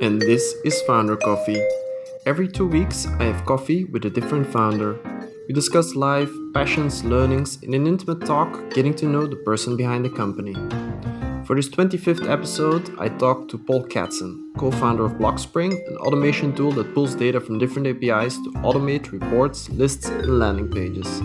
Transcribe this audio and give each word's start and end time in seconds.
And 0.00 0.18
this 0.18 0.54
is 0.64 0.80
Founder 0.86 1.14
Coffee. 1.14 1.62
Every 2.24 2.48
two 2.48 2.66
weeks, 2.66 3.06
I 3.18 3.24
have 3.24 3.44
coffee 3.44 3.84
with 3.84 4.06
a 4.06 4.08
different 4.08 4.46
founder. 4.46 4.98
We 5.46 5.52
discuss 5.52 5.94
life, 5.94 6.30
passions, 6.54 7.04
learnings 7.04 7.62
in 7.62 7.74
an 7.74 7.86
intimate 7.86 8.24
talk, 8.24 8.70
getting 8.70 8.94
to 8.94 9.04
know 9.04 9.26
the 9.26 9.36
person 9.36 9.76
behind 9.76 10.06
the 10.06 10.08
company. 10.08 10.54
For 11.44 11.54
this 11.54 11.68
25th 11.68 12.30
episode, 12.30 12.98
I 12.98 13.10
talked 13.10 13.50
to 13.50 13.58
Paul 13.58 13.84
Katsen, 13.84 14.54
co 14.56 14.70
founder 14.70 15.04
of 15.04 15.12
Blockspring, 15.18 15.72
an 15.86 15.96
automation 15.98 16.54
tool 16.54 16.72
that 16.72 16.94
pulls 16.94 17.14
data 17.14 17.38
from 17.38 17.58
different 17.58 17.88
APIs 17.88 18.36
to 18.36 18.52
automate 18.62 19.12
reports, 19.12 19.68
lists, 19.68 20.08
and 20.08 20.38
landing 20.38 20.70
pages. 20.70 21.20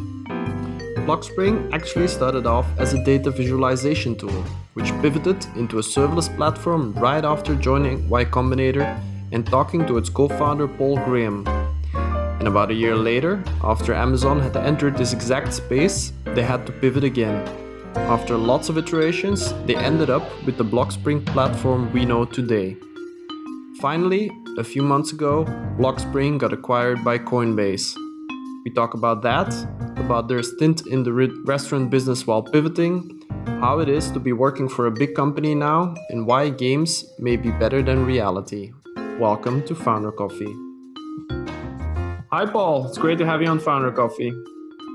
Blockspring 1.08 1.72
actually 1.72 2.10
started 2.10 2.46
off 2.46 2.68
as 2.78 2.94
a 2.94 3.02
data 3.06 3.32
visualization 3.32 4.18
tool, 4.18 4.44
which 4.78 4.94
pivoted 5.02 5.46
into 5.58 5.80
a 5.80 5.82
serverless 5.82 6.30
platform 6.38 6.94
right 6.94 7.26
after 7.26 7.54
joining 7.56 8.08
Y 8.08 8.24
Combinator 8.24 8.88
and 9.34 9.46
talking 9.46 9.86
to 9.88 9.98
its 9.98 10.10
co 10.10 10.30
founder 10.30 10.68
Paul 10.68 10.96
Graham. 11.06 11.46
And 12.40 12.48
about 12.48 12.72
a 12.72 12.76
year 12.76 12.96
later, 12.96 13.44
after 13.64 13.94
Amazon 13.94 14.40
had 14.40 14.56
entered 14.56 14.96
this 14.96 15.12
exact 15.12 15.54
space, 15.54 16.14
they 16.36 16.44
had 16.44 16.66
to 16.68 16.72
pivot 16.72 17.04
again 17.04 17.44
after 18.06 18.38
lots 18.38 18.70
of 18.70 18.78
iterations, 18.78 19.54
they 19.66 19.76
ended 19.76 20.10
up 20.10 20.24
with 20.46 20.56
the 20.58 20.64
Blockspring 20.64 21.26
platform 21.26 21.92
we 21.92 22.06
know 22.06 22.24
today. 22.24 22.78
Finally, 23.82 24.32
a 24.58 24.64
few 24.64 24.82
months 24.82 25.12
ago, 25.12 25.44
Blockspring 25.78 26.38
got 26.38 26.54
acquired 26.54 27.04
by 27.04 27.18
Coinbase. 27.18 27.94
We 28.64 28.72
talk 28.72 28.94
about 28.94 29.24
that, 29.24 29.54
about 29.98 30.30
their 30.30 30.42
stint 30.42 30.88
in 30.88 31.04
the 31.04 31.12
restaurant 31.46 31.90
business 31.90 32.26
while 32.26 32.44
pivoting, 32.44 33.17
how 33.62 33.80
it 33.80 33.90
is 33.90 34.12
to 34.12 34.20
be 34.20 34.34
working 34.34 34.70
for 34.70 34.88
a 34.88 34.92
big 34.92 35.16
company 35.16 35.56
now, 35.56 35.96
and 36.10 36.28
why 36.28 36.50
games 36.50 37.06
may 37.18 37.36
be 37.36 37.52
better 37.52 37.82
than 37.82 38.06
reality. 38.06 38.72
Welcome 39.20 39.66
to 39.66 39.74
Founder 39.74 40.12
Coffee. 40.12 40.54
Hi, 42.32 42.46
Paul. 42.46 42.88
It's 42.88 42.98
great 42.98 43.18
to 43.18 43.26
have 43.26 43.42
you 43.42 43.48
on 43.48 43.60
Founder 43.60 43.92
Coffee. 43.92 44.32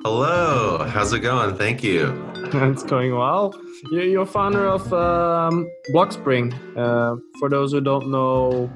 Hello. 0.05 0.84
How's 0.89 1.12
it 1.12 1.20
going? 1.20 1.56
Thank 1.56 1.83
you. 1.83 2.12
it's 2.36 2.83
going 2.83 3.17
well. 3.17 3.55
You're 3.91 4.27
founder 4.27 4.66
of 4.66 4.92
um, 4.92 5.69
Blockspring. 5.92 6.53
Uh, 6.77 7.16
for 7.39 7.48
those 7.48 7.72
who 7.72 7.81
don't 7.81 8.11
know 8.11 8.70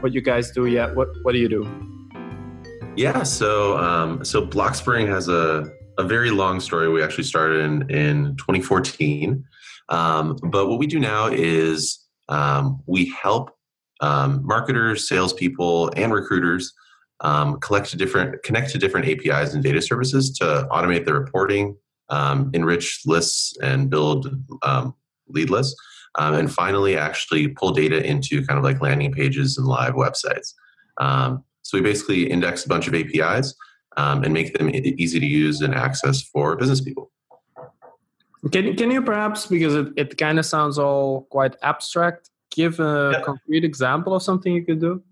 what 0.00 0.12
you 0.12 0.20
guys 0.20 0.50
do 0.50 0.66
yet, 0.66 0.94
what 0.94 1.08
what 1.22 1.32
do 1.32 1.38
you 1.38 1.48
do? 1.48 1.66
Yeah, 2.96 3.22
so 3.22 3.78
um, 3.78 4.24
so 4.24 4.46
Blockspring 4.46 5.08
has 5.08 5.28
a 5.28 5.72
a 5.98 6.04
very 6.04 6.30
long 6.30 6.60
story. 6.60 6.88
We 6.88 7.02
actually 7.02 7.24
started 7.24 7.60
in 7.60 7.90
in 7.90 8.36
2014, 8.36 9.44
um, 9.88 10.36
but 10.44 10.68
what 10.68 10.78
we 10.78 10.86
do 10.86 10.98
now 10.98 11.26
is 11.26 11.98
um, 12.28 12.82
we 12.86 13.06
help 13.10 13.50
um, 14.00 14.44
marketers, 14.44 15.08
salespeople, 15.08 15.92
and 15.96 16.12
recruiters 16.12 16.72
um, 17.20 17.60
collect 17.60 17.90
to 17.90 17.96
different 17.96 18.42
connect 18.42 18.70
to 18.70 18.78
different 18.78 19.08
APIs 19.08 19.54
and 19.54 19.62
data 19.62 19.80
services 19.82 20.30
to 20.38 20.66
automate 20.70 21.04
the 21.04 21.14
reporting, 21.14 21.76
um, 22.08 22.50
enrich 22.52 23.02
lists 23.06 23.56
and 23.62 23.90
build 23.90 24.34
um, 24.62 24.94
lead 25.28 25.50
lists. 25.50 25.74
And 26.18 26.52
finally, 26.52 26.96
actually 26.96 27.48
pull 27.48 27.72
data 27.72 28.04
into 28.04 28.44
kind 28.46 28.58
of 28.58 28.64
like 28.64 28.80
landing 28.80 29.12
pages 29.12 29.56
and 29.56 29.66
live 29.66 29.94
websites. 29.94 30.52
So 31.64 31.78
we 31.78 31.80
basically 31.80 32.30
index 32.30 32.66
a 32.66 32.68
bunch 32.68 32.86
of 32.86 32.94
APIs 32.94 33.54
um, 33.96 34.24
and 34.24 34.32
make 34.32 34.54
them 34.54 34.70
easy 34.72 35.20
to 35.20 35.26
use 35.26 35.60
and 35.60 35.74
access 35.74 36.22
for 36.22 36.56
business 36.56 36.80
people. 36.80 37.10
Can, 38.50 38.76
can 38.76 38.90
you 38.90 39.02
perhaps, 39.02 39.46
because 39.46 39.74
it, 39.74 39.88
it 39.96 40.18
kind 40.18 40.38
of 40.38 40.46
sounds 40.46 40.78
all 40.78 41.22
quite 41.30 41.54
abstract, 41.62 42.30
give 42.50 42.80
a 42.80 43.12
yeah. 43.14 43.22
concrete 43.22 43.64
example 43.64 44.14
of 44.14 44.22
something 44.22 44.52
you 44.52 44.64
could 44.64 44.80
do? 44.80 45.02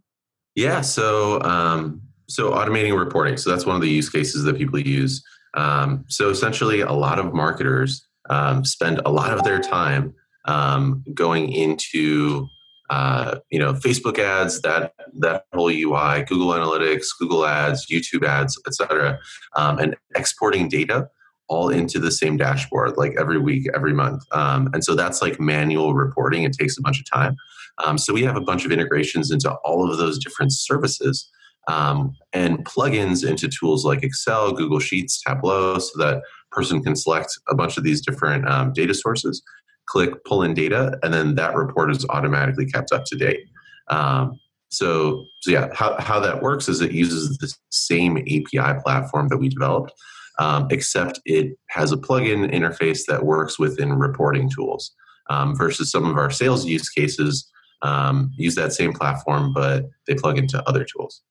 Yeah, 0.56 0.80
so 0.80 1.40
um, 1.42 2.02
so 2.28 2.50
automating 2.50 2.98
reporting. 2.98 3.36
So 3.36 3.50
that's 3.50 3.66
one 3.66 3.76
of 3.76 3.82
the 3.82 3.88
use 3.88 4.08
cases 4.08 4.42
that 4.44 4.56
people 4.56 4.80
use. 4.80 5.22
Um, 5.54 6.04
so 6.08 6.30
essentially, 6.30 6.80
a 6.80 6.92
lot 6.92 7.18
of 7.18 7.32
marketers 7.32 8.06
um, 8.28 8.64
spend 8.64 9.00
a 9.04 9.10
lot 9.10 9.32
of 9.32 9.44
their 9.44 9.60
time 9.60 10.14
um, 10.46 11.04
going 11.14 11.52
into 11.52 12.48
uh, 12.90 13.38
you 13.50 13.58
know 13.58 13.72
Facebook 13.72 14.18
ads, 14.18 14.60
that 14.62 14.92
that 15.14 15.44
whole 15.54 15.70
UI, 15.70 16.24
Google 16.24 16.48
Analytics, 16.48 17.06
Google 17.18 17.46
Ads, 17.46 17.86
YouTube 17.86 18.26
ads, 18.26 18.60
etc., 18.66 19.18
um, 19.56 19.78
and 19.78 19.96
exporting 20.14 20.68
data 20.68 21.08
all 21.48 21.68
into 21.68 21.98
the 21.98 22.12
same 22.12 22.36
dashboard 22.36 22.96
like 22.96 23.14
every 23.18 23.38
week, 23.38 23.66
every 23.74 23.92
month. 23.92 24.22
Um, 24.32 24.70
and 24.72 24.84
so 24.84 24.94
that's 24.94 25.20
like 25.20 25.40
manual 25.40 25.94
reporting. 25.94 26.44
It 26.44 26.52
takes 26.52 26.78
a 26.78 26.82
bunch 26.82 27.00
of 27.00 27.10
time. 27.10 27.36
Um, 27.84 27.98
so 27.98 28.12
we 28.12 28.22
have 28.22 28.36
a 28.36 28.40
bunch 28.40 28.64
of 28.64 28.70
integrations 28.70 29.32
into 29.32 29.52
all 29.64 29.90
of 29.90 29.98
those 29.98 30.18
different 30.18 30.52
services 30.52 31.28
um, 31.68 32.16
and 32.32 32.64
plugins 32.64 33.28
into 33.28 33.48
tools 33.48 33.84
like 33.84 34.02
Excel, 34.02 34.52
Google 34.52 34.78
Sheets, 34.78 35.22
Tableau, 35.22 35.78
so 35.78 35.98
that 35.98 36.22
person 36.52 36.82
can 36.82 36.96
select 36.96 37.38
a 37.48 37.54
bunch 37.54 37.76
of 37.76 37.84
these 37.84 38.00
different 38.00 38.48
um, 38.48 38.72
data 38.72 38.94
sources, 38.94 39.42
click 39.90 40.24
pull 40.24 40.42
in 40.42 40.54
data, 40.54 40.98
and 41.02 41.12
then 41.12 41.34
that 41.34 41.54
report 41.56 41.90
is 41.90 42.06
automatically 42.10 42.64
kept 42.64 42.92
up 42.92 43.04
to 43.06 43.16
date. 43.16 43.48
Um, 43.88 44.38
so, 44.68 45.26
so 45.40 45.50
yeah, 45.50 45.68
how, 45.74 46.00
how 46.00 46.20
that 46.20 46.42
works 46.42 46.68
is 46.68 46.80
it 46.80 46.92
uses 46.92 47.36
the 47.38 47.52
same 47.70 48.18
API 48.18 48.80
platform 48.84 49.28
that 49.28 49.38
we 49.38 49.48
developed, 49.48 49.92
um, 50.38 50.68
except 50.70 51.20
it 51.24 51.58
has 51.70 51.90
a 51.90 51.96
plugin 51.96 52.52
interface 52.54 53.00
that 53.08 53.24
works 53.24 53.58
within 53.58 53.92
reporting 53.94 54.48
tools 54.48 54.92
um, 55.28 55.56
versus 55.56 55.90
some 55.90 56.06
of 56.08 56.16
our 56.16 56.30
sales 56.30 56.64
use 56.64 56.88
cases 56.88 57.50
um, 57.82 58.30
use 58.36 58.54
that 58.54 58.72
same 58.72 58.92
platform, 58.92 59.52
but 59.52 59.86
they 60.06 60.14
plug 60.14 60.38
into 60.38 60.62
other 60.68 60.84
tools. 60.84 61.22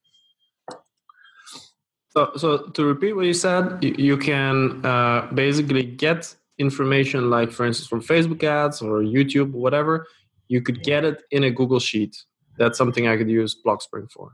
So, 2.09 2.31
so 2.36 2.58
to 2.58 2.84
repeat 2.84 3.14
what 3.14 3.25
you 3.25 3.34
said, 3.34 3.78
you, 3.81 3.96
you 3.98 4.18
can 4.18 4.86
uh, 4.86 5.30
basically 5.34 5.84
get 5.84 6.36
information 6.59 7.30
like, 7.30 7.52
for 7.52 7.66
instance, 7.66 7.88
from 7.88 8.02
Facebook 8.02 8.44
ads 8.44 8.81
or 8.81 9.00
YouTube 9.00 9.53
or 9.56 9.59
whatever. 9.59 10.06
You 10.47 10.62
could 10.62 10.84
get 10.84 11.06
it 11.06 11.24
in 11.31 11.44
a 11.44 11.52
Google 11.52 11.80
Sheet. 11.80 12.18
That's 12.58 12.78
something 12.78 13.08
I 13.08 13.18
could 13.18 13.30
use 13.30 13.56
Blockspring 13.66 14.12
for. 14.12 14.31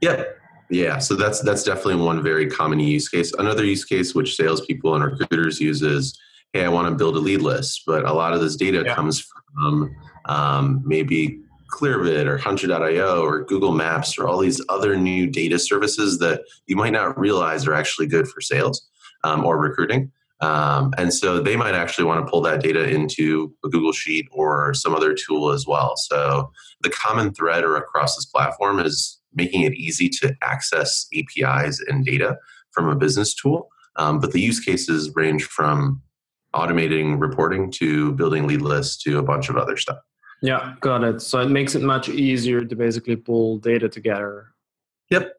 Yeah, 0.00 0.24
yeah. 0.70 0.98
So 0.98 1.14
that's 1.14 1.40
that's 1.40 1.62
definitely 1.62 1.96
one 1.96 2.22
very 2.22 2.46
common 2.48 2.78
use 2.78 3.08
case. 3.08 3.32
Another 3.32 3.64
use 3.64 3.84
case 3.84 4.14
which 4.14 4.36
salespeople 4.36 4.94
and 4.94 5.04
recruiters 5.04 5.60
use 5.60 5.82
is, 5.82 6.18
hey, 6.52 6.64
I 6.64 6.68
want 6.68 6.88
to 6.88 6.94
build 6.94 7.16
a 7.16 7.20
lead 7.20 7.40
list, 7.40 7.82
but 7.86 8.04
a 8.04 8.12
lot 8.12 8.34
of 8.34 8.40
this 8.40 8.56
data 8.56 8.82
yeah. 8.84 8.94
comes 8.94 9.26
from 9.54 9.94
um, 10.26 10.82
maybe 10.84 11.40
Clearbit 11.72 12.26
or 12.26 12.38
Hunter.io 12.38 13.22
or 13.22 13.44
Google 13.44 13.72
Maps 13.72 14.18
or 14.18 14.28
all 14.28 14.38
these 14.38 14.60
other 14.68 14.96
new 14.96 15.26
data 15.26 15.58
services 15.58 16.18
that 16.18 16.42
you 16.66 16.76
might 16.76 16.92
not 16.92 17.18
realize 17.18 17.66
are 17.66 17.74
actually 17.74 18.06
good 18.06 18.28
for 18.28 18.40
sales 18.40 18.88
um, 19.24 19.44
or 19.44 19.58
recruiting. 19.58 20.12
Um, 20.44 20.92
and 20.98 21.14
so 21.14 21.40
they 21.40 21.56
might 21.56 21.74
actually 21.74 22.04
want 22.04 22.24
to 22.24 22.30
pull 22.30 22.42
that 22.42 22.60
data 22.60 22.86
into 22.86 23.54
a 23.64 23.68
Google 23.68 23.92
Sheet 23.92 24.26
or 24.30 24.74
some 24.74 24.94
other 24.94 25.14
tool 25.14 25.50
as 25.50 25.66
well. 25.66 25.96
So 25.96 26.50
the 26.82 26.90
common 26.90 27.32
thread 27.32 27.64
or 27.64 27.76
across 27.76 28.14
this 28.14 28.26
platform 28.26 28.78
is 28.78 29.18
making 29.32 29.62
it 29.62 29.72
easy 29.72 30.10
to 30.20 30.36
access 30.42 31.06
APIs 31.14 31.80
and 31.88 32.04
data 32.04 32.36
from 32.72 32.88
a 32.88 32.94
business 32.94 33.34
tool. 33.34 33.68
Um, 33.96 34.18
but 34.18 34.32
the 34.32 34.40
use 34.40 34.60
cases 34.60 35.10
range 35.14 35.44
from 35.44 36.02
automating 36.54 37.18
reporting 37.18 37.70
to 37.72 38.12
building 38.12 38.46
lead 38.46 38.60
lists 38.60 39.02
to 39.04 39.18
a 39.18 39.22
bunch 39.22 39.48
of 39.48 39.56
other 39.56 39.78
stuff. 39.78 39.98
Yeah, 40.42 40.74
got 40.80 41.04
it. 41.04 41.22
So 41.22 41.40
it 41.40 41.48
makes 41.48 41.74
it 41.74 41.80
much 41.80 42.10
easier 42.10 42.64
to 42.64 42.76
basically 42.76 43.16
pull 43.16 43.58
data 43.58 43.88
together. 43.88 44.48
Yep. 45.10 45.32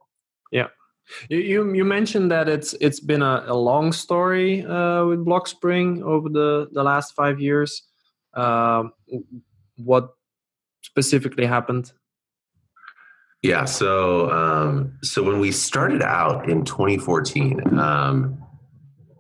You 1.30 1.38
you, 1.38 1.74
you 1.74 1.86
mentioned 1.86 2.32
that 2.32 2.50
it's 2.50 2.74
it's 2.82 3.00
been 3.00 3.22
a, 3.22 3.44
a 3.48 3.56
long 3.56 3.92
story 3.92 4.66
uh, 4.66 5.06
with 5.06 5.26
Blockspring 5.26 6.02
over 6.02 6.30
the 6.30 6.68
the 6.72 6.84
last 6.84 7.14
five 7.14 7.40
years. 7.40 7.84
Uh, 8.34 8.84
what 9.78 10.10
specifically 10.82 11.46
happened? 11.46 11.92
Yeah, 13.42 13.66
so 13.66 14.32
um, 14.32 14.98
so 15.04 15.22
when 15.24 15.40
we 15.40 15.52
started 15.52 16.02
out 16.02 16.50
in 16.50 16.66
2014, 16.66 17.78
um, 17.78 18.44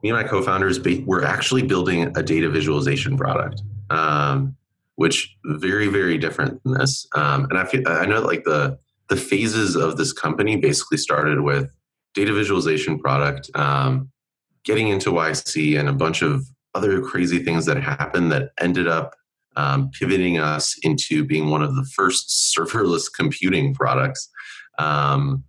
me 0.01 0.09
and 0.09 0.17
my 0.17 0.23
co-founders 0.23 0.79
were 1.05 1.23
actually 1.23 1.63
building 1.63 2.11
a 2.17 2.23
data 2.23 2.49
visualization 2.49 3.17
product. 3.17 3.61
Um, 3.91 4.57
which 4.95 5.35
very 5.45 5.88
very 5.88 6.17
different 6.17 6.63
than 6.63 6.73
this. 6.73 7.07
Um, 7.15 7.45
and 7.49 7.57
I 7.57 7.65
feel 7.65 7.81
I 7.88 8.05
know 8.05 8.21
like 8.21 8.43
the 8.43 8.79
the 9.09 9.17
phases 9.17 9.75
of 9.75 9.97
this 9.97 10.13
company 10.13 10.55
basically 10.55 10.97
started 10.97 11.41
with 11.41 11.71
data 12.13 12.33
visualization 12.33 12.97
product, 12.97 13.49
um, 13.55 14.09
getting 14.63 14.87
into 14.87 15.11
YC, 15.11 15.79
and 15.79 15.87
a 15.87 15.93
bunch 15.93 16.21
of 16.21 16.45
other 16.73 17.01
crazy 17.01 17.39
things 17.39 17.65
that 17.65 17.81
happened 17.81 18.31
that 18.31 18.51
ended 18.59 18.87
up 18.87 19.15
um, 19.55 19.89
pivoting 19.91 20.37
us 20.37 20.77
into 20.83 21.23
being 21.23 21.49
one 21.49 21.61
of 21.61 21.75
the 21.75 21.85
first 21.95 22.55
serverless 22.57 23.05
computing 23.13 23.73
products. 23.73 24.29
Um, 24.77 25.43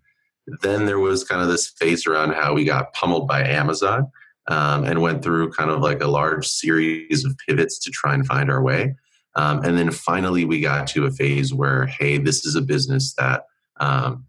then 0.62 0.86
there 0.86 1.00
was 1.00 1.24
kind 1.24 1.42
of 1.42 1.48
this 1.48 1.68
phase 1.68 2.06
around 2.06 2.32
how 2.32 2.54
we 2.54 2.64
got 2.64 2.92
pummeled 2.92 3.26
by 3.26 3.42
Amazon 3.42 4.10
um, 4.48 4.84
and 4.84 5.02
went 5.02 5.22
through 5.22 5.50
kind 5.52 5.70
of 5.70 5.80
like 5.80 6.00
a 6.00 6.06
large 6.06 6.46
series 6.46 7.24
of 7.24 7.36
pivots 7.48 7.78
to 7.80 7.90
try 7.90 8.14
and 8.14 8.26
find 8.26 8.50
our 8.50 8.62
way. 8.62 8.94
Um, 9.36 9.62
and 9.64 9.76
then 9.76 9.90
finally, 9.90 10.44
we 10.44 10.60
got 10.60 10.86
to 10.88 11.04
a 11.04 11.10
phase 11.10 11.52
where, 11.52 11.86
hey, 11.86 12.18
this 12.18 12.44
is 12.44 12.56
a 12.56 12.62
business 12.62 13.14
that 13.14 13.44
um, 13.78 14.26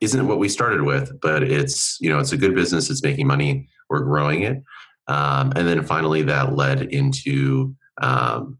not 0.00 0.24
what 0.24 0.38
we 0.38 0.48
started 0.48 0.82
with, 0.82 1.20
but 1.20 1.42
it's 1.42 1.98
you 2.00 2.08
know 2.08 2.18
it's 2.18 2.32
a 2.32 2.36
good 2.36 2.54
business. 2.54 2.88
It's 2.90 3.02
making 3.02 3.26
money. 3.26 3.68
We're 3.88 4.00
growing 4.00 4.42
it. 4.42 4.62
Um, 5.08 5.52
and 5.56 5.66
then 5.66 5.82
finally, 5.82 6.22
that 6.22 6.54
led 6.54 6.82
into 6.82 7.74
um, 8.00 8.58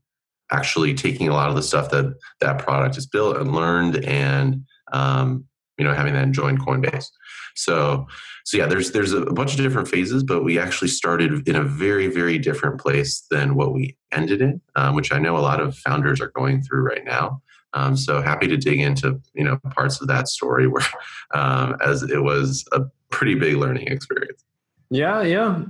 actually 0.51 0.95
taking 0.95 1.29
a 1.29 1.33
lot 1.33 1.49
of 1.49 1.57
the 1.57 1.63
stuff 1.63 1.91
that 1.91 2.15
that 2.41 2.59
product 2.59 2.97
is 2.99 3.07
built 3.07 3.37
and 3.37 3.55
learned, 3.55 4.05
and 4.05 4.65
um, 4.93 5.45
you 5.79 5.85
know 5.85 5.95
having 5.95 6.15
that 6.15 6.33
join 6.33 6.59
Coinbase. 6.59 7.07
So 7.55 8.07
so 8.45 8.57
yeah, 8.57 8.67
there's 8.67 8.93
there's 8.93 9.13
a 9.13 9.27
bunch 9.27 9.53
of 9.53 9.59
different 9.59 9.89
phases, 9.89 10.23
but 10.23 10.45
we 10.45 10.59
actually 10.59 10.89
started 10.89 11.47
in 11.49 11.57
a 11.57 11.63
very 11.63 12.09
very 12.09 12.39
different 12.39 12.81
place 12.81 13.27
than 13.31 13.55
what 13.55 13.73
we 13.73 13.97
ended 14.13 14.41
in, 14.41 14.61
um, 14.77 14.95
which 14.95 15.13
I 15.13 15.19
know 15.19 15.37
a 15.37 15.41
lot 15.41 15.61
of 15.61 15.77
founders 15.77 16.21
are 16.21 16.33
going 16.35 16.63
through 16.63 16.83
right 16.83 17.05
now. 17.05 17.43
Um, 17.73 17.97
so 17.97 18.21
happy 18.21 18.49
to 18.49 18.57
dig 18.57 18.81
into 18.81 19.21
you 19.35 19.45
know 19.45 19.59
parts 19.71 20.01
of 20.01 20.09
that 20.09 20.29
story 20.29 20.67
where 20.67 20.87
um, 21.35 21.77
as 21.85 22.03
it 22.03 22.23
was 22.23 22.65
a 22.73 22.83
pretty 23.11 23.35
big 23.35 23.57
learning 23.57 23.89
experience. 23.89 24.45
Yeah, 24.91 25.23
yeah. 25.23 25.63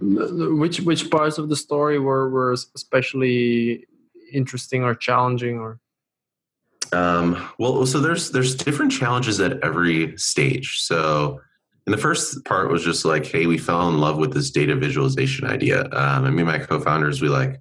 Which 0.00 0.80
which 0.80 1.10
parts 1.10 1.38
of 1.38 1.48
the 1.48 1.56
story 1.56 1.98
were 1.98 2.28
were 2.28 2.52
especially 2.52 3.86
interesting 4.32 4.84
or 4.84 4.94
challenging 4.94 5.58
or? 5.58 5.80
Um, 6.92 7.48
well, 7.58 7.86
so 7.86 7.98
there's 8.00 8.30
there's 8.30 8.54
different 8.54 8.92
challenges 8.92 9.40
at 9.40 9.58
every 9.64 10.16
stage. 10.18 10.80
So 10.80 11.40
and 11.86 11.92
the 11.92 11.98
first 11.98 12.44
part 12.44 12.70
was 12.70 12.82
just 12.82 13.04
like, 13.04 13.26
hey, 13.26 13.46
we 13.46 13.58
fell 13.58 13.88
in 13.88 13.98
love 13.98 14.16
with 14.16 14.32
this 14.32 14.50
data 14.50 14.74
visualization 14.74 15.46
idea. 15.46 15.82
Um, 15.92 16.24
and 16.24 16.34
me 16.34 16.42
and 16.42 16.50
my 16.50 16.58
co-founders, 16.58 17.20
we 17.20 17.28
like 17.28 17.60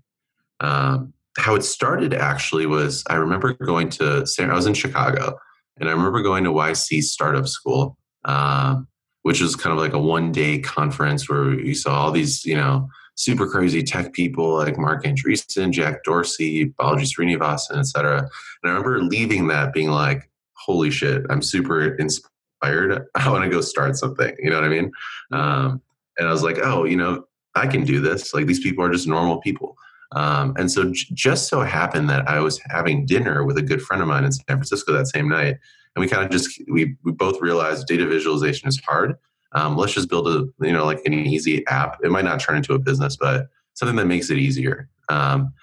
um, 0.61 1.13
how 1.37 1.55
it 1.55 1.63
started. 1.63 2.13
Actually, 2.13 2.65
was 2.65 3.03
I 3.09 3.15
remember 3.15 3.53
going 3.53 3.89
to 3.91 4.25
I 4.39 4.53
was 4.53 4.65
in 4.65 4.73
Chicago, 4.73 5.37
and 5.77 5.89
I 5.89 5.91
remember 5.91 6.21
going 6.21 6.45
to 6.45 6.51
YC 6.51 7.03
Startup 7.03 7.47
School, 7.47 7.97
um, 8.23 8.87
which 9.23 9.41
was 9.41 9.57
kind 9.57 9.73
of 9.73 9.79
like 9.79 9.93
a 9.93 9.99
one-day 9.99 10.59
conference 10.59 11.29
where 11.29 11.49
we 11.49 11.73
saw 11.73 12.03
all 12.03 12.11
these, 12.11 12.45
you 12.45 12.55
know, 12.55 12.87
super 13.15 13.47
crazy 13.47 13.83
tech 13.83 14.13
people 14.13 14.55
like 14.55 14.77
Marc 14.77 15.03
Andreessen, 15.03 15.71
Jack 15.71 16.03
Dorsey, 16.05 16.69
Balaji 16.79 17.11
Srinivasan, 17.13 17.79
et 17.79 17.87
cetera. 17.87 18.19
And 18.19 18.29
I 18.63 18.69
remember 18.69 19.01
leaving 19.01 19.47
that 19.47 19.73
being 19.73 19.89
like, 19.89 20.29
holy 20.53 20.91
shit, 20.91 21.23
I'm 21.29 21.41
super 21.41 21.93
inspired 21.95 22.32
I 23.15 23.29
want 23.29 23.43
to 23.43 23.49
go 23.49 23.61
start 23.61 23.95
something. 23.97 24.35
You 24.39 24.49
know 24.49 24.55
what 24.55 24.65
I 24.65 24.69
mean? 24.69 24.91
Um, 25.31 25.81
and 26.17 26.27
I 26.27 26.31
was 26.31 26.43
like, 26.43 26.59
oh, 26.61 26.85
you 26.85 26.97
know, 26.97 27.25
I 27.55 27.67
can 27.67 27.83
do 27.83 27.99
this. 27.99 28.33
Like 28.33 28.45
these 28.45 28.59
people 28.59 28.83
are 28.83 28.91
just 28.91 29.07
normal 29.07 29.39
people. 29.39 29.75
Um, 30.13 30.53
and 30.57 30.71
so 30.71 30.91
j- 30.91 31.07
just 31.13 31.49
so 31.49 31.61
happened 31.61 32.09
that 32.09 32.27
I 32.27 32.39
was 32.39 32.59
having 32.69 33.05
dinner 33.05 33.43
with 33.43 33.57
a 33.57 33.63
good 33.63 33.81
friend 33.81 34.01
of 34.01 34.07
mine 34.07 34.23
in 34.23 34.31
San 34.31 34.45
Francisco 34.47 34.93
that 34.93 35.07
same 35.07 35.27
night. 35.27 35.57
And 35.95 36.01
we 36.01 36.07
kind 36.07 36.23
of 36.23 36.31
just, 36.31 36.61
we, 36.71 36.95
we 37.03 37.11
both 37.11 37.41
realized 37.41 37.87
data 37.87 38.07
visualization 38.07 38.67
is 38.67 38.79
hard. 38.79 39.15
Um, 39.53 39.77
let's 39.77 39.93
just 39.93 40.09
build 40.09 40.27
a, 40.27 40.47
you 40.65 40.71
know, 40.73 40.85
like 40.85 41.01
an 41.05 41.13
easy 41.13 41.65
app. 41.67 41.97
It 42.03 42.11
might 42.11 42.25
not 42.25 42.39
turn 42.39 42.57
into 42.57 42.73
a 42.73 42.79
business, 42.79 43.15
but 43.15 43.47
something 43.73 43.95
that 43.97 44.05
makes 44.05 44.29
it 44.29 44.37
easier. 44.37 44.89
Um, 45.09 45.53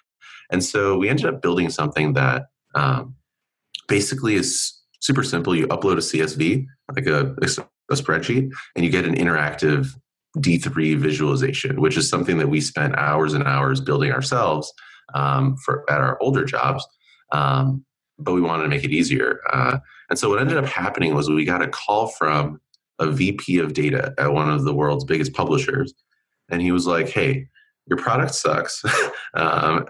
and 0.50 0.62
so 0.62 0.96
we 0.96 1.08
ended 1.08 1.26
up 1.26 1.42
building 1.42 1.70
something 1.70 2.12
that 2.14 2.46
um, 2.74 3.14
basically 3.88 4.34
is 4.34 4.80
super 5.00 5.22
simple. 5.22 5.54
You 5.54 5.66
upload 5.68 5.94
a 5.94 5.96
CSV, 5.96 6.66
like 6.94 7.06
a, 7.06 7.34
a 7.90 7.94
spreadsheet, 7.94 8.50
and 8.76 8.84
you 8.84 8.90
get 8.90 9.04
an 9.04 9.14
interactive 9.14 9.88
D3 10.38 10.96
visualization, 10.96 11.80
which 11.80 11.96
is 11.96 12.08
something 12.08 12.38
that 12.38 12.48
we 12.48 12.60
spent 12.60 12.96
hours 12.96 13.34
and 13.34 13.44
hours 13.44 13.80
building 13.80 14.12
ourselves 14.12 14.72
um, 15.14 15.56
for 15.64 15.90
at 15.90 15.98
our 15.98 16.20
older 16.22 16.44
jobs. 16.44 16.86
Um, 17.32 17.84
but 18.18 18.34
we 18.34 18.40
wanted 18.40 18.64
to 18.64 18.68
make 18.68 18.84
it 18.84 18.92
easier. 18.92 19.40
Uh, 19.52 19.78
and 20.10 20.18
so 20.18 20.28
what 20.28 20.40
ended 20.40 20.58
up 20.58 20.66
happening 20.66 21.14
was 21.14 21.30
we 21.30 21.44
got 21.44 21.62
a 21.62 21.68
call 21.68 22.08
from 22.08 22.60
a 22.98 23.10
VP 23.10 23.58
of 23.58 23.72
data 23.72 24.12
at 24.18 24.32
one 24.32 24.50
of 24.50 24.64
the 24.64 24.74
world's 24.74 25.04
biggest 25.04 25.32
publishers. 25.32 25.94
And 26.50 26.60
he 26.60 26.70
was 26.70 26.86
like, 26.86 27.08
hey, 27.08 27.48
your 27.86 27.96
product 27.96 28.34
sucks. 28.34 28.84
um, 29.34 29.86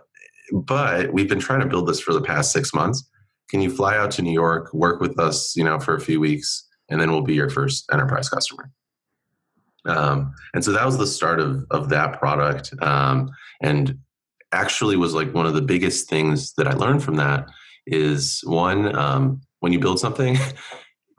but 0.53 1.13
we've 1.13 1.29
been 1.29 1.41
trying 1.41 1.61
to 1.61 1.67
build 1.67 1.89
this 1.89 2.01
for 2.01 2.13
the 2.13 2.23
past 2.23 2.53
six 2.53 2.73
months 2.73 3.11
can 3.51 3.61
you 3.61 3.71
fly 3.71 3.97
out 3.97 4.13
to 4.13 4.23
New 4.23 4.33
York, 4.33 4.73
work 4.73 5.01
with 5.01 5.19
us, 5.19 5.57
you 5.57 5.65
know, 5.65 5.81
for 5.81 5.97
a 5.97 6.01
few 6.01 6.21
weeks, 6.21 6.69
and 6.91 7.01
then 7.01 7.11
we'll 7.11 7.23
be 7.23 7.35
your 7.35 7.51
first 7.51 7.89
enterprise 7.93 8.29
customer. 8.29 8.71
Um, 9.87 10.35
and 10.53 10.65
so 10.65 10.73
that 10.73 10.85
was 10.85 10.99
the 10.99 11.07
start 11.07 11.41
of 11.41 11.65
of 11.71 11.89
that 11.89 12.19
product, 12.19 12.75
um, 12.83 13.31
and 13.63 13.99
actually 14.53 14.97
was 14.97 15.15
like 15.15 15.33
one 15.33 15.47
of 15.47 15.55
the 15.55 15.63
biggest 15.63 16.09
things 16.09 16.53
that 16.55 16.67
I 16.67 16.73
learned 16.73 17.03
from 17.03 17.17
that 17.17 17.49
is 17.87 18.43
one 18.45 18.95
um, 18.95 19.41
when 19.61 19.73
you 19.73 19.79
build 19.79 19.99
something. 19.99 20.37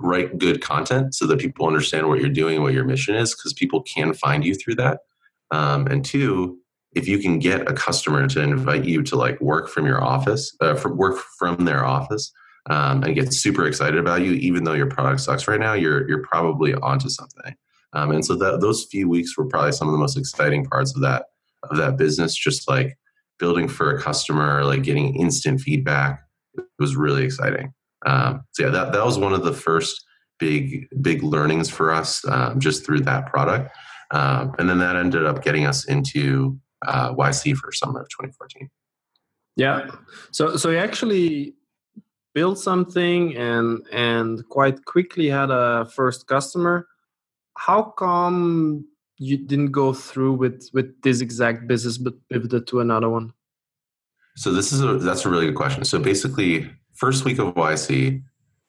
write 0.03 0.37
good 0.37 0.61
content 0.61 1.13
so 1.13 1.27
that 1.27 1.39
people 1.39 1.67
understand 1.67 2.07
what 2.07 2.19
you're 2.19 2.29
doing, 2.29 2.61
what 2.61 2.73
your 2.73 2.83
mission 2.83 3.15
is, 3.15 3.35
because 3.35 3.53
people 3.53 3.83
can 3.83 4.13
find 4.13 4.43
you 4.43 4.55
through 4.55 4.75
that. 4.75 4.99
Um, 5.51 5.87
and 5.87 6.03
two, 6.03 6.57
if 6.93 7.07
you 7.07 7.19
can 7.19 7.39
get 7.39 7.69
a 7.69 7.73
customer 7.73 8.27
to 8.27 8.41
invite 8.41 8.83
you 8.83 9.03
to 9.03 9.15
like 9.15 9.39
work 9.39 9.69
from 9.69 9.85
your 9.85 10.03
office, 10.03 10.55
uh, 10.59 10.75
for 10.75 10.93
work 10.93 11.17
from 11.37 11.65
their 11.65 11.85
office, 11.85 12.31
um, 12.69 13.03
and 13.03 13.15
get 13.15 13.33
super 13.33 13.65
excited 13.65 13.99
about 13.99 14.21
you, 14.21 14.33
even 14.33 14.63
though 14.63 14.73
your 14.73 14.87
product 14.87 15.21
sucks 15.21 15.47
right 15.47 15.59
now, 15.59 15.73
you're 15.73 16.07
you're 16.07 16.23
probably 16.23 16.73
onto 16.75 17.09
something. 17.09 17.55
Um, 17.93 18.11
and 18.11 18.25
so 18.25 18.35
that 18.35 18.61
those 18.61 18.85
few 18.89 19.09
weeks 19.09 19.37
were 19.37 19.45
probably 19.45 19.71
some 19.71 19.87
of 19.87 19.91
the 19.91 19.97
most 19.97 20.17
exciting 20.17 20.65
parts 20.65 20.95
of 20.95 21.01
that 21.01 21.25
of 21.63 21.77
that 21.77 21.97
business. 21.97 22.35
Just 22.35 22.69
like 22.69 22.97
building 23.39 23.67
for 23.67 23.95
a 23.95 24.01
customer, 24.01 24.63
like 24.63 24.83
getting 24.83 25.15
instant 25.15 25.61
feedback, 25.61 26.21
it 26.53 26.65
was 26.79 26.95
really 26.95 27.23
exciting. 27.23 27.73
Um, 28.05 28.43
so 28.51 28.65
yeah, 28.65 28.71
that 28.71 28.93
that 28.93 29.05
was 29.05 29.17
one 29.17 29.33
of 29.33 29.43
the 29.43 29.53
first 29.53 30.03
big 30.39 30.87
big 31.01 31.23
learnings 31.23 31.69
for 31.69 31.91
us 31.91 32.23
um, 32.27 32.59
just 32.59 32.85
through 32.85 33.01
that 33.01 33.27
product. 33.27 33.75
Um, 34.11 34.53
and 34.59 34.69
then 34.69 34.79
that 34.79 34.95
ended 34.95 35.25
up 35.25 35.43
getting 35.43 35.65
us 35.65 35.85
into 35.85 36.59
uh, 36.85 37.13
YC 37.13 37.55
for 37.55 37.71
summer 37.71 38.01
of 38.01 38.09
2014. 38.09 38.69
Yeah. 39.55 39.89
So 40.31 40.55
so 40.57 40.75
actually 40.77 41.55
built 42.33 42.59
something 42.59 43.35
and 43.35 43.85
and 43.91 44.47
quite 44.49 44.85
quickly 44.85 45.27
had 45.27 45.51
a 45.51 45.85
first 45.85 46.27
customer. 46.27 46.87
How 47.57 47.83
come 47.83 48.85
you 49.17 49.37
didn't 49.37 49.71
go 49.71 49.93
through 49.93 50.33
with 50.33 50.69
with 50.73 51.01
this 51.01 51.21
exact 51.21 51.67
business 51.67 51.97
but 51.97 52.13
pivoted 52.29 52.67
to 52.67 52.79
another 52.79 53.09
one? 53.09 53.33
So 54.35 54.51
this 54.51 54.71
is 54.71 54.81
a 54.81 54.97
that's 54.97 55.25
a 55.25 55.29
really 55.29 55.47
good 55.47 55.55
question. 55.55 55.83
So 55.83 55.99
basically, 55.99 56.69
first 56.93 57.25
week 57.25 57.39
of 57.39 57.53
YC, 57.55 58.23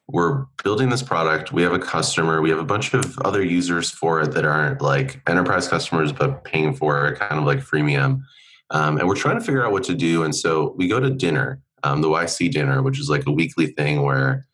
we're 0.08 0.44
building 0.62 0.90
this 0.90 1.02
product. 1.02 1.52
We 1.52 1.62
have 1.62 1.72
a 1.72 1.78
customer. 1.78 2.42
We 2.42 2.50
have 2.50 2.58
a 2.58 2.64
bunch 2.64 2.92
of 2.94 3.18
other 3.20 3.42
users 3.42 3.90
for 3.90 4.20
it 4.20 4.32
that 4.32 4.44
aren't 4.44 4.82
like 4.82 5.22
enterprise 5.28 5.68
customers, 5.68 6.12
but 6.12 6.44
paying 6.44 6.74
for 6.74 7.06
it, 7.06 7.18
kind 7.18 7.38
of 7.38 7.44
like 7.44 7.60
freemium. 7.60 8.22
Um, 8.70 8.98
and 8.98 9.06
we're 9.06 9.16
trying 9.16 9.38
to 9.38 9.44
figure 9.44 9.64
out 9.64 9.72
what 9.72 9.84
to 9.84 9.94
do. 9.94 10.22
And 10.24 10.34
so 10.34 10.74
we 10.76 10.88
go 10.88 10.98
to 10.98 11.10
dinner, 11.10 11.60
um, 11.82 12.00
the 12.00 12.08
YC 12.08 12.52
dinner, 12.52 12.82
which 12.82 12.98
is 12.98 13.10
like 13.10 13.26
a 13.26 13.32
weekly 13.32 13.66
thing 13.66 14.02
where 14.02 14.46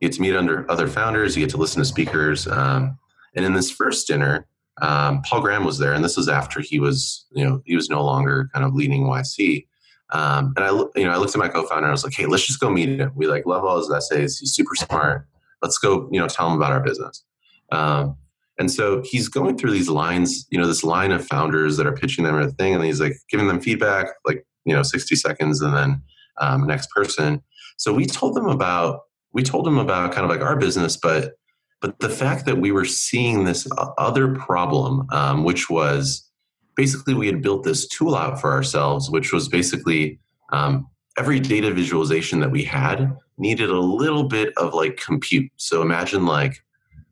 you 0.00 0.08
get 0.08 0.14
to 0.16 0.22
meet 0.22 0.36
under 0.36 0.70
other 0.70 0.88
founders, 0.88 1.36
you 1.36 1.44
get 1.44 1.50
to 1.50 1.56
listen 1.56 1.80
to 1.80 1.84
speakers. 1.84 2.46
Um, 2.46 2.98
and 3.34 3.44
in 3.44 3.54
this 3.54 3.70
first 3.70 4.06
dinner, 4.06 4.46
um, 4.80 5.22
Paul 5.22 5.40
Graham 5.40 5.64
was 5.64 5.78
there, 5.78 5.92
and 5.92 6.04
this 6.04 6.16
was 6.16 6.28
after 6.28 6.60
he 6.60 6.80
was, 6.80 7.26
you 7.30 7.44
know, 7.44 7.62
he 7.64 7.76
was 7.76 7.90
no 7.90 8.02
longer 8.04 8.48
kind 8.52 8.64
of 8.64 8.74
leading 8.74 9.04
YC. 9.04 9.66
Um, 10.12 10.52
and 10.56 10.64
I, 10.64 10.70
you 10.96 11.04
know, 11.04 11.10
I 11.10 11.16
looked 11.16 11.34
at 11.34 11.38
my 11.38 11.48
co-founder 11.48 11.84
and 11.84 11.86
I 11.86 11.90
was 11.90 12.04
like, 12.04 12.14
"Hey, 12.14 12.26
let's 12.26 12.46
just 12.46 12.60
go 12.60 12.70
meet 12.70 12.88
him. 12.88 13.12
We 13.14 13.26
like 13.26 13.46
love 13.46 13.64
all 13.64 13.78
his 13.78 13.90
essays. 13.90 14.38
He's 14.38 14.52
super 14.52 14.74
smart. 14.74 15.26
Let's 15.62 15.78
go, 15.78 16.08
you 16.10 16.20
know, 16.20 16.28
tell 16.28 16.48
him 16.48 16.56
about 16.56 16.72
our 16.72 16.80
business." 16.80 17.24
Um, 17.70 18.16
and 18.58 18.70
so 18.70 19.02
he's 19.04 19.28
going 19.28 19.56
through 19.56 19.72
these 19.72 19.88
lines, 19.88 20.46
you 20.50 20.58
know, 20.58 20.66
this 20.66 20.84
line 20.84 21.12
of 21.12 21.26
founders 21.26 21.76
that 21.78 21.86
are 21.86 21.94
pitching 21.94 22.24
them 22.24 22.36
a 22.36 22.50
thing, 22.50 22.74
and 22.74 22.84
he's 22.84 23.00
like 23.00 23.14
giving 23.30 23.48
them 23.48 23.60
feedback, 23.60 24.06
like 24.26 24.46
you 24.64 24.74
know, 24.74 24.82
sixty 24.82 25.16
seconds, 25.16 25.60
and 25.62 25.74
then 25.74 26.02
um, 26.40 26.66
next 26.66 26.90
person. 26.90 27.42
So 27.76 27.92
we 27.92 28.06
told 28.06 28.34
them 28.34 28.48
about 28.48 29.00
we 29.32 29.42
told 29.42 29.64
them 29.64 29.78
about 29.78 30.12
kind 30.12 30.24
of 30.24 30.30
like 30.30 30.46
our 30.46 30.56
business, 30.56 30.96
but 30.96 31.32
but 31.80 31.98
the 31.98 32.08
fact 32.08 32.46
that 32.46 32.58
we 32.58 32.70
were 32.70 32.84
seeing 32.84 33.44
this 33.44 33.66
other 33.98 34.34
problem, 34.34 35.08
um, 35.10 35.42
which 35.42 35.68
was 35.68 36.28
basically 36.76 37.14
we 37.14 37.26
had 37.26 37.42
built 37.42 37.64
this 37.64 37.88
tool 37.88 38.14
out 38.14 38.40
for 38.40 38.52
ourselves, 38.52 39.10
which 39.10 39.32
was 39.32 39.48
basically 39.48 40.20
um, 40.52 40.86
every 41.18 41.40
data 41.40 41.72
visualization 41.72 42.40
that 42.40 42.50
we 42.50 42.62
had 42.62 43.12
needed 43.36 43.68
a 43.68 43.80
little 43.80 44.24
bit 44.24 44.52
of 44.56 44.74
like 44.74 44.96
compute. 44.96 45.50
So 45.56 45.82
imagine 45.82 46.24
like 46.24 46.62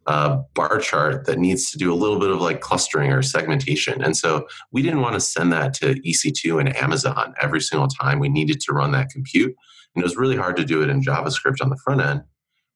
a 0.06 0.38
bar 0.54 0.78
chart 0.78 1.26
that 1.26 1.38
needs 1.38 1.70
to 1.70 1.78
do 1.78 1.92
a 1.92 1.94
little 1.94 2.18
bit 2.18 2.30
of 2.30 2.40
like 2.40 2.60
clustering 2.60 3.12
or 3.12 3.22
segmentation. 3.22 4.02
And 4.02 4.16
so 4.16 4.46
we 4.72 4.82
didn't 4.82 5.02
want 5.02 5.14
to 5.14 5.20
send 5.20 5.52
that 5.52 5.74
to 5.74 5.94
EC2 5.94 6.58
and 6.58 6.76
Amazon 6.76 7.34
every 7.40 7.60
single 7.60 7.88
time 7.88 8.18
we 8.18 8.28
needed 8.28 8.60
to 8.62 8.72
run 8.72 8.92
that 8.92 9.10
compute. 9.10 9.54
And 9.94 10.02
it 10.02 10.04
was 10.04 10.16
really 10.16 10.36
hard 10.36 10.56
to 10.56 10.64
do 10.64 10.82
it 10.82 10.88
in 10.88 11.02
JavaScript 11.02 11.62
on 11.62 11.70
the 11.70 11.78
front 11.84 12.00
end. 12.00 12.22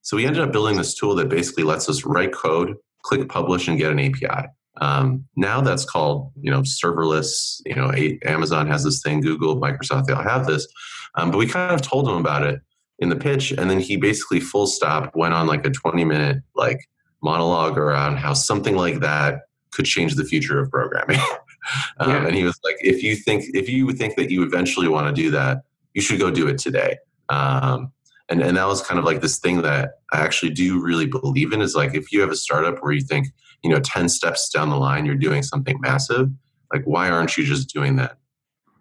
So 0.02 0.16
we 0.16 0.26
ended 0.26 0.42
up 0.42 0.52
building 0.52 0.76
this 0.76 0.94
tool 0.94 1.14
that 1.14 1.30
basically 1.30 1.64
lets 1.64 1.88
us 1.88 2.04
write 2.04 2.32
code, 2.32 2.74
click 3.02 3.26
publish, 3.28 3.68
and 3.68 3.78
get 3.78 3.90
an 3.90 4.00
API. 4.00 4.48
Um, 4.80 5.24
now 5.36 5.60
that's 5.60 5.84
called 5.84 6.32
you 6.40 6.50
know 6.50 6.60
serverless. 6.60 7.60
You 7.64 7.76
know, 7.76 7.92
Amazon 8.24 8.66
has 8.66 8.84
this 8.84 9.00
thing, 9.02 9.20
Google, 9.20 9.60
Microsoft, 9.60 10.06
they 10.06 10.12
all 10.12 10.22
have 10.22 10.46
this. 10.46 10.66
Um, 11.14 11.30
but 11.30 11.38
we 11.38 11.46
kind 11.46 11.72
of 11.72 11.80
told 11.80 12.08
him 12.08 12.16
about 12.16 12.42
it 12.42 12.60
in 12.98 13.08
the 13.08 13.16
pitch, 13.16 13.52
and 13.52 13.70
then 13.70 13.80
he 13.80 13.96
basically 13.96 14.40
full 14.40 14.66
stop 14.66 15.14
went 15.14 15.32
on 15.32 15.46
like 15.46 15.64
a 15.64 15.70
20 15.70 16.04
minute 16.04 16.42
like 16.54 16.80
monologue 17.24 17.78
around 17.78 18.18
how 18.18 18.34
something 18.34 18.76
like 18.76 19.00
that 19.00 19.40
could 19.72 19.86
change 19.86 20.14
the 20.14 20.24
future 20.24 20.60
of 20.60 20.70
programming. 20.70 21.18
um, 21.98 22.10
yeah. 22.10 22.26
And 22.26 22.36
he 22.36 22.44
was 22.44 22.58
like, 22.62 22.76
if 22.80 23.02
you 23.02 23.16
think 23.16 23.44
if 23.54 23.68
you 23.68 23.90
think 23.92 24.14
that 24.16 24.30
you 24.30 24.42
eventually 24.42 24.88
want 24.88 25.08
to 25.08 25.22
do 25.22 25.30
that, 25.32 25.62
you 25.94 26.02
should 26.02 26.20
go 26.20 26.30
do 26.30 26.46
it 26.46 26.58
today. 26.58 26.98
Um, 27.30 27.90
and 28.28 28.42
and 28.42 28.56
that 28.56 28.66
was 28.66 28.82
kind 28.82 28.98
of 28.98 29.04
like 29.04 29.20
this 29.20 29.38
thing 29.38 29.62
that 29.62 29.94
I 30.12 30.20
actually 30.20 30.52
do 30.52 30.80
really 30.82 31.06
believe 31.06 31.52
in 31.52 31.60
is 31.60 31.74
like 31.74 31.94
if 31.94 32.12
you 32.12 32.20
have 32.20 32.30
a 32.30 32.36
startup 32.36 32.82
where 32.82 32.92
you 32.92 33.02
think 33.02 33.28
you 33.62 33.70
know 33.70 33.80
10 33.80 34.08
steps 34.08 34.48
down 34.48 34.70
the 34.70 34.76
line 34.76 35.04
you're 35.04 35.14
doing 35.14 35.42
something 35.42 35.78
massive 35.80 36.30
like 36.72 36.84
why 36.84 37.10
aren't 37.10 37.36
you 37.36 37.44
just 37.44 37.68
doing 37.68 37.96
that 37.96 38.18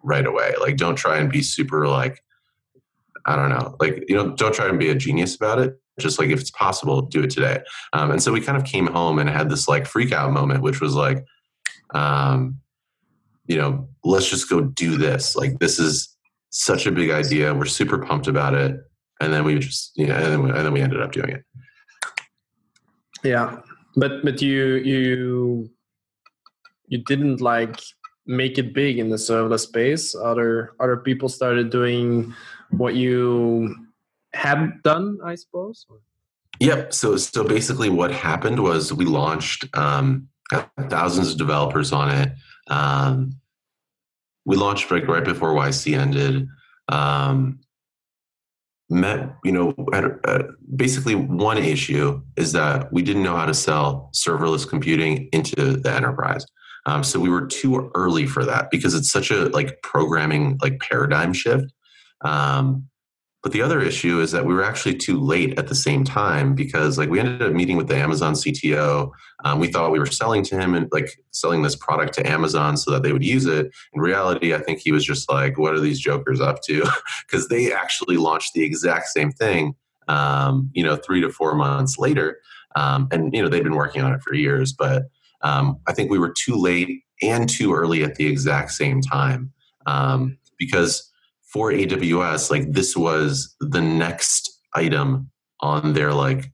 right 0.02 0.26
away 0.26 0.54
like 0.60 0.76
don't 0.76 0.96
try 0.96 1.18
and 1.18 1.30
be 1.30 1.42
super 1.42 1.86
like 1.86 2.22
I 3.26 3.36
don't 3.36 3.50
know 3.50 3.76
like 3.80 4.04
you 4.08 4.14
know 4.16 4.34
don't 4.34 4.54
try 4.54 4.68
and 4.68 4.78
be 4.78 4.90
a 4.90 4.94
genius 4.94 5.36
about 5.36 5.58
it 5.58 5.78
just 5.98 6.18
like 6.18 6.28
if 6.30 6.40
it's 6.40 6.50
possible 6.50 7.02
do 7.02 7.22
it 7.22 7.30
today. 7.30 7.62
Um, 7.92 8.10
and 8.10 8.22
so 8.22 8.32
we 8.32 8.40
kind 8.40 8.58
of 8.58 8.64
came 8.64 8.86
home 8.86 9.18
and 9.18 9.28
had 9.28 9.50
this 9.50 9.68
like 9.68 9.86
freak 9.86 10.12
out 10.12 10.32
moment 10.32 10.62
which 10.62 10.80
was 10.80 10.94
like 10.94 11.24
um, 11.94 12.58
you 13.46 13.56
know 13.56 13.88
let's 14.04 14.28
just 14.28 14.48
go 14.48 14.60
do 14.60 14.96
this. 14.96 15.36
Like 15.36 15.58
this 15.58 15.78
is 15.78 16.16
such 16.50 16.86
a 16.86 16.92
big 16.92 17.10
idea. 17.10 17.54
We're 17.54 17.66
super 17.66 17.98
pumped 17.98 18.26
about 18.26 18.54
it. 18.54 18.80
And 19.20 19.32
then 19.32 19.44
we 19.44 19.58
just 19.58 19.92
you 19.96 20.06
know 20.06 20.16
and 20.16 20.26
then 20.26 20.42
we, 20.42 20.50
and 20.50 20.58
then 20.58 20.72
we 20.72 20.80
ended 20.80 21.00
up 21.00 21.12
doing 21.12 21.30
it. 21.30 21.44
Yeah. 23.22 23.60
But 23.96 24.24
but 24.24 24.42
you 24.42 24.76
you 24.76 25.70
you 26.88 26.98
didn't 26.98 27.40
like 27.40 27.80
make 28.26 28.58
it 28.58 28.74
big 28.74 28.98
in 28.98 29.10
the 29.10 29.16
serverless 29.16 29.60
space. 29.60 30.14
Other 30.14 30.72
other 30.80 30.96
people 30.96 31.28
started 31.28 31.70
doing 31.70 32.34
what 32.70 32.94
you 32.94 33.83
had 34.34 34.82
done 34.82 35.18
i 35.24 35.34
suppose 35.34 35.86
yep 36.60 36.92
so 36.92 37.16
so 37.16 37.44
basically 37.44 37.88
what 37.88 38.10
happened 38.10 38.62
was 38.62 38.92
we 38.92 39.04
launched 39.04 39.64
um 39.76 40.28
thousands 40.88 41.32
of 41.32 41.38
developers 41.38 41.92
on 41.92 42.10
it 42.10 42.32
um 42.68 43.32
we 44.44 44.56
launched 44.56 44.90
like 44.90 45.06
right 45.08 45.24
before 45.24 45.54
yc 45.54 45.96
ended 45.96 46.46
um 46.88 47.58
met, 48.90 49.34
you 49.44 49.52
know, 49.52 49.74
uh, 49.92 50.42
basically 50.76 51.14
one 51.14 51.58
issue 51.58 52.20
is 52.36 52.52
that 52.52 52.92
we 52.92 53.02
didn't 53.02 53.22
know 53.22 53.36
how 53.36 53.46
to 53.46 53.54
sell 53.54 54.10
serverless 54.14 54.68
computing 54.68 55.28
into 55.32 55.76
the 55.76 55.92
enterprise. 55.92 56.44
Um, 56.86 57.02
so 57.02 57.18
we 57.18 57.30
were 57.30 57.46
too 57.46 57.90
early 57.94 58.26
for 58.26 58.44
that 58.44 58.70
because 58.70 58.94
it's 58.94 59.10
such 59.10 59.30
a 59.30 59.46
like 59.48 59.80
programming 59.82 60.58
like 60.62 60.80
paradigm 60.80 61.32
shift. 61.32 61.72
Um, 62.20 62.88
but 63.44 63.52
the 63.52 63.60
other 63.60 63.82
issue 63.82 64.20
is 64.20 64.32
that 64.32 64.46
we 64.46 64.54
were 64.54 64.64
actually 64.64 64.94
too 64.94 65.20
late 65.20 65.58
at 65.58 65.68
the 65.68 65.74
same 65.74 66.02
time 66.02 66.54
because 66.54 66.96
like 66.96 67.10
we 67.10 67.20
ended 67.20 67.42
up 67.42 67.52
meeting 67.52 67.76
with 67.76 67.88
the 67.88 67.94
Amazon 67.94 68.32
CTO. 68.32 69.10
Um, 69.44 69.58
we 69.58 69.68
thought 69.68 69.92
we 69.92 69.98
were 69.98 70.06
selling 70.06 70.42
to 70.44 70.58
him 70.58 70.74
and 70.74 70.88
like 70.92 71.10
selling 71.30 71.60
this 71.60 71.76
product 71.76 72.14
to 72.14 72.26
Amazon 72.26 72.78
so 72.78 72.90
that 72.90 73.02
they 73.02 73.12
would 73.12 73.22
use 73.22 73.44
it. 73.44 73.70
In 73.92 74.00
reality, 74.00 74.54
I 74.54 74.60
think 74.60 74.78
he 74.78 74.92
was 74.92 75.04
just 75.04 75.30
like, 75.30 75.58
"What 75.58 75.74
are 75.74 75.80
these 75.80 76.00
jokers 76.00 76.40
up 76.40 76.62
to?" 76.62 76.86
Because 77.26 77.48
they 77.48 77.70
actually 77.70 78.16
launched 78.16 78.54
the 78.54 78.62
exact 78.62 79.08
same 79.08 79.30
thing, 79.30 79.74
um, 80.08 80.70
you 80.72 80.82
know, 80.82 80.96
three 80.96 81.20
to 81.20 81.28
four 81.28 81.54
months 81.54 81.98
later, 81.98 82.38
um, 82.76 83.08
and 83.10 83.34
you 83.34 83.42
know 83.42 83.50
they've 83.50 83.62
been 83.62 83.76
working 83.76 84.00
on 84.00 84.14
it 84.14 84.22
for 84.22 84.32
years. 84.32 84.72
But 84.72 85.02
um, 85.42 85.78
I 85.86 85.92
think 85.92 86.10
we 86.10 86.18
were 86.18 86.32
too 86.32 86.56
late 86.56 87.02
and 87.20 87.46
too 87.46 87.74
early 87.74 88.04
at 88.04 88.14
the 88.14 88.26
exact 88.26 88.70
same 88.70 89.02
time 89.02 89.52
um, 89.84 90.38
because 90.58 91.12
for 91.54 91.70
AWS, 91.70 92.50
like 92.50 92.72
this 92.72 92.96
was 92.96 93.54
the 93.60 93.80
next 93.80 94.60
item 94.74 95.30
on 95.60 95.92
their 95.92 96.12
like 96.12 96.50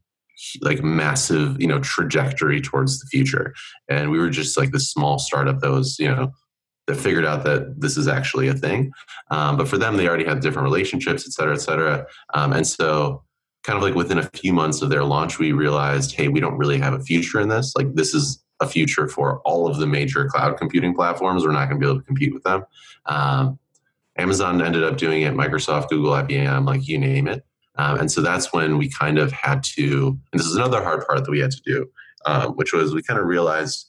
like 0.60 0.82
massive 0.82 1.60
you 1.60 1.66
know 1.66 1.80
trajectory 1.80 2.60
towards 2.60 3.00
the 3.00 3.06
future. 3.06 3.54
And 3.88 4.10
we 4.10 4.18
were 4.18 4.28
just 4.28 4.58
like 4.58 4.72
this 4.72 4.90
small 4.90 5.18
startup 5.18 5.60
that 5.60 5.70
was 5.70 5.98
you 5.98 6.08
know 6.08 6.32
that 6.86 6.96
figured 6.96 7.24
out 7.24 7.44
that 7.44 7.80
this 7.80 7.96
is 7.96 8.08
actually 8.08 8.48
a 8.48 8.54
thing. 8.54 8.92
Um, 9.30 9.56
but 9.56 9.68
for 9.68 9.78
them 9.78 9.96
they 9.96 10.06
already 10.06 10.26
had 10.26 10.40
different 10.40 10.64
relationships 10.64 11.26
et 11.26 11.32
cetera 11.32 11.54
et 11.54 11.62
cetera. 11.62 12.06
Um, 12.34 12.52
and 12.52 12.66
so 12.66 13.24
kind 13.64 13.78
of 13.78 13.82
like 13.82 13.94
within 13.94 14.18
a 14.18 14.30
few 14.34 14.52
months 14.52 14.82
of 14.82 14.90
their 14.90 15.04
launch 15.04 15.38
we 15.38 15.52
realized 15.52 16.14
hey 16.14 16.28
we 16.28 16.40
don't 16.40 16.58
really 16.58 16.78
have 16.78 16.92
a 16.92 17.00
future 17.00 17.40
in 17.40 17.48
this. 17.48 17.72
Like 17.74 17.94
this 17.94 18.12
is 18.12 18.44
a 18.60 18.66
future 18.68 19.08
for 19.08 19.40
all 19.46 19.66
of 19.66 19.78
the 19.78 19.86
major 19.86 20.28
cloud 20.28 20.58
computing 20.58 20.94
platforms. 20.94 21.42
We're 21.42 21.52
not 21.52 21.70
going 21.70 21.80
to 21.80 21.86
be 21.86 21.90
able 21.90 22.00
to 22.00 22.06
compete 22.06 22.34
with 22.34 22.42
them. 22.42 22.64
Um, 23.06 23.58
Amazon 24.20 24.62
ended 24.62 24.84
up 24.84 24.98
doing 24.98 25.22
it, 25.22 25.34
Microsoft, 25.34 25.88
Google, 25.88 26.12
IBM, 26.12 26.66
like 26.66 26.86
you 26.86 26.98
name 26.98 27.26
it. 27.26 27.44
Um, 27.76 28.00
and 28.00 28.12
so 28.12 28.20
that's 28.20 28.52
when 28.52 28.76
we 28.76 28.90
kind 28.90 29.18
of 29.18 29.32
had 29.32 29.62
to, 29.62 30.18
and 30.32 30.38
this 30.38 30.46
is 30.46 30.56
another 30.56 30.82
hard 30.82 31.06
part 31.06 31.24
that 31.24 31.30
we 31.30 31.40
had 31.40 31.50
to 31.52 31.62
do, 31.64 31.86
um, 32.26 32.52
which 32.52 32.72
was 32.72 32.94
we 32.94 33.02
kind 33.02 33.18
of 33.18 33.26
realized 33.26 33.86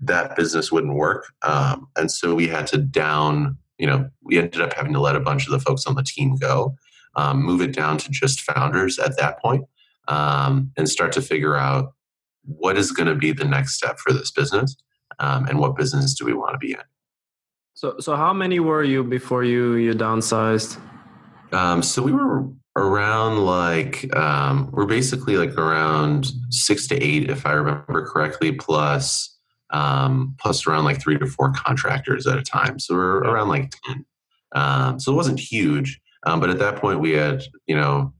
that 0.00 0.34
business 0.34 0.72
wouldn't 0.72 0.94
work. 0.94 1.26
Um, 1.42 1.86
and 1.96 2.10
so 2.10 2.34
we 2.34 2.48
had 2.48 2.66
to 2.68 2.78
down, 2.78 3.56
you 3.78 3.86
know, 3.86 4.08
we 4.22 4.38
ended 4.38 4.60
up 4.60 4.72
having 4.72 4.92
to 4.94 5.00
let 5.00 5.14
a 5.14 5.20
bunch 5.20 5.46
of 5.46 5.52
the 5.52 5.60
folks 5.60 5.86
on 5.86 5.94
the 5.94 6.02
team 6.02 6.36
go, 6.36 6.74
um, 7.14 7.42
move 7.42 7.60
it 7.60 7.72
down 7.72 7.98
to 7.98 8.10
just 8.10 8.40
founders 8.40 8.98
at 8.98 9.16
that 9.18 9.40
point, 9.40 9.64
um, 10.08 10.72
and 10.76 10.88
start 10.88 11.12
to 11.12 11.22
figure 11.22 11.56
out 11.56 11.92
what 12.44 12.76
is 12.76 12.90
going 12.90 13.06
to 13.06 13.14
be 13.14 13.30
the 13.30 13.44
next 13.44 13.76
step 13.76 14.00
for 14.00 14.12
this 14.12 14.32
business 14.32 14.74
um, 15.20 15.46
and 15.46 15.60
what 15.60 15.76
business 15.76 16.14
do 16.14 16.24
we 16.24 16.32
want 16.32 16.54
to 16.54 16.58
be 16.58 16.72
in. 16.72 16.80
So, 17.82 17.96
so 17.98 18.14
how 18.14 18.32
many 18.32 18.60
were 18.60 18.84
you 18.84 19.02
before 19.02 19.42
you 19.42 19.74
you 19.74 19.92
downsized? 19.92 20.80
Um, 21.52 21.82
so 21.82 22.00
we 22.00 22.12
were 22.12 22.46
around 22.76 23.44
like 23.44 24.16
um, 24.16 24.70
we're 24.70 24.86
basically 24.86 25.36
like 25.36 25.58
around 25.58 26.30
six 26.50 26.86
to 26.86 27.02
eight, 27.02 27.28
if 27.28 27.44
I 27.44 27.50
remember 27.50 28.06
correctly, 28.06 28.52
plus 28.52 29.36
um, 29.70 30.36
plus 30.38 30.64
around 30.64 30.84
like 30.84 31.00
three 31.00 31.18
to 31.18 31.26
four 31.26 31.52
contractors 31.54 32.24
at 32.28 32.38
a 32.38 32.42
time. 32.42 32.78
So 32.78 32.94
we're 32.94 33.18
around 33.18 33.48
like 33.48 33.74
ten. 33.84 34.06
Um, 34.54 35.00
so 35.00 35.10
it 35.10 35.16
wasn't 35.16 35.40
huge, 35.40 36.00
um, 36.24 36.38
but 36.38 36.50
at 36.50 36.60
that 36.60 36.76
point 36.76 37.00
we 37.00 37.10
had 37.10 37.42
you 37.66 37.74
know 37.74 38.14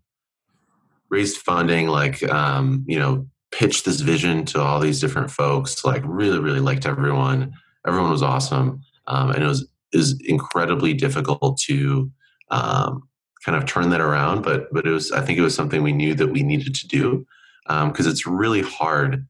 raised 1.08 1.36
funding, 1.36 1.86
like 1.86 2.20
um, 2.24 2.84
you 2.88 2.98
know 2.98 3.28
pitched 3.52 3.84
this 3.84 4.00
vision 4.00 4.44
to 4.46 4.60
all 4.60 4.80
these 4.80 5.00
different 5.00 5.30
folks. 5.30 5.84
Like 5.84 6.02
really, 6.04 6.40
really 6.40 6.58
liked 6.58 6.84
everyone. 6.84 7.54
Everyone 7.86 8.10
was 8.10 8.24
awesome 8.24 8.82
um, 9.06 9.30
and 9.30 9.42
it 9.42 9.46
was 9.46 9.66
is 9.92 10.18
incredibly 10.24 10.94
difficult 10.94 11.58
to 11.58 12.10
um, 12.50 13.08
kind 13.44 13.56
of 13.56 13.66
turn 13.66 13.90
that 13.90 14.00
around. 14.00 14.42
But 14.42 14.72
but 14.72 14.86
it 14.86 14.90
was 14.90 15.12
I 15.12 15.20
think 15.20 15.38
it 15.38 15.42
was 15.42 15.54
something 15.54 15.82
we 15.82 15.92
knew 15.92 16.14
that 16.14 16.28
we 16.28 16.42
needed 16.42 16.74
to 16.74 16.88
do 16.88 17.26
because 17.64 18.06
um, 18.06 18.12
it's 18.12 18.26
really 18.26 18.62
hard 18.62 19.26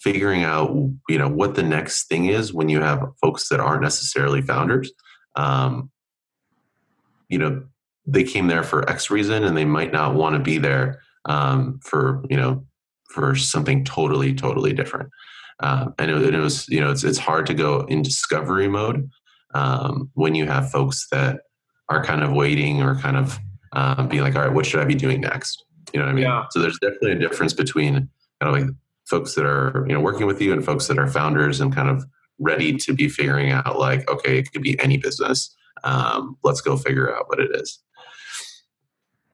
figuring 0.00 0.44
out 0.44 0.70
you 1.08 1.18
know 1.18 1.28
what 1.28 1.54
the 1.54 1.62
next 1.62 2.06
thing 2.08 2.26
is 2.26 2.52
when 2.52 2.68
you 2.68 2.80
have 2.80 3.02
folks 3.20 3.48
that 3.48 3.60
aren't 3.60 3.82
necessarily 3.82 4.42
founders. 4.42 4.90
Um, 5.36 5.90
you 7.28 7.38
know 7.38 7.62
they 8.06 8.24
came 8.24 8.46
there 8.46 8.62
for 8.62 8.88
X 8.88 9.10
reason 9.10 9.44
and 9.44 9.56
they 9.56 9.66
might 9.66 9.92
not 9.92 10.14
want 10.14 10.34
to 10.34 10.40
be 10.40 10.58
there 10.58 11.02
um, 11.26 11.78
for 11.84 12.24
you 12.30 12.36
know 12.36 12.64
for 13.10 13.34
something 13.34 13.84
totally 13.84 14.34
totally 14.34 14.72
different. 14.72 15.10
Um, 15.60 15.94
and, 15.98 16.10
it, 16.10 16.34
it, 16.34 16.38
was, 16.38 16.68
you 16.68 16.80
know, 16.80 16.90
it's, 16.90 17.04
it's 17.04 17.18
hard 17.18 17.46
to 17.46 17.54
go 17.54 17.80
in 17.82 18.02
discovery 18.02 18.68
mode 18.68 19.10
um, 19.54 20.10
when 20.14 20.34
you 20.34 20.46
have 20.46 20.70
folks 20.70 21.08
that 21.10 21.40
are 21.88 22.04
kind 22.04 22.22
of 22.22 22.32
waiting 22.32 22.82
or 22.82 22.94
kind 22.96 23.16
of 23.16 23.38
um, 23.72 24.08
being 24.08 24.22
like, 24.22 24.36
all 24.36 24.42
right, 24.42 24.52
what 24.52 24.66
should 24.66 24.80
I 24.80 24.84
be 24.84 24.94
doing 24.94 25.20
next? 25.20 25.64
You 25.92 26.00
know 26.00 26.06
what 26.06 26.12
I 26.12 26.14
mean? 26.14 26.24
Yeah. 26.24 26.44
So 26.50 26.60
there's 26.60 26.78
definitely 26.78 27.12
a 27.12 27.18
difference 27.18 27.54
between 27.54 27.94
kind 27.94 28.08
of 28.42 28.52
like 28.52 28.70
folks 29.08 29.34
that 29.34 29.46
are, 29.46 29.84
you 29.88 29.94
know, 29.94 30.00
working 30.00 30.26
with 30.26 30.40
you 30.40 30.52
and 30.52 30.64
folks 30.64 30.86
that 30.88 30.98
are 30.98 31.06
founders 31.06 31.60
and 31.60 31.74
kind 31.74 31.88
of 31.88 32.04
ready 32.38 32.76
to 32.76 32.92
be 32.92 33.08
figuring 33.08 33.50
out 33.50 33.78
like, 33.78 34.08
okay, 34.10 34.38
it 34.38 34.52
could 34.52 34.62
be 34.62 34.78
any 34.80 34.96
business. 34.96 35.54
Um, 35.82 36.36
let's 36.44 36.60
go 36.60 36.76
figure 36.76 37.14
out 37.14 37.28
what 37.28 37.40
it 37.40 37.50
is. 37.54 37.80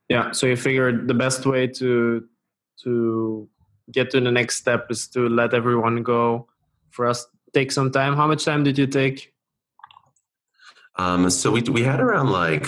Yeah. 0.09 0.31
So 0.31 0.47
you 0.47 0.55
figured 0.55 1.07
the 1.07 1.13
best 1.13 1.45
way 1.45 1.67
to 1.67 2.23
to 2.83 3.49
get 3.91 4.11
to 4.11 4.21
the 4.21 4.31
next 4.31 4.57
step 4.57 4.87
is 4.89 5.07
to 5.09 5.27
let 5.29 5.53
everyone 5.53 6.03
go. 6.03 6.47
For 6.91 7.05
us, 7.05 7.27
take 7.53 7.71
some 7.71 7.91
time. 7.91 8.15
How 8.15 8.25
much 8.25 8.45
time 8.45 8.63
did 8.63 8.77
you 8.77 8.87
take? 8.87 9.33
Um, 10.97 11.29
so 11.29 11.51
we 11.51 11.61
we 11.61 11.83
had 11.83 11.99
around 11.99 12.31
like 12.31 12.67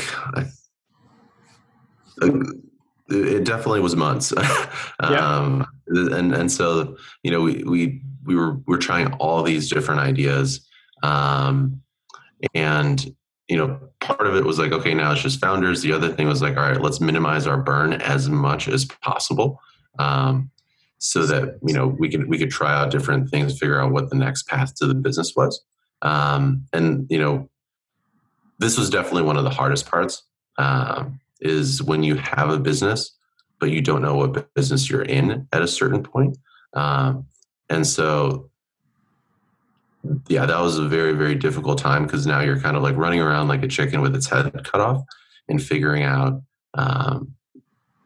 it 3.10 3.44
definitely 3.46 3.80
was 3.80 3.96
months. 3.96 4.34
um, 5.00 5.66
yeah. 5.92 6.18
and 6.18 6.34
and 6.34 6.52
so 6.52 6.98
you 7.24 7.32
know 7.32 7.42
we 7.42 7.64
we 7.64 8.02
we 8.26 8.36
were 8.36 8.60
we're 8.68 8.78
trying 8.78 9.14
all 9.14 9.44
these 9.44 9.70
different 9.70 10.02
ideas, 10.02 10.68
um, 11.04 11.82
and 12.54 13.16
you 13.48 13.56
know 13.56 13.80
part 14.02 14.28
of 14.28 14.36
it 14.36 14.44
was 14.44 14.60
like 14.60 14.74
okay 14.74 14.94
now 14.94 15.14
it's 15.14 15.22
just 15.22 15.40
founders. 15.40 15.82
The 15.82 15.94
other 15.94 16.10
thing 16.10 16.28
was 16.28 16.42
like 16.42 16.58
all 16.58 16.64
right 16.64 16.82
let's 16.82 17.00
minimize 17.00 17.48
our 17.48 17.58
burn 17.58 17.94
as 17.94 18.30
much 18.30 18.68
as 18.68 18.86
possible. 18.86 19.62
Um, 20.00 20.52
so 21.00 21.26
that 21.26 21.60
you 21.66 21.74
know 21.74 21.88
we 21.88 22.10
could 22.10 22.28
we 22.28 22.38
could 22.38 22.52
try 22.52 22.74
out 22.74 22.92
different 22.92 23.30
things, 23.30 23.58
figure 23.58 23.82
out 23.82 23.92
what 23.92 24.10
the 24.10 24.16
next 24.16 24.48
path 24.48 24.76
to 24.76 24.88
the 24.88 24.96
business 24.96 25.34
was. 25.36 25.64
Um, 26.02 26.66
and 26.74 27.08
you 27.10 27.20
know, 27.20 27.50
this 28.60 28.78
was 28.78 28.90
definitely 28.90 29.24
one 29.24 29.38
of 29.38 29.44
the 29.44 29.50
hardest 29.50 29.88
parts 29.88 30.24
um, 30.58 31.20
is 31.40 31.84
when 31.84 32.04
you 32.04 32.16
have 32.16 32.50
a 32.50 32.60
business, 32.60 33.16
but 33.60 33.70
you 33.70 33.82
don't 33.82 34.02
know 34.02 34.16
what 34.16 34.54
business 34.54 34.90
you're 34.90 35.04
in 35.04 35.48
at 35.54 35.62
a 35.62 35.68
certain 35.68 36.04
point. 36.04 36.38
Um, 36.74 37.26
and 37.70 37.86
so, 37.86 38.50
yeah, 40.28 40.46
that 40.46 40.60
was 40.60 40.78
a 40.78 40.88
very, 40.88 41.14
very 41.14 41.36
difficult 41.36 41.78
time 41.78 42.04
because 42.04 42.26
now 42.26 42.40
you're 42.40 42.60
kind 42.60 42.78
of 42.78 42.84
like 42.84 42.96
running 42.96 43.20
around 43.20 43.48
like 43.48 43.64
a 43.64 43.68
chicken 43.68 44.02
with 44.02 44.16
its 44.16 44.28
head 44.28 44.52
cut 44.64 44.82
off 44.82 45.02
and 45.50 45.62
figuring 45.62 46.04
out, 46.04 46.42
um, 46.74 47.34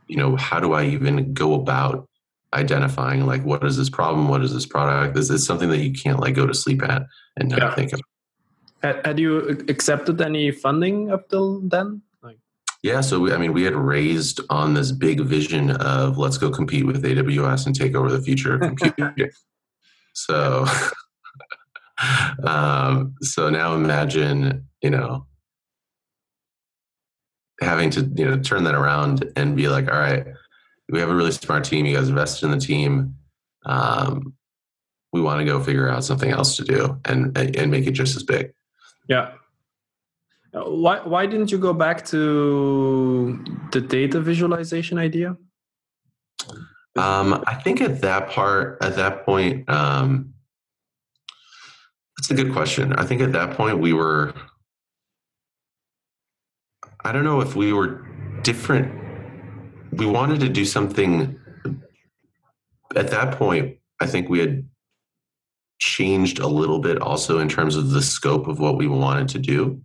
you 0.07 0.17
know, 0.17 0.35
how 0.35 0.59
do 0.59 0.73
I 0.73 0.85
even 0.85 1.33
go 1.33 1.53
about 1.53 2.09
identifying 2.53 3.25
like 3.25 3.43
what 3.43 3.63
is 3.63 3.77
this 3.77 3.89
problem, 3.89 4.27
what 4.27 4.43
is 4.43 4.53
this 4.53 4.65
product? 4.65 5.17
Is 5.17 5.27
this 5.27 5.45
something 5.45 5.69
that 5.69 5.79
you 5.79 5.93
can't 5.93 6.19
like 6.19 6.35
go 6.35 6.45
to 6.45 6.53
sleep 6.53 6.83
at 6.83 7.03
and 7.37 7.49
not 7.49 7.59
yeah. 7.59 7.75
think 7.75 7.93
of? 7.93 8.01
Had, 8.81 9.05
had 9.05 9.19
you 9.19 9.47
accepted 9.69 10.19
any 10.21 10.51
funding 10.51 11.11
up 11.11 11.29
till 11.29 11.61
then? 11.61 12.01
Like, 12.23 12.39
yeah, 12.83 13.01
so 13.01 13.19
we, 13.19 13.31
I 13.31 13.37
mean, 13.37 13.53
we 13.53 13.63
had 13.63 13.75
raised 13.75 14.41
on 14.49 14.73
this 14.73 14.91
big 14.91 15.21
vision 15.21 15.71
of 15.71 16.17
let's 16.17 16.37
go 16.37 16.49
compete 16.49 16.85
with 16.85 17.03
AWS 17.03 17.67
and 17.67 17.75
take 17.75 17.95
over 17.95 18.11
the 18.11 18.21
future 18.21 18.55
of 18.55 18.61
computing. 18.75 19.29
so, 20.13 20.65
um, 22.43 23.15
so 23.21 23.49
now 23.49 23.75
imagine, 23.75 24.67
you 24.81 24.89
know, 24.89 25.27
having 27.61 27.91
to 27.91 28.11
you 28.15 28.25
know 28.25 28.39
turn 28.39 28.63
that 28.63 28.75
around 28.75 29.31
and 29.35 29.55
be 29.55 29.67
like, 29.69 29.87
all 29.87 29.99
right, 29.99 30.25
we 30.91 30.99
have 30.99 31.09
a 31.09 31.15
really 31.15 31.31
smart 31.31 31.63
team. 31.63 31.85
You 31.85 31.95
guys 31.95 32.09
invested 32.09 32.45
in 32.45 32.51
the 32.51 32.59
team. 32.59 33.15
Um, 33.65 34.33
we 35.13 35.21
want 35.21 35.39
to 35.39 35.45
go 35.45 35.61
figure 35.61 35.89
out 35.89 36.03
something 36.03 36.29
else 36.29 36.57
to 36.57 36.63
do 36.63 36.99
and 37.05 37.37
and 37.37 37.71
make 37.71 37.87
it 37.87 37.91
just 37.91 38.15
as 38.15 38.23
big. 38.23 38.53
Yeah. 39.07 39.33
Why 40.53 40.99
why 40.99 41.25
didn't 41.25 41.51
you 41.51 41.57
go 41.57 41.73
back 41.73 42.05
to 42.07 43.43
the 43.71 43.81
data 43.81 44.19
visualization 44.19 44.97
idea? 44.97 45.37
Um, 46.97 47.41
I 47.47 47.55
think 47.55 47.79
at 47.81 48.01
that 48.01 48.29
part, 48.29 48.77
at 48.81 48.97
that 48.97 49.25
point, 49.25 49.69
um, 49.69 50.33
that's 52.17 52.31
a 52.31 52.33
good 52.33 52.51
question. 52.51 52.93
I 52.93 53.05
think 53.05 53.21
at 53.21 53.31
that 53.31 53.55
point 53.55 53.79
we 53.79 53.93
were. 53.93 54.33
I 57.03 57.11
don't 57.11 57.23
know 57.23 57.41
if 57.41 57.55
we 57.55 57.73
were 57.73 58.05
different. 58.43 59.10
We 59.91 60.05
wanted 60.05 60.39
to 60.41 60.49
do 60.49 60.65
something. 60.65 61.39
At 62.95 63.09
that 63.09 63.37
point, 63.37 63.77
I 63.99 64.07
think 64.07 64.29
we 64.29 64.39
had 64.39 64.67
changed 65.79 66.39
a 66.39 66.47
little 66.47 66.79
bit 66.79 67.01
also 67.01 67.39
in 67.39 67.49
terms 67.49 67.75
of 67.75 67.91
the 67.91 68.01
scope 68.01 68.47
of 68.47 68.59
what 68.59 68.77
we 68.77 68.87
wanted 68.87 69.27
to 69.29 69.39
do. 69.39 69.81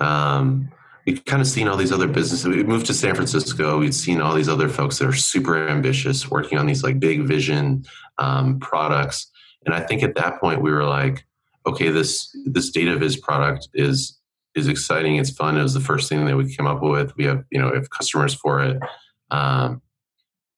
Um, 0.00 0.70
we've 1.06 1.24
kind 1.24 1.40
of 1.40 1.48
seen 1.48 1.68
all 1.68 1.76
these 1.76 1.92
other 1.92 2.08
businesses. 2.08 2.46
We 2.46 2.62
moved 2.62 2.86
to 2.86 2.94
San 2.94 3.14
Francisco. 3.14 3.78
We'd 3.78 3.94
seen 3.94 4.20
all 4.20 4.34
these 4.34 4.48
other 4.48 4.68
folks 4.68 4.98
that 4.98 5.08
are 5.08 5.12
super 5.12 5.68
ambitious, 5.68 6.30
working 6.30 6.58
on 6.58 6.66
these 6.66 6.82
like 6.82 7.00
big 7.00 7.22
vision 7.22 7.84
um, 8.18 8.58
products. 8.60 9.30
And 9.64 9.74
I 9.74 9.80
think 9.80 10.02
at 10.02 10.14
that 10.16 10.40
point 10.40 10.62
we 10.62 10.70
were 10.70 10.84
like, 10.84 11.24
okay, 11.66 11.90
this 11.90 12.34
this 12.44 12.70
data 12.70 12.96
viz 12.96 13.16
product 13.16 13.68
is 13.74 14.18
is 14.54 14.68
exciting. 14.68 15.16
It's 15.16 15.30
fun. 15.30 15.56
It 15.56 15.62
was 15.62 15.74
the 15.74 15.80
first 15.80 16.08
thing 16.08 16.24
that 16.24 16.36
we 16.36 16.54
came 16.54 16.66
up 16.66 16.82
with. 16.82 17.16
We 17.16 17.24
have 17.24 17.44
you 17.50 17.60
know 17.60 17.70
we 17.70 17.76
have 17.76 17.90
customers 17.90 18.34
for 18.34 18.62
it, 18.62 18.80
um, 19.30 19.82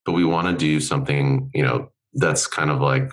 but 0.05 0.13
we 0.13 0.25
want 0.25 0.49
to 0.49 0.57
do 0.57 0.81
something 0.81 1.51
you 1.55 1.63
know 1.63 1.91
that's 2.15 2.47
kind 2.47 2.71
of 2.71 2.81
like 2.81 3.11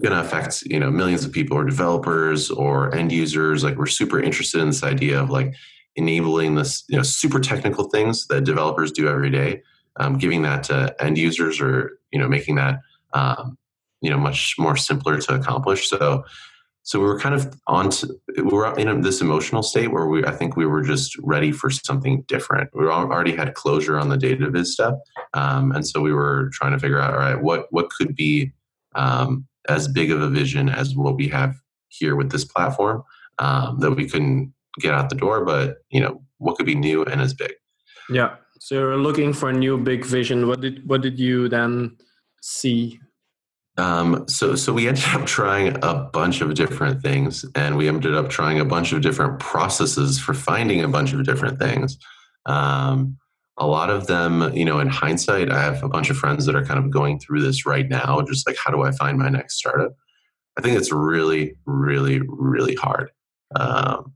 going 0.00 0.14
to 0.14 0.20
affect 0.20 0.62
you 0.62 0.78
know 0.78 0.90
millions 0.90 1.24
of 1.24 1.32
people 1.32 1.56
or 1.56 1.64
developers 1.64 2.50
or 2.50 2.94
end 2.94 3.12
users. 3.12 3.64
Like 3.64 3.76
we're 3.76 3.86
super 3.86 4.20
interested 4.20 4.60
in 4.60 4.68
this 4.68 4.82
idea 4.82 5.20
of 5.20 5.30
like 5.30 5.54
enabling 5.96 6.54
this 6.54 6.84
you 6.88 6.96
know 6.96 7.02
super 7.02 7.40
technical 7.40 7.88
things 7.88 8.26
that 8.28 8.44
developers 8.44 8.92
do 8.92 9.08
every 9.08 9.30
day 9.30 9.62
um, 9.98 10.16
giving 10.16 10.42
that 10.42 10.62
to 10.64 10.94
end 11.00 11.18
users 11.18 11.60
or 11.60 11.98
you 12.12 12.18
know 12.18 12.28
making 12.28 12.54
that 12.56 12.80
um, 13.12 13.58
you 14.00 14.10
know 14.10 14.18
much 14.18 14.54
more 14.58 14.76
simpler 14.76 15.18
to 15.20 15.34
accomplish. 15.34 15.88
So 15.88 16.24
so 16.88 16.98
we 16.98 17.04
were 17.04 17.20
kind 17.20 17.34
of 17.34 17.54
on 17.66 17.90
to, 17.90 18.08
we 18.36 18.42
were 18.44 18.74
in 18.78 19.02
this 19.02 19.20
emotional 19.20 19.62
state 19.62 19.88
where 19.88 20.06
we 20.06 20.24
i 20.24 20.30
think 20.30 20.56
we 20.56 20.66
were 20.66 20.82
just 20.82 21.16
ready 21.18 21.52
for 21.52 21.70
something 21.70 22.22
different. 22.28 22.70
We 22.74 22.86
already 22.86 23.36
had 23.36 23.54
closure 23.54 23.98
on 23.98 24.08
the 24.08 24.16
data 24.16 24.48
viz 24.50 24.72
stuff 24.72 24.94
um, 25.34 25.72
and 25.72 25.86
so 25.86 26.00
we 26.00 26.12
were 26.12 26.50
trying 26.52 26.72
to 26.72 26.78
figure 26.78 27.00
out 27.00 27.12
all 27.12 27.20
right 27.20 27.40
what 27.40 27.66
what 27.70 27.90
could 27.90 28.14
be 28.14 28.52
um, 28.94 29.46
as 29.68 29.86
big 29.88 30.10
of 30.10 30.22
a 30.22 30.28
vision 30.28 30.68
as 30.68 30.96
what 30.96 31.16
we 31.16 31.28
have 31.28 31.54
here 31.88 32.16
with 32.16 32.30
this 32.30 32.44
platform 32.44 33.02
um, 33.38 33.78
that 33.80 33.92
we 33.92 34.08
couldn't 34.08 34.52
get 34.80 34.94
out 34.94 35.10
the 35.10 35.16
door 35.16 35.44
but 35.44 35.78
you 35.90 36.00
know 36.00 36.22
what 36.38 36.56
could 36.56 36.66
be 36.66 36.74
new 36.74 37.04
and 37.04 37.20
as 37.20 37.34
big? 37.34 37.52
Yeah. 38.10 38.36
So 38.60 38.74
you're 38.74 38.96
looking 38.96 39.32
for 39.32 39.50
a 39.50 39.52
new 39.52 39.76
big 39.76 40.04
vision. 40.04 40.48
What 40.48 40.60
did 40.60 40.88
what 40.88 41.02
did 41.02 41.18
you 41.18 41.48
then 41.48 41.96
see 42.40 43.00
um, 43.78 44.26
so 44.28 44.54
so 44.54 44.72
we 44.72 44.88
ended 44.88 45.04
up 45.14 45.26
trying 45.26 45.76
a 45.82 45.94
bunch 46.12 46.40
of 46.40 46.54
different 46.54 47.02
things 47.02 47.44
and 47.54 47.76
we 47.76 47.88
ended 47.88 48.14
up 48.14 48.28
trying 48.28 48.60
a 48.60 48.64
bunch 48.64 48.92
of 48.92 49.00
different 49.00 49.38
processes 49.40 50.18
for 50.18 50.34
finding 50.34 50.82
a 50.82 50.88
bunch 50.88 51.12
of 51.12 51.24
different 51.24 51.58
things 51.58 51.96
um, 52.46 53.18
a 53.58 53.66
lot 53.66 53.90
of 53.90 54.06
them, 54.06 54.54
you 54.54 54.64
know, 54.64 54.78
in 54.78 54.88
hindsight, 54.88 55.50
I 55.50 55.60
have 55.60 55.82
a 55.82 55.88
bunch 55.88 56.10
of 56.10 56.16
friends 56.16 56.46
that 56.46 56.54
are 56.54 56.64
kind 56.64 56.78
of 56.78 56.90
going 56.90 57.18
through 57.18 57.42
this 57.42 57.66
right 57.66 57.88
now, 57.88 58.22
just 58.22 58.46
like, 58.46 58.56
how 58.56 58.70
do 58.70 58.82
I 58.82 58.92
find 58.92 59.18
my 59.18 59.28
next 59.28 59.56
startup? 59.56 59.94
I 60.56 60.62
think 60.62 60.76
it's 60.76 60.92
really, 60.92 61.56
really, 61.66 62.20
really 62.24 62.76
hard. 62.76 63.10
Um, 63.54 64.14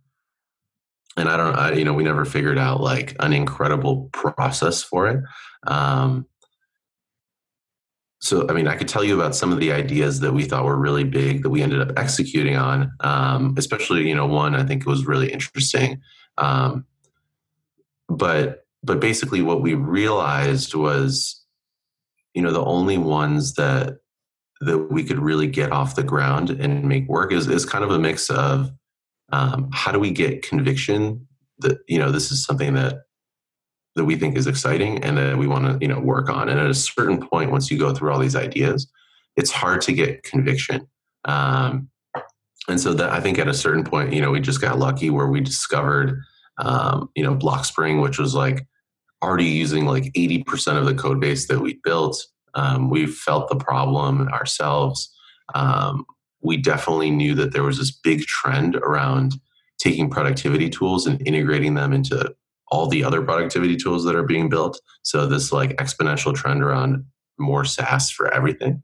and 1.17 1.29
I 1.29 1.37
don't, 1.37 1.55
I, 1.55 1.73
you 1.73 1.85
know, 1.85 1.93
we 1.93 2.05
never 2.05 2.25
figured 2.25 2.59
out 2.59 2.81
like 2.81 3.17
an 3.21 3.33
incredible 3.33 4.09
process 4.13 4.83
for 4.83 5.09
it. 5.09 5.23
Um, 5.67 6.27
so, 8.23 8.49
I 8.49 8.53
mean, 8.53 8.69
I 8.69 8.77
could 8.77 8.87
tell 8.87 9.03
you 9.03 9.17
about 9.17 9.35
some 9.35 9.53
of 9.53 9.59
the 9.59 9.73
ideas 9.73 10.21
that 10.21 10.33
we 10.33 10.45
thought 10.45 10.65
were 10.65 10.79
really 10.79 11.03
big 11.03 11.43
that 11.43 11.51
we 11.51 11.61
ended 11.61 11.81
up 11.81 11.99
executing 11.99 12.57
on. 12.57 12.93
Um, 13.01 13.57
especially, 13.59 14.09
you 14.09 14.15
know, 14.15 14.27
one 14.27 14.55
I 14.55 14.63
think 14.63 14.87
was 14.87 15.07
really 15.07 15.33
interesting. 15.33 16.01
Um, 16.39 16.87
but 18.09 18.65
but 18.85 19.01
basically 19.01 19.43
what 19.43 19.61
we 19.61 19.75
realized 19.75 20.75
was 20.75 21.45
you 22.33 22.43
know 22.43 22.53
the 22.53 22.65
only 22.65 22.97
ones 22.97 23.55
that 23.55 23.99
that 24.61 24.79
we 24.93 25.03
could 25.03 25.19
really 25.19 25.49
get 25.49 25.73
off 25.73 25.97
the 25.97 26.05
ground 26.05 26.51
and 26.51 26.85
make 26.85 27.09
work 27.09 27.33
is, 27.33 27.49
is 27.49 27.67
kind 27.67 27.83
of 27.83 27.91
a 27.91 27.99
mix 27.99 28.31
of 28.31 28.71
um, 29.33 29.69
how 29.73 29.91
do 29.91 29.99
we 29.99 30.13
get 30.13 30.43
conviction 30.43 31.27
that 31.59 31.79
you 31.89 31.99
know 31.99 32.13
this 32.13 32.31
is 32.31 32.45
something 32.45 32.75
that 32.75 33.03
that 33.95 34.05
we 34.05 34.17
think 34.17 34.37
is 34.37 34.47
exciting 34.47 35.03
and 35.05 35.19
that 35.19 35.37
we 35.37 35.47
want 35.47 35.65
to 35.67 35.79
you 35.81 35.89
know 35.89 36.01
work 36.01 36.29
on 36.29 36.49
and 36.49 36.59
at 36.59 36.71
a 36.71 36.75
certain 36.75 37.19
point 37.19 37.51
once 37.51 37.71
you 37.71 37.79
go 37.79 37.95
through 37.95 38.13
all 38.13 38.19
these 38.19 38.37
ideas 38.37 38.91
it's 39.37 39.51
hard 39.51 39.81
to 39.83 39.93
get 39.93 40.23
conviction 40.23 40.87
um, 41.25 41.89
and 42.69 42.81
so 42.81 42.95
that 42.95 43.11
i 43.11 43.21
think 43.21 43.39
at 43.39 43.49
a 43.49 43.55
certain 43.55 43.85
point 43.85 44.13
you 44.13 44.21
know 44.21 44.31
we 44.31 44.41
just 44.41 44.61
got 44.61 44.79
lucky 44.79 45.11
where 45.11 45.29
we 45.29 45.41
discovered 45.41 46.21
um, 46.59 47.09
you 47.15 47.23
know 47.23 47.35
blockspring 47.35 48.03
which 48.03 48.19
was 48.19 48.35
like 48.35 48.67
already 49.23 49.45
using 49.45 49.87
like 49.87 50.05
80% 50.15 50.79
of 50.79 50.85
the 50.85 50.95
code 50.95 51.21
base 51.21 51.47
that 51.47 51.61
we 51.61 51.79
built. 51.85 52.27
Um, 52.55 52.91
we 52.91 53.07
felt 53.07 53.49
the 53.49 53.57
problem 53.57 54.29
ourselves. 54.29 55.15
Um, 55.55 56.05
we 56.43 56.57
definitely 56.57 57.11
knew 57.11 57.35
that 57.37 57.53
there 57.53 57.63
was 57.63 57.79
this 57.79 57.93
big 57.93 58.23
trend 58.23 58.77
around 58.77 59.35
taking 59.79 60.11
productivity 60.11 60.69
tools 60.69 61.07
and 61.07 61.25
integrating 61.27 61.75
them 61.75 61.93
into 61.93 62.35
all 62.73 62.87
the 62.87 63.05
other 63.05 63.21
productivity 63.21 63.77
tools 63.77 64.03
that 64.05 64.17
are 64.17 64.23
being 64.23 64.49
built. 64.49 64.81
So 65.03 65.27
this 65.27 65.53
like 65.53 65.77
exponential 65.77 66.35
trend 66.35 66.63
around 66.63 67.05
more 67.39 67.67
SaaS 67.67 68.11
for 68.11 68.33
everything. 68.33 68.83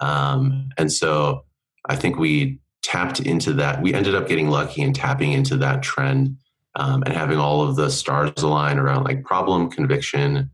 Um, 0.00 0.70
and 0.76 0.92
so 0.92 1.44
I 1.88 1.94
think 1.94 2.18
we 2.18 2.58
tapped 2.82 3.20
into 3.20 3.52
that. 3.54 3.80
We 3.80 3.94
ended 3.94 4.16
up 4.16 4.26
getting 4.26 4.50
lucky 4.50 4.82
and 4.82 4.94
tapping 4.94 5.32
into 5.32 5.56
that 5.58 5.84
trend 5.84 6.36
um, 6.74 7.04
and 7.04 7.14
having 7.14 7.38
all 7.38 7.62
of 7.62 7.76
the 7.76 7.90
stars 7.90 8.32
align 8.38 8.76
around 8.76 9.04
like 9.04 9.24
problem 9.24 9.70
conviction 9.70 10.50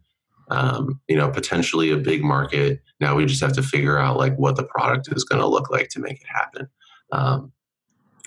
um, 0.51 1.01
you 1.09 1.17
know 1.17 1.31
potentially 1.31 1.91
a 1.91 1.97
big 1.97 2.23
market 2.23 2.83
now 3.01 3.15
we 3.15 3.25
just 3.25 3.41
have 3.41 3.55
to 3.55 3.63
figure 3.63 3.99
out 3.99 4.19
like 4.19 4.37
what 4.37 4.57
the 4.57 4.63
product 4.65 5.09
is 5.11 5.25
going 5.25 5.41
to 5.41 5.49
look 5.49 5.71
like 5.71 5.89
to 5.89 6.01
make 6.01 6.21
it 6.21 6.27
happen 6.27 6.69
um, 7.13 7.51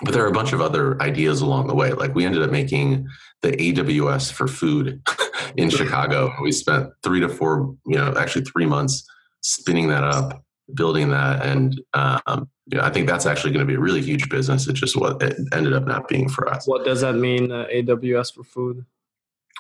but 0.04 0.14
there 0.14 0.24
are 0.24 0.30
a 0.30 0.34
bunch 0.34 0.54
of 0.54 0.62
other 0.62 1.02
ideas 1.02 1.42
along 1.42 1.68
the 1.68 1.76
way 1.76 1.92
like 1.94 2.14
we 2.16 2.26
ended 2.26 2.42
up 2.42 2.52
making 2.52 3.08
the 3.42 3.52
aws 3.52 4.32
for 4.32 4.48
food 4.48 5.02
in 5.58 5.70
chicago 5.70 6.32
we 6.42 6.52
spent 6.52 6.90
three 7.04 7.20
to 7.20 7.30
four 7.30 7.76
you 7.86 7.96
know 7.96 8.14
actually 8.18 8.44
three 8.44 8.66
months 8.66 9.06
spinning 9.42 9.88
that 9.88 10.04
up 10.04 10.44
building 10.74 11.10
that 11.10 11.46
and 11.46 11.82
um, 11.94 12.50
yeah, 12.70 12.86
I 12.86 12.90
think 12.90 13.08
that's 13.08 13.26
actually 13.26 13.54
going 13.54 13.66
to 13.66 13.70
be 13.70 13.76
a 13.76 13.80
really 13.80 14.02
huge 14.02 14.30
business. 14.30 14.68
It's 14.68 14.80
just 14.80 14.98
what 14.98 15.22
it 15.22 15.38
ended 15.54 15.74
up 15.74 15.86
not 15.86 16.08
being 16.08 16.28
for 16.28 16.50
us. 16.50 16.68
What 16.68 16.84
does 16.84 17.02
that 17.02 17.14
mean, 17.14 17.52
uh, 17.52 17.66
AWS 17.74 18.34
for 18.34 18.44
food? 18.44 18.86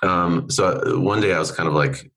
Um, 0.03 0.49
so 0.49 0.81
uh, 0.85 0.99
one 0.99 1.21
day 1.21 1.33
I 1.33 1.39
was 1.39 1.51
kind 1.51 1.69
of 1.69 1.73
like, 1.73 2.11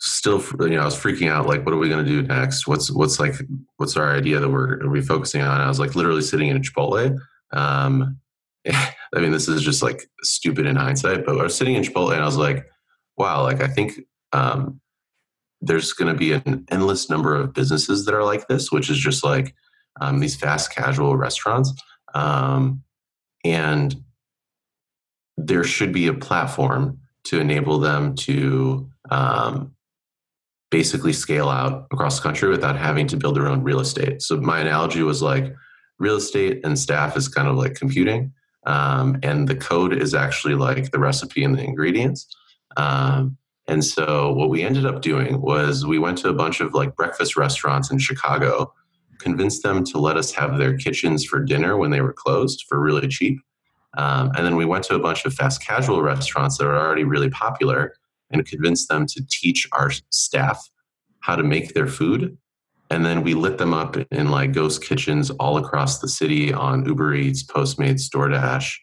still, 0.00 0.42
you 0.60 0.70
know, 0.70 0.80
I 0.80 0.84
was 0.86 0.96
freaking 0.96 1.30
out. 1.30 1.46
Like, 1.46 1.66
what 1.66 1.74
are 1.74 1.78
we 1.78 1.88
going 1.88 2.04
to 2.04 2.10
do 2.10 2.22
next? 2.22 2.66
What's 2.66 2.90
what's 2.90 3.20
like, 3.20 3.34
what's 3.76 3.96
our 3.96 4.14
idea 4.16 4.40
that 4.40 4.48
we're 4.48 4.80
are 4.80 4.90
we 4.90 5.02
focusing 5.02 5.42
on? 5.42 5.60
I 5.60 5.68
was 5.68 5.78
like 5.78 5.94
literally 5.94 6.22
sitting 6.22 6.48
in 6.48 6.56
a 6.56 6.60
Chipotle, 6.60 7.16
um, 7.52 8.18
I 8.68 9.20
mean, 9.20 9.32
this 9.32 9.48
is 9.48 9.62
just 9.62 9.82
like 9.82 10.08
stupid 10.22 10.66
in 10.66 10.76
hindsight, 10.76 11.24
but 11.24 11.38
I 11.38 11.42
was 11.42 11.56
sitting 11.56 11.74
in 11.74 11.82
Chipotle 11.82 12.12
and 12.12 12.22
I 12.22 12.26
was 12.26 12.36
like, 12.36 12.66
wow, 13.16 13.42
like 13.42 13.60
I 13.60 13.68
think 13.68 14.00
um, 14.32 14.80
there's 15.60 15.92
going 15.92 16.12
to 16.12 16.18
be 16.18 16.32
an 16.32 16.64
endless 16.70 17.08
number 17.08 17.34
of 17.34 17.54
businesses 17.54 18.04
that 18.04 18.14
are 18.14 18.24
like 18.24 18.48
this, 18.48 18.70
which 18.70 18.90
is 18.90 18.98
just 18.98 19.24
like 19.24 19.54
um, 20.00 20.18
these 20.18 20.36
fast 20.36 20.74
casual 20.74 21.16
restaurants. 21.16 21.72
Um, 22.14 22.82
and 23.44 23.94
there 25.36 25.64
should 25.64 25.92
be 25.92 26.08
a 26.08 26.14
platform 26.14 27.00
to 27.24 27.40
enable 27.40 27.78
them 27.78 28.14
to 28.14 28.88
um, 29.10 29.74
basically 30.70 31.12
scale 31.12 31.48
out 31.48 31.86
across 31.92 32.16
the 32.16 32.22
country 32.22 32.48
without 32.48 32.76
having 32.76 33.06
to 33.08 33.16
build 33.16 33.36
their 33.36 33.46
own 33.46 33.62
real 33.62 33.80
estate. 33.80 34.22
So 34.22 34.36
my 34.38 34.60
analogy 34.60 35.02
was 35.02 35.22
like 35.22 35.54
real 35.98 36.16
estate 36.16 36.60
and 36.64 36.78
staff 36.78 37.16
is 37.16 37.28
kind 37.28 37.48
of 37.48 37.56
like 37.56 37.74
computing, 37.74 38.32
um, 38.66 39.18
and 39.22 39.48
the 39.48 39.56
code 39.56 39.92
is 39.92 40.14
actually 40.14 40.54
like 40.54 40.90
the 40.90 40.98
recipe 40.98 41.44
and 41.44 41.56
the 41.56 41.62
ingredients. 41.62 42.26
Um, 42.76 43.38
and 43.68 43.84
so 43.84 44.32
what 44.32 44.50
we 44.50 44.62
ended 44.62 44.86
up 44.86 45.02
doing 45.02 45.40
was 45.40 45.84
we 45.86 45.98
went 45.98 46.18
to 46.18 46.28
a 46.28 46.34
bunch 46.34 46.60
of 46.60 46.74
like 46.74 46.94
breakfast 46.94 47.36
restaurants 47.36 47.90
in 47.90 47.98
Chicago, 47.98 48.72
convinced 49.18 49.62
them 49.62 49.82
to 49.84 49.98
let 49.98 50.16
us 50.16 50.32
have 50.32 50.58
their 50.58 50.76
kitchens 50.76 51.24
for 51.24 51.40
dinner 51.40 51.76
when 51.76 51.90
they 51.90 52.00
were 52.00 52.12
closed 52.12 52.64
for 52.68 52.80
really 52.80 53.08
cheap. 53.08 53.40
Um, 53.96 54.30
and 54.36 54.44
then 54.46 54.56
we 54.56 54.66
went 54.66 54.84
to 54.84 54.94
a 54.94 54.98
bunch 54.98 55.24
of 55.24 55.34
fast 55.34 55.64
casual 55.64 56.02
restaurants 56.02 56.58
that 56.58 56.66
are 56.66 56.76
already 56.76 57.04
really 57.04 57.30
popular 57.30 57.94
and 58.30 58.46
convinced 58.46 58.88
them 58.88 59.06
to 59.06 59.24
teach 59.28 59.66
our 59.72 59.90
staff 60.10 60.68
how 61.20 61.34
to 61.34 61.42
make 61.42 61.74
their 61.74 61.86
food. 61.86 62.36
And 62.90 63.04
then 63.04 63.22
we 63.22 63.34
lit 63.34 63.58
them 63.58 63.74
up 63.74 63.96
in 64.12 64.30
like 64.30 64.52
ghost 64.52 64.82
kitchens 64.82 65.30
all 65.30 65.56
across 65.56 65.98
the 65.98 66.08
city 66.08 66.52
on 66.52 66.86
Uber 66.86 67.14
Eats, 67.14 67.42
Postmates, 67.42 68.08
DoorDash, 68.08 68.74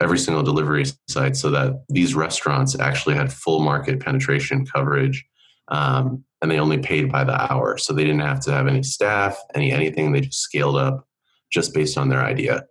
every 0.00 0.18
single 0.18 0.42
delivery 0.42 0.84
site, 1.08 1.36
so 1.36 1.50
that 1.50 1.84
these 1.88 2.14
restaurants 2.14 2.78
actually 2.78 3.14
had 3.14 3.32
full 3.32 3.60
market 3.60 4.00
penetration 4.00 4.66
coverage. 4.66 5.24
Um, 5.68 6.24
and 6.40 6.50
they 6.50 6.58
only 6.58 6.78
paid 6.78 7.10
by 7.10 7.22
the 7.22 7.52
hour. 7.52 7.78
So 7.78 7.92
they 7.92 8.02
didn't 8.02 8.20
have 8.20 8.40
to 8.40 8.52
have 8.52 8.66
any 8.66 8.82
staff, 8.82 9.38
any 9.54 9.70
anything. 9.70 10.12
They 10.12 10.22
just 10.22 10.40
scaled 10.40 10.76
up 10.76 11.06
just 11.52 11.72
based 11.72 11.96
on 11.96 12.08
their 12.08 12.20
idea. 12.20 12.64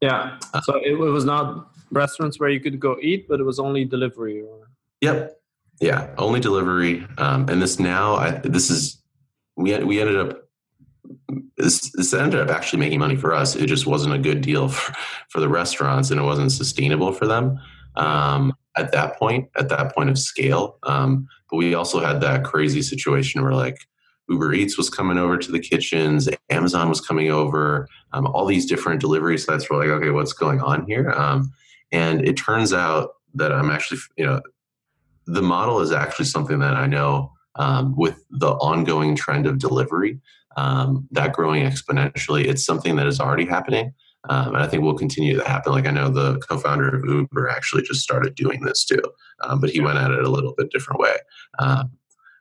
Yeah. 0.00 0.38
Uh, 0.54 0.60
so 0.62 0.80
it, 0.82 0.94
was 0.94 1.24
not 1.24 1.68
restaurants 1.90 2.40
where 2.40 2.48
you 2.48 2.60
could 2.60 2.80
go 2.80 2.96
eat, 3.00 3.28
but 3.28 3.40
it 3.40 3.44
was 3.44 3.58
only 3.58 3.84
delivery. 3.84 4.40
Or... 4.40 4.70
Yep. 5.02 5.36
Yeah, 5.80 6.14
only 6.16 6.40
delivery. 6.40 7.06
Um, 7.18 7.48
and 7.48 7.60
this 7.60 7.78
now, 7.78 8.14
I, 8.14 8.30
this 8.30 8.70
is 8.70 8.95
we 9.56 9.76
we 9.84 10.00
ended 10.00 10.16
up 10.16 10.42
this, 11.56 11.90
this 11.92 12.12
ended 12.12 12.40
up 12.40 12.50
actually 12.50 12.80
making 12.80 12.98
money 12.98 13.16
for 13.16 13.32
us. 13.32 13.54
It 13.56 13.66
just 13.66 13.86
wasn't 13.86 14.14
a 14.14 14.18
good 14.18 14.40
deal 14.40 14.68
for, 14.70 14.94
for 15.28 15.40
the 15.40 15.48
restaurants, 15.48 16.10
and 16.10 16.20
it 16.20 16.24
wasn't 16.24 16.52
sustainable 16.52 17.12
for 17.12 17.26
them 17.26 17.58
um, 17.96 18.54
at 18.76 18.92
that 18.92 19.18
point. 19.18 19.48
At 19.56 19.68
that 19.70 19.94
point 19.94 20.10
of 20.10 20.18
scale, 20.18 20.78
um, 20.84 21.26
but 21.50 21.56
we 21.56 21.74
also 21.74 22.00
had 22.00 22.20
that 22.20 22.44
crazy 22.44 22.82
situation 22.82 23.42
where 23.42 23.52
like 23.52 23.78
Uber 24.28 24.54
Eats 24.54 24.76
was 24.76 24.90
coming 24.90 25.18
over 25.18 25.38
to 25.38 25.52
the 25.52 25.60
kitchens, 25.60 26.28
Amazon 26.50 26.88
was 26.88 27.00
coming 27.00 27.30
over, 27.30 27.88
um, 28.12 28.26
all 28.26 28.44
these 28.44 28.66
different 28.66 29.00
delivery 29.00 29.38
sites 29.38 29.70
were 29.70 29.76
like, 29.76 29.88
okay, 29.88 30.10
what's 30.10 30.32
going 30.32 30.60
on 30.60 30.84
here? 30.86 31.10
Um, 31.10 31.52
and 31.92 32.26
it 32.26 32.36
turns 32.36 32.72
out 32.72 33.10
that 33.34 33.52
I'm 33.52 33.70
actually, 33.70 34.00
you 34.16 34.26
know, 34.26 34.40
the 35.26 35.42
model 35.42 35.80
is 35.80 35.92
actually 35.92 36.24
something 36.24 36.58
that 36.58 36.74
I 36.74 36.86
know 36.86 37.32
um, 37.56 37.94
with 37.96 38.24
the 38.30 38.52
ongoing 38.52 39.16
trend 39.16 39.46
of 39.46 39.58
delivery, 39.58 40.20
um, 40.56 41.06
that 41.10 41.32
growing 41.32 41.64
exponentially, 41.64 42.44
it's 42.44 42.64
something 42.64 42.96
that 42.96 43.06
is 43.06 43.20
already 43.20 43.46
happening. 43.46 43.92
Um, 44.28 44.54
and 44.54 44.62
I 44.62 44.66
think 44.66 44.82
will 44.82 44.98
continue 44.98 45.36
to 45.36 45.44
happen. 45.44 45.72
Like 45.72 45.86
I 45.86 45.92
know 45.92 46.08
the 46.08 46.38
co-founder 46.38 46.96
of 46.96 47.04
Uber 47.04 47.48
actually 47.48 47.82
just 47.82 48.00
started 48.00 48.34
doing 48.34 48.60
this 48.62 48.84
too, 48.84 49.02
um, 49.42 49.60
but 49.60 49.70
he 49.70 49.80
went 49.80 49.98
at 49.98 50.10
it 50.10 50.24
a 50.24 50.28
little 50.28 50.52
bit 50.56 50.70
different 50.72 51.00
way. 51.00 51.14
Um, 51.60 51.92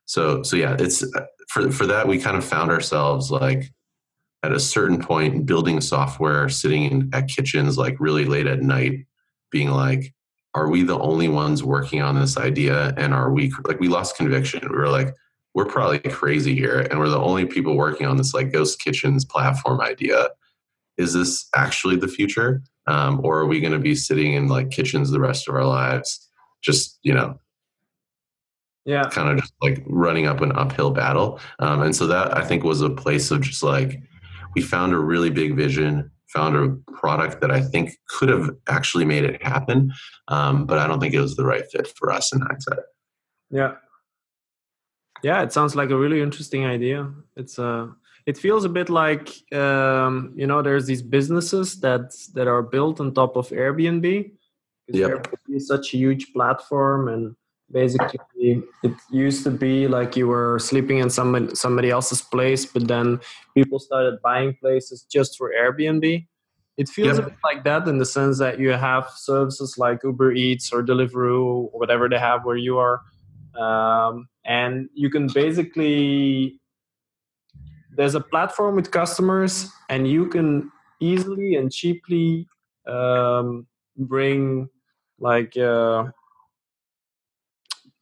so, 0.05 0.41
so 0.41 0.55
yeah, 0.55 0.75
it's 0.79 1.03
for 1.47 1.71
for 1.71 1.85
that 1.85 2.07
we 2.07 2.17
kind 2.17 2.37
of 2.37 2.43
found 2.43 2.71
ourselves 2.71 3.29
like 3.29 3.71
at 4.41 4.51
a 4.51 4.59
certain 4.59 4.99
point 4.99 5.45
building 5.45 5.79
software, 5.81 6.49
sitting 6.49 6.83
in, 6.83 7.09
at 7.13 7.27
kitchens 7.27 7.77
like 7.77 7.99
really 7.99 8.25
late 8.25 8.47
at 8.47 8.61
night, 8.61 9.05
being 9.51 9.69
like, 9.69 10.13
are 10.55 10.69
we 10.69 10.83
the 10.83 10.97
only 10.99 11.27
ones 11.27 11.63
working 11.63 12.01
on 12.01 12.19
this 12.19 12.37
idea? 12.37 12.93
And 12.97 13.13
are 13.13 13.31
we 13.31 13.53
like 13.65 13.79
we 13.79 13.89
lost 13.89 14.15
conviction. 14.15 14.61
We 14.69 14.75
were 14.75 14.89
like 14.89 15.13
we're 15.53 15.65
probably 15.65 15.99
crazy 15.99 16.55
here 16.55 16.79
and 16.79 16.99
we're 16.99 17.09
the 17.09 17.19
only 17.19 17.45
people 17.45 17.75
working 17.75 18.07
on 18.07 18.17
this 18.17 18.33
like 18.33 18.51
ghost 18.51 18.79
kitchens 18.79 19.25
platform 19.25 19.81
idea. 19.81 20.29
Is 20.97 21.13
this 21.13 21.47
actually 21.55 21.97
the 21.97 22.07
future? 22.07 22.61
Um, 22.87 23.19
or 23.23 23.39
are 23.39 23.45
we 23.45 23.59
going 23.59 23.73
to 23.73 23.79
be 23.79 23.95
sitting 23.95 24.33
in 24.33 24.47
like 24.47 24.69
kitchens 24.69 25.11
the 25.11 25.19
rest 25.19 25.47
of 25.47 25.55
our 25.55 25.65
lives 25.65 26.29
just 26.61 26.99
you 27.03 27.13
know 27.13 27.39
yeah. 28.85 29.09
kind 29.09 29.29
of 29.29 29.39
just 29.39 29.53
like 29.61 29.83
running 29.87 30.25
up 30.25 30.41
an 30.41 30.51
uphill 30.53 30.91
battle? 30.91 31.39
Um, 31.59 31.81
and 31.81 31.95
so 31.95 32.07
that 32.07 32.37
i 32.37 32.45
think 32.45 32.63
was 32.63 32.81
a 32.81 32.89
place 32.89 33.29
of 33.31 33.41
just 33.41 33.61
like 33.61 34.01
we 34.55 34.61
found 34.61 34.93
a 34.93 34.99
really 34.99 35.29
big 35.29 35.55
vision 35.55 36.11
found 36.35 36.55
a 36.55 36.91
product 36.91 37.41
that 37.41 37.51
I 37.51 37.61
think 37.61 37.91
could 38.09 38.29
have 38.29 38.49
actually 38.67 39.05
made 39.05 39.23
it 39.23 39.41
happen, 39.41 39.93
um, 40.27 40.65
but 40.65 40.77
I 40.77 40.87
don't 40.87 40.99
think 40.99 41.13
it 41.13 41.21
was 41.21 41.35
the 41.35 41.45
right 41.45 41.65
fit 41.71 41.87
for 41.97 42.11
us 42.11 42.33
in 42.33 42.41
hindsight. 42.41 42.79
Yeah, 43.49 43.75
yeah, 45.23 45.41
it 45.41 45.53
sounds 45.53 45.75
like 45.75 45.89
a 45.89 45.97
really 45.97 46.21
interesting 46.21 46.65
idea. 46.65 47.11
It's 47.35 47.57
uh 47.57 47.87
it 48.25 48.37
feels 48.37 48.65
a 48.65 48.69
bit 48.69 48.89
like 48.89 49.29
um, 49.53 50.33
you 50.35 50.47
know 50.47 50.61
there's 50.61 50.85
these 50.85 51.01
businesses 51.01 51.79
that 51.81 52.13
that 52.33 52.47
are 52.47 52.63
built 52.63 52.99
on 52.99 53.13
top 53.13 53.35
of 53.35 53.49
Airbnb. 53.49 54.31
Yeah, 54.87 55.07
Airbnb 55.07 55.55
is 55.55 55.67
such 55.67 55.93
a 55.93 55.97
huge 55.97 56.33
platform 56.33 57.07
and 57.07 57.35
basically 57.71 58.63
it 58.83 58.93
used 59.09 59.43
to 59.43 59.49
be 59.49 59.87
like 59.87 60.15
you 60.15 60.27
were 60.27 60.59
sleeping 60.59 60.99
in 60.99 61.09
somebody 61.09 61.53
somebody 61.55 61.89
else's 61.89 62.21
place 62.21 62.65
but 62.65 62.87
then 62.87 63.19
people 63.55 63.79
started 63.79 64.21
buying 64.21 64.55
places 64.61 65.05
just 65.11 65.37
for 65.37 65.51
airbnb 65.51 66.25
it 66.77 66.89
feels 66.89 67.17
yep. 67.17 67.27
a 67.27 67.29
bit 67.29 67.39
like 67.43 67.63
that 67.63 67.87
in 67.87 67.97
the 67.97 68.05
sense 68.05 68.37
that 68.37 68.59
you 68.59 68.71
have 68.71 69.09
services 69.15 69.77
like 69.77 69.99
uber 70.03 70.31
eats 70.31 70.71
or 70.71 70.83
deliveroo 70.83 71.43
or 71.43 71.79
whatever 71.79 72.07
they 72.07 72.19
have 72.19 72.45
where 72.45 72.57
you 72.57 72.77
are 72.77 73.01
um, 73.59 74.27
and 74.45 74.89
you 74.93 75.09
can 75.09 75.27
basically 75.27 76.59
there's 77.95 78.13
a 78.13 78.21
platform 78.21 78.75
with 78.75 78.91
customers 78.91 79.71
and 79.89 80.07
you 80.07 80.27
can 80.27 80.71
easily 80.99 81.55
and 81.55 81.71
cheaply 81.71 82.47
um, 82.87 83.65
bring 83.97 84.69
like 85.19 85.57
uh, 85.57 86.03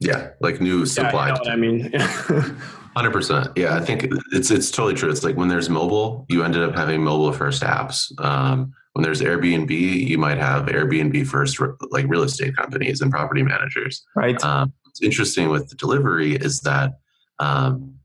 yeah, 0.04 0.30
like 0.40 0.62
new 0.62 0.86
supply. 0.86 1.30
Yeah, 1.30 1.52
I 1.52 1.56
mean, 1.56 1.92
hundred 2.96 3.12
percent. 3.12 3.50
Yeah, 3.56 3.76
I 3.76 3.80
think 3.82 4.08
it's 4.32 4.52
it's 4.52 4.72
totally 4.72 4.96
true. 4.96 5.10
It's 5.10 5.24
like 5.24 5.36
when 5.36 5.48
there's 5.48 5.70
mobile, 5.70 6.26
you 6.30 6.44
ended 6.44 6.64
up 6.64 6.76
having 6.76 7.04
mobile 7.04 7.32
first 7.32 7.64
apps. 7.64 8.12
Um, 8.24 8.74
when 8.94 9.04
there's 9.04 9.22
Airbnb, 9.22 9.72
you 9.72 10.18
might 10.18 10.38
have 10.38 10.68
Airbnb 10.68 11.26
first, 11.26 11.60
like 11.90 12.06
real 12.08 12.24
estate 12.24 12.56
companies 12.56 13.02
and 13.02 13.12
property 13.12 13.42
managers. 13.42 14.06
Right. 14.16 14.42
Um, 14.44 14.72
what's 14.84 15.02
interesting 15.02 15.50
with 15.50 15.70
the 15.70 15.76
delivery 15.76 16.36
is 16.36 16.62
that 16.62 16.94
um, 17.40 17.96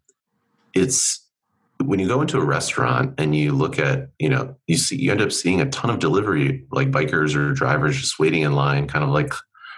it's 0.74 1.26
when 1.84 2.00
you 2.00 2.08
go 2.08 2.20
into 2.20 2.38
a 2.38 2.44
restaurant 2.44 3.14
and 3.18 3.36
you 3.36 3.52
look 3.52 3.78
at 3.78 4.08
you 4.18 4.28
know 4.28 4.56
you 4.66 4.76
see 4.76 4.96
you 4.96 5.12
end 5.12 5.20
up 5.20 5.30
seeing 5.30 5.60
a 5.60 5.68
ton 5.70 5.90
of 5.90 5.98
delivery 5.98 6.64
like 6.72 6.90
bikers 6.90 7.36
or 7.36 7.52
drivers 7.52 7.96
just 7.96 8.18
waiting 8.18 8.42
in 8.42 8.52
line 8.52 8.88
kind 8.88 9.04
of 9.04 9.10
like 9.10 9.32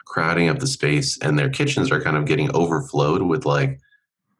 crowding 0.06 0.48
up 0.48 0.58
the 0.58 0.66
space 0.66 1.18
and 1.18 1.38
their 1.38 1.48
kitchens 1.48 1.90
are 1.90 2.00
kind 2.00 2.16
of 2.16 2.26
getting 2.26 2.54
overflowed 2.54 3.22
with 3.22 3.44
like 3.44 3.78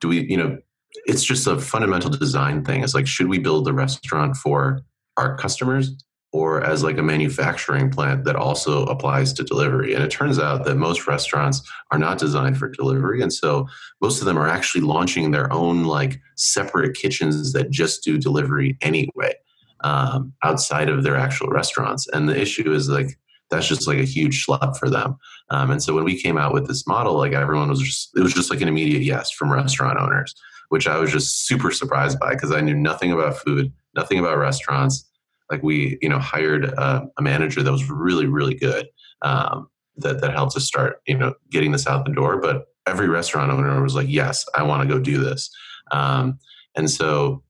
do 0.01 0.09
we 0.09 0.23
you 0.23 0.37
know 0.37 0.59
it's 1.07 1.25
just 1.25 1.47
a 1.47 1.59
fundamental 1.59 2.11
design 2.11 2.65
thing. 2.65 2.83
It's 2.83 2.95
like 2.95 3.07
should 3.07 3.29
we 3.29 3.39
build 3.39 3.65
the 3.65 3.73
restaurant 3.73 4.37
for 4.37 4.83
our 5.17 5.37
customers 5.37 5.93
or 6.33 6.63
as 6.63 6.85
like 6.85 6.99
a 6.99 7.03
manufacturing 7.03 7.91
plant 7.91 8.25
that 8.25 8.37
also 8.37 8.85
applies 8.87 9.33
to 9.35 9.45
delivery? 9.45 9.95
And 9.95 10.03
it 10.03 10.11
turns 10.11 10.39
out 10.39 10.65
that 10.65 10.77
most 10.77 11.07
restaurants 11.07 11.63
are 11.91 11.99
not 11.99 12.19
designed 12.19 12.59
for 12.59 12.69
delivery. 12.69 13.23
And 13.23 13.33
so 13.33 13.67
most 14.01 14.21
of 14.21 14.27
them 14.27 14.39
are 14.39 14.49
actually 14.49 14.83
launching 14.83 15.31
their 15.31 15.53
own 15.53 15.85
like 15.85 16.21
separate 16.37 16.97
kitchens 16.97 17.53
that 17.53 17.71
just 17.71 18.05
do 18.05 18.19
delivery 18.19 18.77
anyway 18.81 19.35
um, 19.83 20.33
outside 20.43 20.89
of 20.89 21.03
their 21.03 21.17
actual 21.17 21.49
restaurants. 21.49 22.07
And 22.09 22.29
the 22.29 22.41
issue 22.41 22.73
is 22.73 22.89
like 22.89 23.19
that's 23.51 23.67
just 23.67 23.87
like 23.87 23.99
a 23.99 24.05
huge 24.05 24.45
schlep 24.45 24.77
for 24.77 24.89
them. 24.89 25.17
Um, 25.51 25.71
and 25.71 25.83
so 25.83 25.95
when 25.95 26.05
we 26.05 26.21
came 26.21 26.39
out 26.39 26.55
with 26.55 26.69
this 26.69 26.87
model, 26.87 27.17
like 27.17 27.33
everyone 27.33 27.69
was 27.69 27.81
just, 27.81 28.11
it 28.17 28.23
was 28.23 28.33
just 28.33 28.51
like 28.51 28.61
an 28.61 28.69
immediate 28.69 29.03
yes 29.03 29.31
from 29.31 29.53
restaurant 29.53 29.99
owners, 29.99 30.35
which 30.69 30.87
I 30.87 30.99
was 30.99 31.11
just 31.11 31.47
super 31.47 31.71
surprised 31.73 32.19
by 32.21 32.31
because 32.31 32.53
I 32.53 32.61
knew 32.61 32.75
nothing 32.75 33.13
about 33.13 33.39
food, 33.39 33.73
nothing 33.95 34.19
about 34.19 34.39
restaurants. 34.39 35.05
Like 35.51 35.63
we, 35.63 35.99
you 36.01 36.09
know, 36.09 36.21
hired 36.21 36.65
a, 36.65 37.09
a 37.19 37.23
manager 37.23 37.63
that 37.63 37.73
was 37.73 37.91
really, 37.91 38.27
really 38.27 38.55
good 38.55 38.87
um, 39.23 39.69
that, 39.97 40.21
that 40.21 40.33
helped 40.33 40.57
us 40.57 40.65
start, 40.65 41.01
you 41.07 41.19
know, 41.19 41.35
getting 41.51 41.73
this 41.73 41.89
out 41.89 42.05
the 42.05 42.13
door. 42.13 42.41
But 42.41 42.67
every 42.87 43.09
restaurant 43.09 43.51
owner 43.51 43.83
was 43.83 43.97
like, 43.97 44.09
yes, 44.09 44.47
I 44.55 44.63
want 44.63 44.83
to 44.83 44.89
go 44.89 45.01
do 45.01 45.19
this. 45.19 45.51
Um, 45.91 46.39
and 46.77 46.89
so 46.89 47.43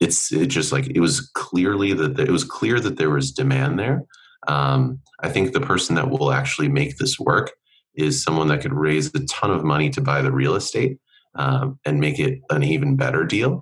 it's 0.00 0.32
it 0.32 0.46
just 0.46 0.72
like 0.72 0.88
it 0.88 1.00
was 1.00 1.30
clearly 1.34 1.92
that 1.92 2.18
it 2.18 2.30
was 2.30 2.44
clear 2.44 2.80
that 2.80 2.96
there 2.96 3.10
was 3.10 3.30
demand 3.32 3.78
there 3.78 4.04
Um, 4.48 5.00
I 5.20 5.28
think 5.28 5.52
the 5.52 5.60
person 5.60 5.94
that 5.96 6.10
will 6.10 6.32
actually 6.32 6.68
make 6.68 6.98
this 6.98 7.18
work 7.18 7.52
is 7.94 8.22
someone 8.22 8.48
that 8.48 8.60
could 8.60 8.72
raise 8.72 9.14
a 9.14 9.24
ton 9.26 9.50
of 9.50 9.64
money 9.64 9.90
to 9.90 10.00
buy 10.00 10.20
the 10.20 10.32
real 10.32 10.54
estate 10.54 10.98
um, 11.34 11.78
and 11.84 12.00
make 12.00 12.18
it 12.18 12.40
an 12.50 12.62
even 12.62 12.96
better 12.96 13.24
deal. 13.24 13.60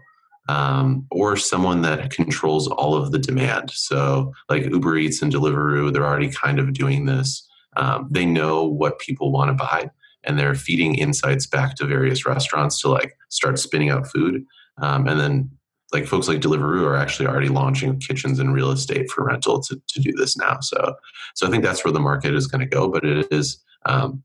Um, 0.48 1.06
or 1.12 1.36
someone 1.36 1.82
that 1.82 2.10
controls 2.10 2.66
all 2.66 2.96
of 2.96 3.12
the 3.12 3.18
demand. 3.18 3.70
So, 3.70 4.32
like 4.48 4.64
Uber 4.64 4.96
Eats 4.96 5.22
and 5.22 5.32
Deliveroo, 5.32 5.92
they're 5.92 6.04
already 6.04 6.30
kind 6.30 6.58
of 6.58 6.72
doing 6.72 7.06
this. 7.06 7.48
Um, 7.76 8.08
they 8.10 8.26
know 8.26 8.64
what 8.64 8.98
people 8.98 9.30
want 9.30 9.50
to 9.50 9.54
buy, 9.54 9.90
and 10.24 10.36
they're 10.36 10.56
feeding 10.56 10.96
insights 10.96 11.46
back 11.46 11.76
to 11.76 11.86
various 11.86 12.26
restaurants 12.26 12.80
to 12.80 12.88
like 12.88 13.16
start 13.28 13.60
spinning 13.60 13.90
out 13.90 14.08
food. 14.08 14.44
Um, 14.78 15.06
and 15.06 15.20
then, 15.20 15.50
like 15.92 16.06
folks 16.06 16.28
like 16.28 16.40
Deliveroo 16.40 16.84
are 16.84 16.96
actually 16.96 17.26
already 17.26 17.48
launching 17.48 17.98
kitchens 17.98 18.38
and 18.38 18.54
real 18.54 18.70
estate 18.70 19.10
for 19.10 19.24
rental 19.24 19.60
to, 19.60 19.80
to 19.88 20.00
do 20.00 20.12
this 20.12 20.36
now. 20.36 20.58
So, 20.60 20.94
so 21.34 21.46
I 21.46 21.50
think 21.50 21.62
that's 21.62 21.84
where 21.84 21.92
the 21.92 22.00
market 22.00 22.34
is 22.34 22.46
going 22.46 22.60
to 22.60 22.66
go. 22.66 22.88
But 22.88 23.04
it 23.04 23.26
is 23.30 23.62
um, 23.84 24.22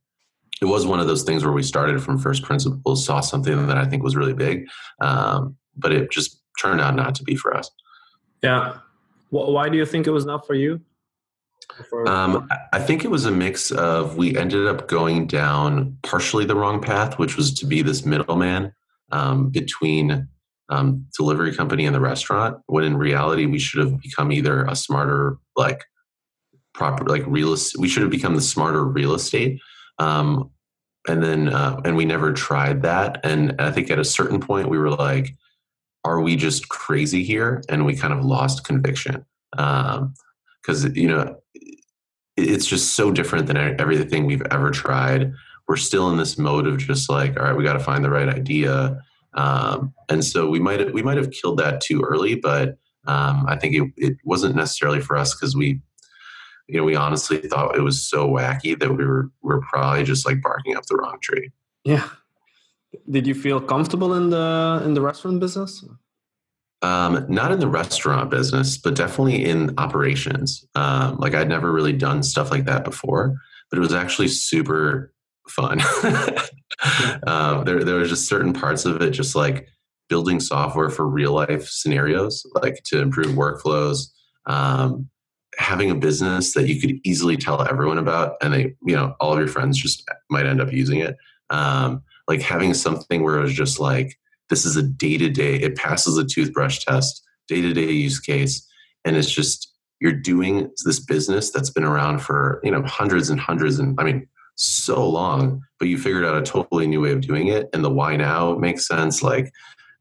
it 0.62 0.66
was 0.66 0.86
one 0.86 1.00
of 1.00 1.08
those 1.08 1.24
things 1.24 1.44
where 1.44 1.54
we 1.54 1.64
started 1.64 2.02
from 2.02 2.18
first 2.18 2.44
principles, 2.44 3.06
saw 3.06 3.20
something 3.20 3.68
that 3.68 3.78
I 3.78 3.86
think 3.86 4.04
was 4.04 4.16
really 4.16 4.34
big, 4.34 4.68
um, 5.02 5.56
but 5.76 5.92
it 5.92 6.12
just 6.12 6.42
turned 6.60 6.82
out 6.82 6.96
not 6.96 7.16
to 7.16 7.24
be 7.24 7.36
for 7.36 7.56
us. 7.56 7.70
Yeah. 8.42 8.78
Why 9.30 9.70
do 9.70 9.78
you 9.78 9.86
think 9.86 10.08
it 10.08 10.12
was 10.12 10.26
not 10.26 10.48
for 10.48 10.54
you? 10.56 10.82
Um, 12.08 12.48
I 12.72 12.80
think 12.80 13.04
it 13.04 13.12
was 13.12 13.26
a 13.26 13.32
mix 13.32 13.72
of 13.72 14.16
we 14.16 14.38
ended 14.38 14.68
up 14.68 14.88
going 14.88 15.28
down 15.28 15.98
partially 16.02 16.46
the 16.46 16.56
wrong 16.56 16.82
path, 16.82 17.20
which 17.20 17.36
was 17.36 17.54
to 17.56 17.66
be 17.66 17.82
this 17.82 18.06
middleman 18.06 18.74
um, 19.12 19.50
between 19.50 20.28
um, 20.70 21.06
delivery 21.18 21.56
company 21.56 21.86
and 21.86 21.96
the 21.96 22.00
restaurant. 22.00 22.58
When 22.68 22.84
in 22.84 22.98
reality, 22.98 23.46
we 23.46 23.60
should 23.60 23.80
have 23.80 24.00
become 24.02 24.32
either 24.32 24.66
a 24.66 24.76
smarter, 24.76 25.38
like 25.56 25.84
proper, 26.74 27.06
like 27.06 27.24
real. 27.26 27.56
We 27.78 27.88
should 27.88 28.04
have 28.04 28.12
become 28.12 28.36
the 28.36 28.42
smarter 28.42 28.84
real 28.84 29.14
estate 29.14 29.60
um, 30.00 30.52
and 31.08 31.24
then, 31.24 31.50
uh, 31.50 31.80
and 31.86 31.96
we 31.96 32.06
never 32.06 32.34
tried 32.34 32.82
that. 32.84 33.20
And 33.24 33.56
I 33.60 33.72
think 33.72 33.90
at 33.90 34.00
a 34.00 34.04
certain 34.04 34.40
point, 34.40 34.70
we 34.70 34.78
were 34.78 34.92
like, 34.92 35.34
are 36.04 36.22
we 36.22 36.36
just 36.36 36.70
crazy 36.70 37.24
here? 37.24 37.64
And 37.70 37.86
we 37.86 37.96
kind 37.96 38.14
of 38.14 38.24
lost 38.24 38.66
conviction. 38.66 39.26
Because, 39.52 40.86
um, 40.86 40.96
you 40.96 41.08
know, 41.08 41.38
it's 42.36 42.68
just 42.68 42.94
so 42.94 43.12
different 43.12 43.48
than 43.48 43.58
everything 43.58 44.26
we've 44.26 44.46
ever 44.52 44.70
tried. 44.70 45.34
We're 45.68 45.78
still 45.78 46.10
in 46.12 46.18
this 46.18 46.38
mode 46.38 46.68
of 46.68 46.78
just 46.78 47.10
like, 47.10 47.38
all 47.38 47.46
right, 47.46 47.56
we 47.56 47.64
got 47.64 47.74
to 47.74 47.80
find 47.80 48.04
the 48.04 48.10
right 48.10 48.30
idea. 48.30 49.02
Um, 49.34 49.94
and 50.10 50.24
so 50.24 50.50
we 50.50 50.60
might 50.60 50.94
we 50.94 51.04
might 51.04 51.18
have 51.18 51.32
killed 51.32 51.60
that 51.60 51.82
too 51.82 52.02
early, 52.02 52.36
but 52.36 52.78
um, 53.06 53.46
I 53.48 53.56
think 53.56 53.76
it, 53.76 53.92
it 53.98 54.18
wasn't 54.24 54.56
necessarily 54.56 55.00
for 55.00 55.16
us 55.16 55.34
because 55.34 55.56
we 55.56 55.82
you 56.68 56.78
know, 56.78 56.84
we 56.84 56.96
honestly 56.96 57.38
thought 57.38 57.78
it 57.78 57.82
was 57.82 58.06
so 58.06 58.28
wacky 58.28 58.78
that 58.78 58.90
we 58.90 59.06
were 59.06 59.30
we 59.42 59.54
are 59.54 59.62
probably 59.62 60.04
just 60.04 60.26
like 60.26 60.42
barking 60.42 60.76
up 60.76 60.86
the 60.86 60.96
wrong 60.96 61.18
tree. 61.22 61.52
Yeah. 61.84 62.08
Did 63.10 63.26
you 63.28 63.36
feel 63.36 63.62
comfortable 63.62 64.14
in 64.14 64.30
the 64.30 64.82
in 64.84 64.94
the 64.94 65.02
restaurant 65.02 65.40
business? 65.40 65.84
Um, 66.82 67.26
not 67.28 67.52
in 67.52 67.60
the 67.60 67.68
restaurant 67.68 68.30
business, 68.30 68.78
but 68.78 68.96
definitely 68.96 69.46
in 69.46 69.74
operations. 69.80 70.66
Um, 70.76 71.18
like 71.18 71.34
I'd 71.34 71.50
never 71.50 71.72
really 71.72 71.94
done 71.94 72.22
stuff 72.22 72.52
like 72.52 72.66
that 72.66 72.84
before, 72.84 73.36
but 73.70 73.78
it 73.78 73.82
was 73.82 73.94
actually 73.94 74.28
super 74.28 75.14
fun. 75.50 75.82
um, 77.28 77.66
there, 77.66 77.84
there 77.84 77.96
was 77.96 78.10
just 78.10 78.28
certain 78.28 78.54
parts 78.54 78.86
of 78.86 79.02
it, 79.02 79.12
just 79.12 79.36
like 79.36 79.68
building 80.10 80.40
software 80.40 80.90
for 80.90 81.08
real 81.08 81.34
life 81.34 81.68
scenarios, 81.68 82.46
like 82.62 82.82
to 82.86 83.02
improve 83.02 83.36
workflows. 83.36 84.10
Um, 84.46 85.10
having 85.58 85.90
a 85.90 85.96
business 85.96 86.54
that 86.54 86.68
you 86.68 86.80
could 86.80 87.00
easily 87.04 87.36
tell 87.36 87.68
everyone 87.68 87.98
about 87.98 88.36
and 88.42 88.54
they 88.54 88.76
you 88.86 88.96
know 88.96 89.16
all 89.20 89.34
of 89.34 89.40
your 89.40 89.48
friends 89.48 89.78
just 89.78 90.08
might 90.30 90.46
end 90.46 90.62
up 90.62 90.72
using 90.72 91.00
it 91.00 91.18
um, 91.50 92.02
like 92.28 92.42
having 92.42 92.74
something 92.74 93.24
where 93.24 93.40
it 93.40 93.42
was 93.42 93.54
just 93.54 93.80
like 93.80 94.18
this 94.50 94.66
is 94.66 94.76
a 94.76 94.84
day-to-day 94.84 95.56
it 95.56 95.76
passes 95.76 96.18
a 96.18 96.26
toothbrush 96.26 96.80
test 96.86 97.24
day-to-day 97.48 97.92
use 97.92 98.20
case 98.20 98.68
and 99.04 99.16
it's 99.16 99.32
just 99.32 99.74
you're 100.00 100.12
doing 100.12 100.70
this 100.86 101.00
business 101.00 101.50
that's 101.50 101.72
been 101.72 101.84
around 101.84 102.20
for 102.20 102.60
you 102.64 102.70
know 102.70 102.84
hundreds 102.84 103.30
and 103.30 103.40
hundreds 103.40 103.80
and 103.80 104.00
i 104.00 104.04
mean 104.04 104.28
so 104.58 105.08
long 105.08 105.62
but 105.80 105.88
you 105.88 105.98
figured 105.98 106.26
out 106.26 106.36
a 106.36 106.42
totally 106.42 106.88
new 106.88 107.00
way 107.00 107.12
of 107.12 107.22
doing 107.22 107.48
it 107.48 107.70
and 107.74 107.86
the 107.86 107.90
why 107.90 108.16
now 108.16 108.56
makes 108.56 108.88
sense 108.88 109.22
like 109.22 109.54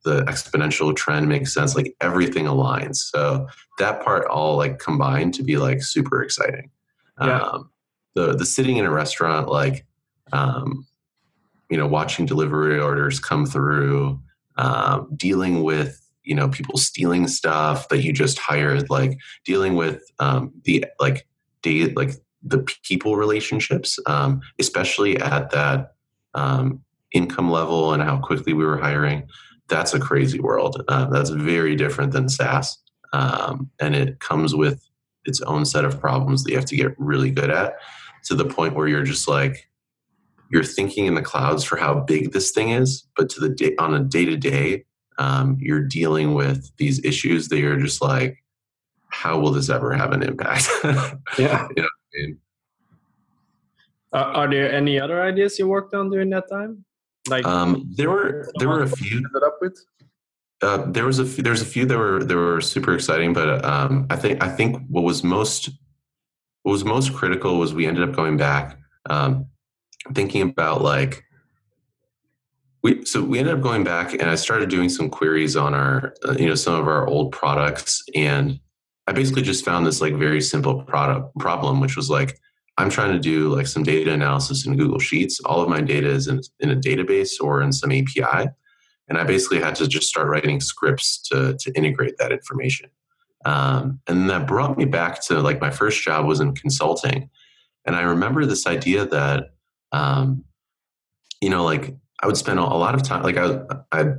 the 0.05 0.23
exponential 0.23 0.95
trend 0.97 1.29
makes 1.29 1.53
sense 1.53 1.77
like 1.77 1.95
everything 2.01 2.47
aligns 2.47 2.97
so 2.97 3.47
that 3.79 4.03
part 4.03 4.27
all 4.29 4.57
like 4.57 4.79
combined 4.79 5.35
to 5.35 5.43
be 5.43 5.57
like 5.59 5.83
super 5.83 6.23
exciting 6.23 6.71
yeah. 7.21 7.41
um, 7.41 7.71
the 8.15 8.35
the 8.35 8.47
sitting 8.47 8.79
in 8.79 8.85
a 8.85 8.91
restaurant 8.91 9.49
like 9.49 9.87
um, 10.33 10.87
you 11.69 11.77
know 11.77 11.87
watching 11.87 12.27
delivery 12.27 12.81
orders 12.81 13.21
come 13.21 13.47
through 13.47 14.21
um, 14.57 15.09
dealing 15.17 15.63
with 15.63 16.01
you 16.25 16.35
know 16.35 16.49
people 16.49 16.79
stealing 16.79 17.29
stuff 17.29 17.89
that 17.89 18.03
you 18.03 18.13
just 18.13 18.39
hired 18.39 18.89
like 18.91 19.19
dealing 19.45 19.77
with 19.77 20.03
um, 20.19 20.53
the 20.65 20.85
like 20.99 21.27
day 21.63 21.93
like 21.93 22.13
the 22.43 22.67
people 22.83 23.17
relationships 23.17 23.99
um, 24.07 24.41
especially 24.59 25.17
at 25.19 25.51
that 25.51 25.95
um, 26.35 26.83
income 27.13 27.51
level 27.51 27.93
and 27.93 28.03
how 28.03 28.19
quickly 28.19 28.53
we 28.53 28.65
were 28.65 28.79
hiring 28.79 29.27
that's 29.69 29.95
a 29.95 30.01
crazy 30.01 30.41
world. 30.41 30.83
Uh, 30.89 31.07
that's 31.07 31.31
very 31.31 31.77
different 31.77 32.13
than 32.13 32.29
SaaS. 32.29 32.79
Um, 33.13 33.71
and 33.81 33.95
it 33.95 34.21
comes 34.21 34.55
with 34.55 34.87
its 35.25 35.41
own 35.43 35.65
set 35.65 35.85
of 35.85 36.01
problems 36.01 36.45
that 36.45 36.51
you 36.51 36.57
have 36.57 36.67
to 36.67 36.77
get 36.77 36.95
really 36.99 37.31
good 37.31 37.51
at 37.51 37.75
to 38.25 38.35
the 38.35 38.45
point 38.45 38.75
where 38.75 38.89
you're 38.89 39.05
just 39.05 39.29
like, 39.29 39.69
you're 40.51 40.65
thinking 40.65 41.07
in 41.07 41.15
the 41.15 41.23
clouds 41.23 41.65
for 41.65 41.77
how 41.77 41.95
big 41.95 42.33
this 42.33 42.53
thing 42.53 42.71
is, 42.71 43.05
but 43.17 43.29
to 43.31 43.41
the 43.41 43.49
day, 43.49 43.75
on 43.79 43.95
a 43.95 44.01
day 44.01 44.25
to 44.25 44.37
day, 44.37 44.85
you're 45.59 45.83
dealing 45.83 46.35
with 46.35 46.71
these 46.77 47.05
issues 47.05 47.49
that 47.49 47.59
you're 47.59 47.79
just 47.79 48.01
like, 48.01 48.43
how 49.09 49.39
will 49.39 49.51
this 49.51 49.71
ever 49.71 49.93
have 49.93 50.13
an 50.13 50.23
impact? 50.23 50.69
yeah. 51.39 51.67
you 51.77 51.83
know 51.83 51.89
I 52.17 52.27
mean? 52.27 52.39
uh, 54.13 54.33
are 54.35 54.49
there 54.51 54.73
any 54.73 54.99
other 54.99 55.23
ideas 55.23 55.59
you 55.59 55.69
worked 55.69 55.95
on 55.95 56.11
during 56.11 56.31
that 56.31 56.49
time? 56.49 56.85
Like 57.29 57.45
um, 57.45 57.91
there 57.97 58.11
were 58.11 58.51
there 58.59 58.69
were 58.69 58.83
a 58.83 58.89
few. 58.89 59.19
Ended 59.19 59.43
up 59.45 59.59
with. 59.61 59.79
Uh, 60.63 60.91
there 60.91 61.05
was 61.05 61.19
a 61.19 61.27
few, 61.27 61.45
there's 61.45 61.61
a 61.61 61.67
few 61.67 61.85
that 61.85 61.99
were 61.99 62.25
that 62.25 62.35
were 62.35 62.61
super 62.61 62.95
exciting, 62.95 63.33
but 63.33 63.65
um, 63.65 64.07
I 64.09 64.17
think 64.17 64.43
I 64.43 64.49
think 64.49 64.87
what 64.89 65.03
was 65.03 65.23
most 65.23 65.69
what 66.63 66.73
was 66.73 66.85
most 66.85 67.13
critical 67.13 67.59
was 67.59 67.75
we 67.75 67.87
ended 67.87 68.09
up 68.09 68.15
going 68.15 68.37
back, 68.37 68.79
um, 69.11 69.47
thinking 70.15 70.43
about 70.43 70.83
like 70.83 71.25
we 72.83 73.05
so 73.05 73.23
we 73.23 73.39
ended 73.39 73.55
up 73.55 73.61
going 73.61 73.85
back 73.85 74.15
and 74.15 74.31
I 74.31 74.37
started 74.37 74.71
doing 74.71 74.89
some 74.89 75.11
queries 75.11 75.57
on 75.57 75.75
our 75.75 76.15
uh, 76.27 76.37
you 76.39 76.47
know 76.47 76.55
some 76.55 76.75
of 76.75 76.87
our 76.87 77.07
old 77.07 77.33
products 77.33 78.03
and 78.15 78.61
I 79.07 79.13
basically 79.13 79.43
just 79.43 79.65
found 79.65 79.87
this 79.87 80.01
like 80.01 80.15
very 80.15 80.41
simple 80.41 80.83
product 80.83 81.37
problem, 81.39 81.81
which 81.81 81.97
was 81.97 82.11
like 82.11 82.41
I'm 82.79 82.91
trying 82.91 83.13
to 83.13 83.19
do 83.19 83.55
like 83.55 83.67
some 83.67 83.83
data 83.83 84.13
analysis 84.13 84.67
in 84.67 84.77
Google 84.77 84.99
Sheets. 84.99 85.41
All 85.41 85.63
of 85.63 85.69
my 85.69 85.81
data 85.81 86.09
is 86.09 86.29
in, 86.29 86.41
in 86.61 86.71
a 86.71 86.77
database 86.77 87.41
or 87.41 87.63
in 87.63 87.73
some 87.73 87.91
API. 87.91 88.51
And 89.09 89.19
I 89.19 89.25
basically 89.25 89.61
had 89.61 89.75
to 89.77 89.89
just 89.89 90.09
start 90.09 90.29
writing 90.29 90.61
scripts 90.61 91.23
to, 91.29 91.57
to 91.59 91.73
integrate 91.75 92.19
that 92.19 92.33
information. 92.33 92.91
Um, 93.45 94.01
and 94.09 94.29
that 94.29 94.47
brought 94.47 94.77
me 94.77 94.85
back 94.85 95.25
to 95.27 95.41
like 95.41 95.61
my 95.61 95.71
first 95.71 96.03
job 96.03 96.27
was 96.27 96.41
in 96.41 96.55
consulting. 96.55 97.31
And 97.85 97.95
I 97.95 98.03
remember 98.03 98.45
this 98.45 98.67
idea 98.67 99.07
that, 99.07 99.51
um, 99.93 100.45
you 101.41 101.49
know, 101.49 101.65
like 101.65 101.95
I 102.21 102.27
would 102.27 102.37
spend 102.37 102.59
a 102.59 102.65
lot 102.65 102.95
of 102.95 103.03
time, 103.03 103.23
like 103.23 103.37
I, 103.37 103.61
I 103.93 104.15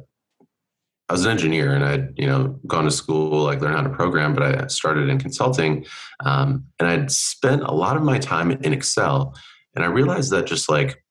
I 1.09 1.13
was 1.13 1.23
an 1.23 1.31
engineer 1.31 1.73
and 1.73 1.85
I'd, 1.85 2.13
you 2.17 2.25
know, 2.25 2.59
gone 2.67 2.83
to 2.83 2.91
school, 2.91 3.43
like 3.43 3.61
learned 3.61 3.75
how 3.75 3.83
to 3.83 3.89
program, 3.89 4.33
but 4.33 4.43
I 4.43 4.67
started 4.67 5.07
in 5.07 5.19
consulting. 5.19 5.85
Um, 6.19 6.65
and 6.79 6.89
I'd 6.89 7.11
spent 7.11 7.61
a 7.61 7.73
lot 7.73 7.95
of 7.95 8.03
my 8.03 8.19
time 8.19 8.51
in 8.51 8.73
Excel. 8.73 9.33
And 9.73 9.85
I 9.85 9.87
realized 9.87 10.31
that 10.31 10.47
just 10.47 10.69
like 10.69 11.01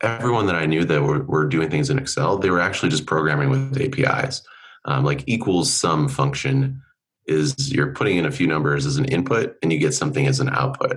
everyone 0.00 0.46
that 0.46 0.56
I 0.56 0.66
knew 0.66 0.84
that 0.84 1.02
were, 1.02 1.22
were 1.22 1.46
doing 1.46 1.70
things 1.70 1.88
in 1.88 1.98
Excel, 1.98 2.36
they 2.36 2.50
were 2.50 2.60
actually 2.60 2.88
just 2.88 3.06
programming 3.06 3.50
with 3.50 3.80
APIs. 3.80 4.42
Um, 4.84 5.04
like 5.04 5.22
equals 5.26 5.72
sum 5.72 6.08
function 6.08 6.82
is 7.26 7.72
you're 7.72 7.94
putting 7.94 8.16
in 8.16 8.26
a 8.26 8.32
few 8.32 8.48
numbers 8.48 8.86
as 8.86 8.96
an 8.96 9.04
input 9.04 9.54
and 9.62 9.72
you 9.72 9.78
get 9.78 9.94
something 9.94 10.26
as 10.26 10.40
an 10.40 10.48
output. 10.48 10.96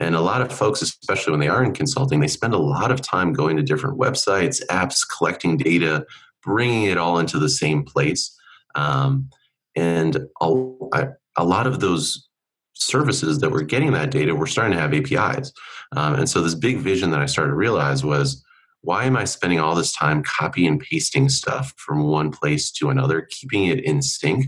And 0.00 0.14
a 0.14 0.20
lot 0.20 0.40
of 0.40 0.50
folks, 0.50 0.80
especially 0.80 1.32
when 1.32 1.40
they 1.40 1.48
are 1.48 1.62
in 1.62 1.72
consulting, 1.72 2.20
they 2.20 2.26
spend 2.26 2.54
a 2.54 2.58
lot 2.58 2.90
of 2.90 3.02
time 3.02 3.34
going 3.34 3.56
to 3.58 3.62
different 3.62 3.98
websites, 3.98 4.64
apps, 4.70 5.00
collecting 5.16 5.58
data, 5.58 6.06
bringing 6.42 6.84
it 6.84 6.96
all 6.96 7.18
into 7.18 7.38
the 7.38 7.50
same 7.50 7.84
place. 7.84 8.34
Um, 8.74 9.28
and 9.76 10.26
a, 10.40 11.08
a, 11.36 11.44
lot 11.44 11.66
of 11.66 11.80
those 11.80 12.28
services 12.74 13.38
that 13.40 13.50
were 13.50 13.62
getting 13.62 13.92
that 13.92 14.10
data 14.10 14.34
were 14.34 14.46
starting 14.46 14.72
to 14.72 14.80
have 14.80 14.94
APIs. 14.94 15.52
Um, 15.94 16.14
and 16.14 16.28
so 16.28 16.40
this 16.40 16.54
big 16.54 16.78
vision 16.78 17.10
that 17.10 17.20
I 17.20 17.26
started 17.26 17.50
to 17.50 17.56
realize 17.56 18.02
was 18.04 18.42
why 18.82 19.04
am 19.04 19.16
I 19.16 19.24
spending 19.24 19.60
all 19.60 19.74
this 19.74 19.92
time 19.92 20.22
copy 20.22 20.66
and 20.66 20.80
pasting 20.80 21.28
stuff 21.28 21.74
from 21.76 22.04
one 22.04 22.30
place 22.30 22.70
to 22.72 22.88
another, 22.88 23.26
keeping 23.30 23.66
it 23.66 23.84
in 23.84 24.00
sync? 24.00 24.46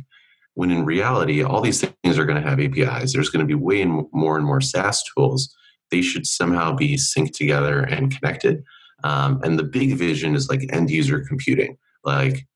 When 0.54 0.70
in 0.70 0.84
reality, 0.84 1.42
all 1.42 1.60
these 1.60 1.80
things 1.80 2.18
are 2.18 2.26
going 2.26 2.42
to 2.42 2.48
have 2.48 2.60
APIs. 2.60 3.12
There's 3.12 3.30
going 3.30 3.46
to 3.46 3.46
be 3.46 3.54
way 3.54 3.84
more 3.84 4.36
and 4.36 4.46
more 4.46 4.60
SaaS 4.60 5.02
tools. 5.14 5.54
They 5.90 6.02
should 6.02 6.26
somehow 6.26 6.72
be 6.74 6.96
synced 6.96 7.32
together 7.32 7.80
and 7.80 8.16
connected. 8.16 8.62
Um, 9.04 9.40
and 9.42 9.58
the 9.58 9.64
big 9.64 9.94
vision 9.96 10.34
is 10.34 10.48
like 10.48 10.68
end 10.72 10.90
user 10.90 11.24
computing. 11.26 11.76
Like 12.04 12.46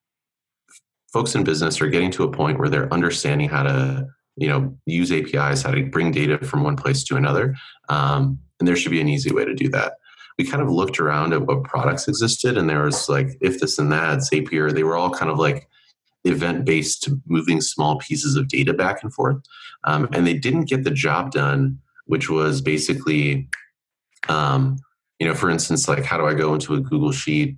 folks 1.12 1.34
in 1.34 1.44
business 1.44 1.80
are 1.80 1.88
getting 1.88 2.10
to 2.12 2.24
a 2.24 2.30
point 2.30 2.58
where 2.58 2.68
they're 2.68 2.92
understanding 2.92 3.48
how 3.48 3.62
to 3.62 4.06
you 4.36 4.48
know 4.48 4.76
use 4.84 5.10
apis 5.10 5.62
how 5.62 5.70
to 5.70 5.82
bring 5.86 6.10
data 6.10 6.36
from 6.44 6.62
one 6.62 6.76
place 6.76 7.02
to 7.04 7.16
another 7.16 7.56
um, 7.88 8.38
and 8.58 8.68
there 8.68 8.76
should 8.76 8.92
be 8.92 9.00
an 9.00 9.08
easy 9.08 9.32
way 9.32 9.44
to 9.44 9.54
do 9.54 9.68
that 9.68 9.94
we 10.38 10.44
kind 10.44 10.62
of 10.62 10.68
looked 10.68 11.00
around 11.00 11.32
at 11.32 11.46
what 11.46 11.64
products 11.64 12.06
existed 12.06 12.58
and 12.58 12.68
there 12.68 12.82
was 12.82 13.08
like 13.08 13.28
if 13.40 13.58
this 13.60 13.78
and 13.78 13.90
that 13.90 14.18
zapier 14.18 14.72
they 14.72 14.84
were 14.84 14.96
all 14.96 15.10
kind 15.10 15.30
of 15.30 15.38
like 15.38 15.68
event 16.28 16.64
based 16.64 17.08
moving 17.26 17.60
small 17.60 17.98
pieces 17.98 18.36
of 18.36 18.48
data 18.48 18.72
back 18.72 19.02
and 19.02 19.12
forth. 19.12 19.38
Um, 19.84 20.08
and 20.12 20.26
they 20.26 20.34
didn't 20.34 20.68
get 20.68 20.84
the 20.84 20.90
job 20.90 21.30
done 21.32 21.78
which 22.06 22.30
was 22.30 22.60
basically 22.60 23.48
um, 24.28 24.78
you 25.20 25.28
know 25.28 25.34
for 25.34 25.50
instance 25.50 25.88
like 25.88 26.04
how 26.04 26.16
do 26.16 26.26
i 26.26 26.34
go 26.34 26.54
into 26.54 26.74
a 26.74 26.80
google 26.80 27.12
sheet 27.12 27.56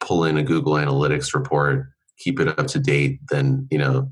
pull 0.00 0.24
in 0.24 0.36
a 0.38 0.42
google 0.42 0.74
analytics 0.74 1.34
report 1.34 1.86
keep 2.18 2.40
it 2.40 2.48
up 2.58 2.66
to 2.66 2.78
date 2.78 3.20
then 3.30 3.66
you 3.70 3.78
know 3.78 4.10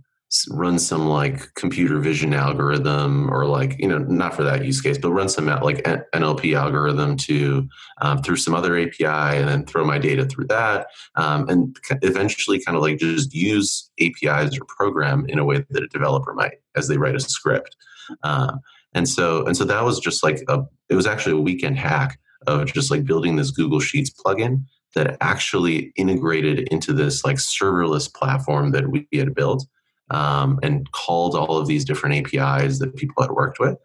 run 0.51 0.79
some 0.79 1.09
like 1.09 1.53
computer 1.55 1.99
vision 1.99 2.33
algorithm 2.33 3.29
or 3.33 3.47
like 3.47 3.77
you 3.79 3.89
know 3.89 3.99
not 3.99 4.33
for 4.33 4.45
that 4.45 4.65
use 4.65 4.81
case 4.81 4.97
but 4.97 5.11
run 5.11 5.29
some 5.29 5.47
like 5.47 5.83
nlp 6.15 6.57
algorithm 6.57 7.17
to 7.17 7.69
um, 8.01 8.23
through 8.23 8.37
some 8.37 8.55
other 8.55 8.79
api 8.79 9.05
and 9.05 9.49
then 9.49 9.67
throw 9.67 9.85
my 9.85 9.99
data 9.99 10.25
through 10.25 10.47
that 10.47 10.87
um, 11.17 11.49
and 11.49 11.77
eventually 12.03 12.63
kind 12.63 12.77
of 12.77 12.83
like 12.83 12.99
just 12.99 13.35
use 13.35 13.91
apis 14.01 14.57
or 14.57 14.65
program 14.67 15.27
in 15.29 15.39
a 15.39 15.45
way 15.45 15.65
that 15.71 15.83
a 15.83 15.89
developer 15.89 16.33
might 16.33 16.59
as 16.77 16.87
they 16.87 16.97
write 16.97 17.17
a 17.17 17.21
script 17.21 17.77
um, 18.23 18.61
and 18.95 19.09
so 19.09 19.45
and 19.47 19.57
so 19.57 19.65
that 19.65 19.85
was 19.85 19.99
just 19.99 20.23
like 20.23 20.41
a 20.49 20.63
it 20.89 20.95
was 20.95 21.07
actually 21.07 21.33
a 21.33 21.41
weekend 21.41 21.77
hack 21.77 22.19
of 22.47 22.73
just 22.73 22.91
like 22.91 23.05
building 23.05 23.35
this 23.35 23.51
google 23.51 23.81
sheets 23.81 24.11
plugin 24.11 24.63
that 24.95 25.17
actually 25.21 25.93
integrated 25.97 26.69
into 26.71 26.93
this 26.93 27.25
like 27.25 27.37
serverless 27.37 28.13
platform 28.13 28.71
that 28.71 28.89
we 28.91 29.07
had 29.13 29.35
built 29.35 29.67
um, 30.11 30.59
and 30.63 30.91
called 30.93 31.35
all 31.35 31.57
of 31.57 31.67
these 31.67 31.85
different 31.85 32.35
APIs 32.35 32.79
that 32.79 32.97
people 32.97 33.23
had 33.23 33.31
worked 33.31 33.59
with. 33.59 33.77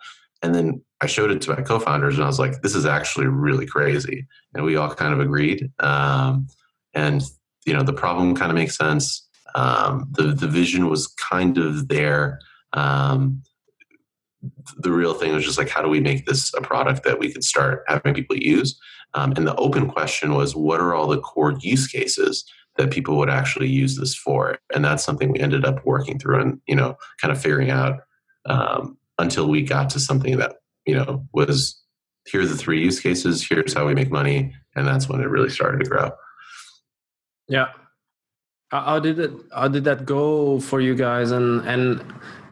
And 0.42 0.54
then 0.54 0.82
I 1.02 1.08
showed 1.08 1.32
it 1.32 1.42
to 1.42 1.56
my 1.56 1.62
co-founders, 1.62 2.16
and 2.16 2.24
I 2.24 2.28
was 2.28 2.40
like, 2.40 2.62
"This 2.62 2.76
is 2.76 2.86
actually 2.86 3.28
really 3.28 3.66
crazy." 3.66 4.26
And 4.54 4.64
we 4.64 4.76
all 4.76 4.94
kind 4.94 5.14
of 5.14 5.20
agreed. 5.20 5.72
Um, 5.80 6.48
and 6.94 7.24
you 7.66 7.74
know, 7.74 7.84
the 7.84 7.94
problem 7.94 8.36
kind 8.36 8.52
of 8.52 8.56
makes 8.56 8.78
sense. 8.78 9.28
Um, 9.56 10.08
the 10.12 10.28
the 10.28 10.48
vision 10.48 10.90
was 10.90 11.08
kind 11.08 11.58
of 11.58 11.88
there. 11.88 12.40
Um, 12.74 13.42
the 14.78 14.92
real 14.92 15.14
thing 15.14 15.34
was 15.34 15.44
just 15.44 15.58
like, 15.58 15.70
how 15.70 15.82
do 15.82 15.90
we 15.90 16.00
make 16.00 16.26
this 16.26 16.54
a 16.54 16.62
product 16.62 17.04
that 17.04 17.20
we 17.20 17.32
could 17.32 17.44
start 17.44 17.84
having 17.88 18.14
people 18.14 18.36
use? 18.36 18.80
Um, 19.16 19.34
and 19.36 19.48
the 19.48 19.56
open 19.56 19.90
question 19.90 20.36
was, 20.36 20.56
what 20.56 20.80
are 20.80 20.94
all 20.94 21.08
the 21.08 21.20
core 21.20 21.56
use 21.62 21.88
cases 21.88 22.46
that 22.78 22.92
people 22.92 23.18
would 23.18 23.30
actually 23.30 23.70
use 23.70 23.98
this 23.98 24.16
for. 24.16 24.58
And 24.74 24.84
that's 24.84 25.04
something 25.04 25.32
we 25.32 25.40
ended 25.40 25.66
up 25.66 25.86
working 25.86 26.20
through 26.20 26.42
and, 26.42 26.62
you 26.68 26.76
know, 26.76 26.98
kind 27.22 27.32
of 27.32 27.42
figuring 27.42 27.72
out 27.72 28.02
um, 28.46 28.98
until 29.18 29.48
we 29.48 29.62
got 29.62 29.90
to 29.92 30.00
something 30.00 30.38
that, 30.38 30.58
you 30.86 30.94
know, 30.94 31.26
was 31.34 31.82
here 32.28 32.42
are 32.42 32.46
the 32.46 32.58
three 32.58 32.84
use 32.84 33.00
cases, 33.00 33.48
here's 33.48 33.74
how 33.74 33.86
we 33.88 33.94
make 33.94 34.12
money. 34.12 34.54
And 34.76 34.86
that's 34.86 35.08
when 35.08 35.22
it 35.22 35.30
really 35.30 35.50
started 35.50 35.84
to 35.84 35.90
grow. 35.90 36.12
Yeah. 37.48 37.68
How 38.72 39.00
did 39.00 39.20
it, 39.20 39.32
how 39.54 39.70
did 39.70 39.84
that 39.86 40.06
go 40.06 40.60
for 40.60 40.82
you 40.82 40.96
guys? 40.96 41.32
And, 41.32 41.66
and, 41.68 42.04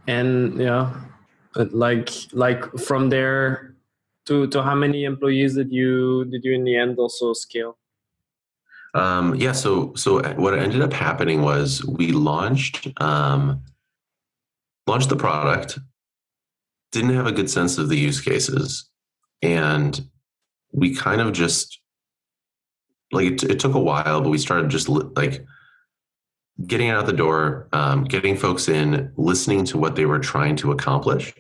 and, 0.07 0.57
yeah, 0.57 0.93
like, 1.55 2.09
like 2.31 2.71
from 2.77 3.09
there 3.09 3.75
to, 4.27 4.47
to 4.47 4.63
how 4.63 4.75
many 4.75 5.03
employees 5.03 5.55
did 5.55 5.71
you, 5.71 6.25
did 6.25 6.45
you 6.45 6.53
in 6.53 6.63
the 6.63 6.77
end 6.77 6.97
also 6.97 7.33
scale? 7.33 7.77
Um, 8.93 9.35
yeah. 9.35 9.53
So 9.53 9.93
so 9.95 10.21
what 10.33 10.57
ended 10.57 10.81
up 10.81 10.93
happening 10.93 11.41
was 11.41 11.83
we 11.85 12.11
launched 12.11 12.87
um, 13.01 13.63
launched 14.87 15.09
the 15.09 15.15
product, 15.15 15.79
didn't 16.91 17.15
have 17.15 17.27
a 17.27 17.31
good 17.31 17.49
sense 17.49 17.77
of 17.77 17.89
the 17.89 17.97
use 17.97 18.21
cases, 18.21 18.89
and 19.41 20.09
we 20.71 20.93
kind 20.95 21.21
of 21.21 21.33
just 21.33 21.79
like 23.11 23.25
it, 23.25 23.43
it 23.43 23.59
took 23.59 23.75
a 23.75 23.79
while, 23.79 24.21
but 24.21 24.29
we 24.29 24.37
started 24.37 24.69
just 24.69 24.89
like 24.89 25.45
getting 26.67 26.89
out 26.89 27.05
the 27.05 27.13
door, 27.13 27.67
um, 27.73 28.03
getting 28.03 28.37
folks 28.37 28.67
in, 28.67 29.11
listening 29.17 29.65
to 29.65 29.77
what 29.77 29.95
they 29.95 30.05
were 30.05 30.19
trying 30.19 30.55
to 30.57 30.71
accomplish, 30.71 31.33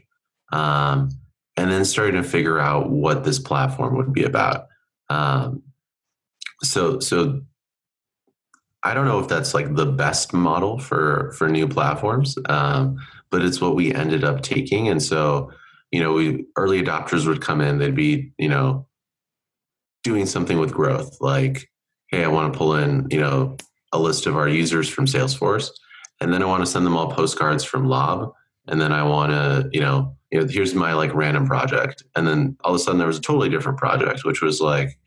um, 0.51 1.09
and 1.55 1.71
then 1.71 1.85
starting 1.85 2.21
to 2.21 2.27
figure 2.27 2.59
out 2.59 2.89
what 2.89 3.23
this 3.23 3.37
platform 3.39 3.95
would 3.95 4.11
be 4.11 4.23
about. 4.23 4.67
Um, 5.09 5.61
so 6.63 6.99
so 6.99 7.41
I 8.83 8.93
don't 8.93 9.05
know 9.05 9.19
if 9.19 9.27
that's 9.27 9.53
like 9.53 9.75
the 9.75 9.85
best 9.85 10.33
model 10.33 10.77
for 10.77 11.31
for 11.37 11.47
new 11.47 11.67
platforms, 11.67 12.37
um, 12.49 12.97
but 13.29 13.41
it's 13.41 13.61
what 13.61 13.75
we 13.75 13.93
ended 13.93 14.23
up 14.23 14.41
taking. 14.41 14.89
And 14.89 15.01
so, 15.01 15.51
you 15.91 16.01
know, 16.01 16.13
we 16.13 16.45
early 16.57 16.81
adopters 16.81 17.25
would 17.25 17.41
come 17.41 17.61
in, 17.61 17.77
they'd 17.77 17.95
be, 17.95 18.33
you 18.37 18.49
know, 18.49 18.85
doing 20.03 20.25
something 20.25 20.59
with 20.59 20.73
growth, 20.73 21.17
like, 21.21 21.69
hey, 22.09 22.25
I 22.25 22.27
want 22.27 22.51
to 22.51 22.57
pull 22.57 22.75
in, 22.75 23.07
you 23.09 23.19
know, 23.19 23.55
a 23.93 23.99
list 23.99 24.25
of 24.25 24.35
our 24.35 24.49
users 24.49 24.89
from 24.89 25.05
Salesforce, 25.05 25.69
and 26.19 26.33
then 26.33 26.43
I 26.43 26.45
want 26.45 26.65
to 26.65 26.69
send 26.69 26.85
them 26.85 26.97
all 26.97 27.09
postcards 27.09 27.63
from 27.63 27.87
Lob, 27.87 28.33
and 28.67 28.81
then 28.81 28.91
I 28.91 29.03
want 29.03 29.31
to, 29.31 29.69
you 29.71 29.79
know, 29.79 30.17
you 30.29 30.41
know, 30.41 30.47
here's 30.47 30.75
my 30.75 30.93
like 30.93 31.13
random 31.13 31.47
project, 31.47 32.03
and 32.17 32.27
then 32.27 32.57
all 32.65 32.71
of 32.71 32.75
a 32.75 32.79
sudden 32.79 32.97
there 32.97 33.07
was 33.07 33.19
a 33.19 33.21
totally 33.21 33.49
different 33.49 33.77
project, 33.77 34.25
which 34.25 34.41
was 34.41 34.59
like. 34.59 34.99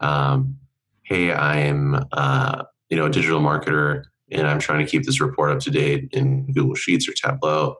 Um, 0.00 0.58
hey, 1.04 1.32
I'm 1.32 2.04
uh, 2.12 2.64
you 2.90 2.96
know 2.96 3.06
a 3.06 3.10
digital 3.10 3.40
marketer 3.40 4.04
and 4.30 4.46
I'm 4.46 4.58
trying 4.58 4.84
to 4.84 4.90
keep 4.90 5.04
this 5.04 5.20
report 5.20 5.50
up 5.50 5.60
to 5.60 5.70
date 5.70 6.08
in 6.12 6.52
Google 6.52 6.74
Sheets 6.74 7.08
or 7.08 7.12
Tableau. 7.12 7.76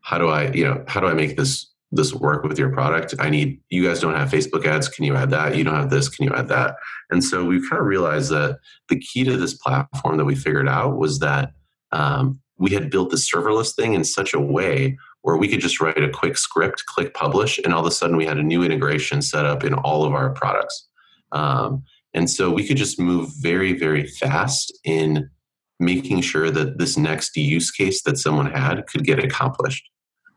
How 0.00 0.18
do 0.18 0.28
I 0.28 0.50
you 0.52 0.64
know 0.64 0.84
how 0.86 1.00
do 1.00 1.06
I 1.06 1.14
make 1.14 1.36
this 1.36 1.72
this 1.92 2.12
work 2.14 2.44
with 2.44 2.58
your 2.58 2.70
product? 2.70 3.14
I 3.18 3.30
need 3.30 3.60
you 3.68 3.84
guys 3.84 4.00
don't 4.00 4.14
have 4.14 4.30
Facebook 4.30 4.64
ads. 4.66 4.88
Can 4.88 5.04
you 5.04 5.16
add 5.16 5.30
that? 5.30 5.56
You 5.56 5.64
don't 5.64 5.74
have 5.74 5.90
this. 5.90 6.08
Can 6.08 6.24
you 6.24 6.32
add 6.34 6.48
that? 6.48 6.76
And 7.10 7.22
so 7.22 7.44
we 7.44 7.60
kind 7.68 7.80
of 7.80 7.86
realized 7.86 8.30
that 8.30 8.58
the 8.88 8.98
key 8.98 9.24
to 9.24 9.36
this 9.36 9.54
platform 9.54 10.16
that 10.18 10.24
we 10.24 10.34
figured 10.34 10.68
out 10.68 10.96
was 10.96 11.18
that 11.20 11.52
um, 11.92 12.40
we 12.58 12.70
had 12.70 12.90
built 12.90 13.10
the 13.10 13.16
serverless 13.16 13.74
thing 13.74 13.94
in 13.94 14.04
such 14.04 14.34
a 14.34 14.40
way 14.40 14.96
where 15.22 15.36
we 15.36 15.48
could 15.48 15.60
just 15.60 15.80
write 15.80 16.02
a 16.02 16.08
quick 16.08 16.36
script, 16.36 16.84
click 16.86 17.12
publish, 17.14 17.58
and 17.64 17.74
all 17.74 17.80
of 17.80 17.86
a 17.86 17.90
sudden 17.90 18.16
we 18.16 18.26
had 18.26 18.38
a 18.38 18.42
new 18.42 18.62
integration 18.62 19.20
set 19.22 19.44
up 19.44 19.64
in 19.64 19.74
all 19.74 20.04
of 20.04 20.12
our 20.12 20.30
products. 20.30 20.88
Um, 21.32 21.82
and 22.16 22.30
so 22.30 22.50
we 22.50 22.66
could 22.66 22.78
just 22.78 22.98
move 22.98 23.30
very, 23.40 23.74
very 23.74 24.06
fast 24.06 24.76
in 24.84 25.30
making 25.78 26.22
sure 26.22 26.50
that 26.50 26.78
this 26.78 26.96
next 26.96 27.36
use 27.36 27.70
case 27.70 28.02
that 28.02 28.16
someone 28.16 28.50
had 28.50 28.86
could 28.86 29.04
get 29.04 29.22
accomplished. 29.22 29.88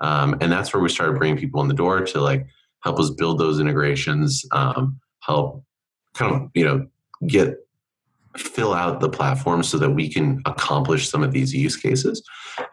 Um, 0.02 0.36
and 0.42 0.52
that's 0.52 0.74
where 0.74 0.84
we 0.84 0.90
started 0.90 1.18
bringing 1.18 1.38
people 1.38 1.62
in 1.62 1.70
the 1.70 1.74
door 1.74 2.02
to 2.02 2.20
like 2.20 2.46
help 2.84 3.00
us 3.00 3.10
build 3.12 3.40
those 3.40 3.62
integrations, 3.62 4.44
um, 4.52 5.00
help 5.22 5.64
kind 6.14 6.36
of, 6.36 6.50
you 6.54 6.66
know, 6.66 6.86
get 7.28 7.56
fill 8.38 8.74
out 8.74 9.00
the 9.00 9.10
platform 9.10 9.64
so 9.64 9.78
that 9.78 9.90
we 9.90 10.10
can 10.12 10.42
accomplish 10.46 11.10
some 11.10 11.24
of 11.24 11.32
these 11.32 11.54
use 11.54 11.78
cases 11.78 12.22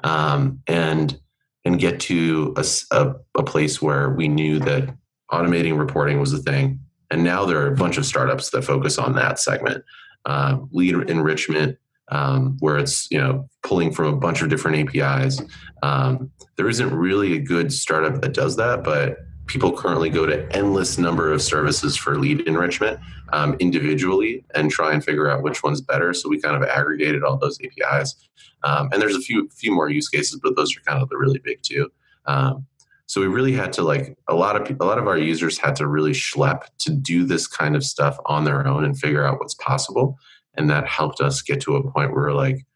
um, 0.02 0.60
and 0.66 1.18
and 1.64 1.78
get 1.78 1.98
to 2.00 2.54
a, 2.56 2.64
a, 2.90 3.14
a 3.36 3.42
place 3.42 3.80
where 3.80 4.10
we 4.10 4.28
knew 4.28 4.58
that 4.58 4.94
automating 5.32 5.78
reporting 5.78 6.20
was 6.20 6.32
a 6.32 6.38
thing 6.38 6.80
and 7.10 7.22
now 7.24 7.44
there 7.44 7.60
are 7.60 7.72
a 7.72 7.76
bunch 7.76 7.98
of 7.98 8.06
startups 8.06 8.50
that 8.50 8.62
focus 8.62 8.98
on 8.98 9.14
that 9.14 9.38
segment. 9.38 9.84
Uh, 10.24 10.58
lead 10.72 10.94
enrichment, 11.08 11.78
um, 12.08 12.56
where 12.58 12.78
it's 12.78 13.08
you 13.10 13.18
know 13.18 13.48
pulling 13.62 13.92
from 13.92 14.06
a 14.06 14.16
bunch 14.16 14.42
of 14.42 14.48
different 14.48 14.96
APIs. 14.96 15.40
Um, 15.82 16.30
there 16.56 16.68
isn't 16.68 16.92
really 16.92 17.34
a 17.34 17.38
good 17.38 17.72
startup 17.72 18.20
that 18.20 18.34
does 18.34 18.56
that, 18.56 18.82
but 18.82 19.18
people 19.46 19.72
currently 19.72 20.10
go 20.10 20.26
to 20.26 20.44
endless 20.52 20.98
number 20.98 21.32
of 21.32 21.40
services 21.40 21.96
for 21.96 22.18
lead 22.18 22.40
enrichment 22.42 22.98
um, 23.32 23.54
individually 23.60 24.44
and 24.56 24.70
try 24.70 24.92
and 24.92 25.04
figure 25.04 25.30
out 25.30 25.42
which 25.42 25.62
one's 25.62 25.80
better. 25.80 26.12
So 26.12 26.28
we 26.28 26.40
kind 26.40 26.56
of 26.56 26.68
aggregated 26.68 27.22
all 27.22 27.36
those 27.36 27.58
APIs, 27.60 28.16
um, 28.64 28.88
and 28.92 29.00
there's 29.00 29.16
a 29.16 29.20
few 29.20 29.48
few 29.50 29.72
more 29.72 29.88
use 29.88 30.08
cases, 30.08 30.40
but 30.42 30.56
those 30.56 30.76
are 30.76 30.80
kind 30.80 31.00
of 31.00 31.08
the 31.08 31.16
really 31.16 31.38
big 31.38 31.62
two. 31.62 31.90
Um, 32.26 32.66
so 33.06 33.20
we 33.20 33.28
really 33.28 33.52
had 33.52 33.72
to 33.74 33.82
like 33.82 34.16
a 34.28 34.34
lot 34.34 34.56
of 34.56 34.76
a 34.80 34.84
lot 34.84 34.98
of 34.98 35.06
our 35.06 35.16
users 35.16 35.58
had 35.58 35.76
to 35.76 35.86
really 35.86 36.10
schlep 36.10 36.64
to 36.78 36.90
do 36.90 37.24
this 37.24 37.46
kind 37.46 37.76
of 37.76 37.84
stuff 37.84 38.18
on 38.26 38.44
their 38.44 38.66
own 38.66 38.84
and 38.84 38.98
figure 38.98 39.24
out 39.24 39.38
what's 39.38 39.54
possible. 39.54 40.18
And 40.54 40.68
that 40.70 40.86
helped 40.86 41.20
us 41.20 41.40
get 41.40 41.60
to 41.62 41.76
a 41.76 41.90
point 41.92 42.12
where 42.12 42.32
like, 42.32 42.66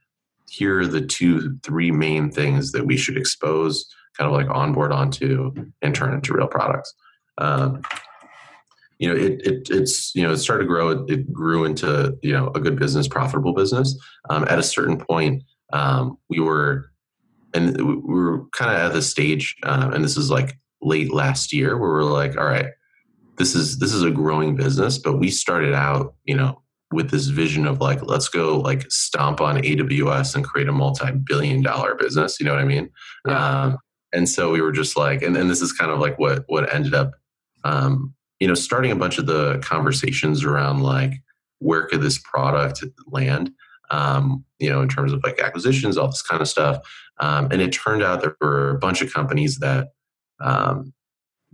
here 0.49 0.81
are 0.81 0.87
the 0.87 1.01
two, 1.01 1.59
three 1.63 1.91
main 1.91 2.31
things 2.31 2.73
that 2.73 2.87
we 2.87 2.97
should 2.97 3.17
expose, 3.17 3.87
kind 4.17 4.31
of 4.31 4.37
like 4.37 4.49
onboard 4.49 4.93
onto 4.93 5.53
and 5.83 5.95
turn 5.95 6.15
into 6.15 6.33
real 6.35 6.47
products. 6.47 6.95
Um, 7.39 7.83
you 8.99 9.09
know, 9.09 9.17
it, 9.17 9.41
it 9.47 9.71
it's 9.71 10.15
you 10.15 10.23
know 10.23 10.33
it 10.33 10.37
started 10.37 10.65
to 10.65 10.69
grow. 10.69 10.91
It, 10.91 11.11
it, 11.11 11.33
grew 11.33 11.65
into 11.65 12.17
you 12.23 12.35
know 12.35 12.53
a 12.55 12.61
good 12.61 12.79
business, 12.79 13.09
profitable 13.09 13.55
business. 13.55 13.99
Um, 14.29 14.45
at 14.45 14.59
a 14.59 14.63
certain 14.63 14.99
point, 14.99 15.43
um, 15.73 16.19
we 16.29 16.39
were 16.39 16.90
and 17.55 17.77
we 17.77 17.97
were 17.97 18.47
kind 18.51 18.71
of 18.71 18.77
at 18.77 18.93
the 18.93 19.03
stage, 19.03 19.57
um, 19.65 19.93
and 19.93 20.05
this 20.05 20.17
is 20.17 20.31
like 20.31 20.57
late 20.83 21.13
last 21.13 21.53
year, 21.53 21.77
where 21.77 21.91
we're 21.91 22.05
like, 22.05 22.37
all 22.37 22.47
right, 22.47 22.67
this 23.39 23.55
is 23.55 23.79
this 23.79 23.93
is 23.93 24.03
a 24.03 24.11
growing 24.11 24.57
business, 24.57 24.99
but 24.99 25.19
we 25.19 25.31
started 25.31 25.75
out, 25.75 26.15
you 26.25 26.37
know, 26.37 26.63
with 26.93 27.11
this 27.11 27.27
vision 27.27 27.67
of 27.67 27.81
like, 27.81 28.03
let's 28.03 28.29
go 28.29 28.59
like 28.59 28.91
stomp 28.91 29.41
on 29.41 29.57
AWS 29.59 30.35
and 30.35 30.45
create 30.45 30.69
a 30.69 30.73
multi-billion 30.73 31.63
dollar 31.63 31.95
business. 31.95 32.39
You 32.41 32.47
know 32.47 32.53
what 32.53 32.63
I 32.63 32.67
mean? 32.67 32.91
Yeah. 33.27 33.63
Um, 33.63 33.79
and 34.13 34.29
so 34.29 34.51
we 34.51 34.61
were 34.61 34.73
just 34.73 34.97
like, 34.97 35.23
and 35.23 35.37
this 35.37 35.63
is 35.63 35.73
kind 35.73 35.91
of 35.91 36.01
like 36.01 36.19
what 36.19 36.45
what 36.49 36.73
ended 36.75 36.95
up, 36.95 37.13
um, 37.65 38.15
you 38.41 38.49
know, 38.49 38.55
starting 38.55 38.91
a 38.91 38.97
bunch 38.97 39.19
of 39.19 39.27
the 39.27 39.59
conversations 39.59 40.45
around 40.45 40.83
like 40.83 41.13
where 41.61 41.87
could 41.87 42.03
this 42.03 42.19
product 42.19 42.83
land, 43.07 43.53
um, 43.91 44.45
you 44.59 44.69
know, 44.69 44.83
in 44.83 44.89
terms 44.89 45.13
of 45.13 45.23
like 45.23 45.41
acquisitions, 45.41 45.97
all 45.97 46.09
this 46.09 46.23
kind 46.23 46.43
of 46.43 46.49
stuff. 46.49 46.79
Um, 47.21 47.49
and 47.51 47.61
it 47.61 47.73
turned 47.73 48.03
out 48.03 48.21
there 48.21 48.37
were 48.41 48.71
a 48.71 48.79
bunch 48.79 49.03
of 49.03 49.13
companies 49.13 49.59
that 49.59 49.89
um, 50.41 50.93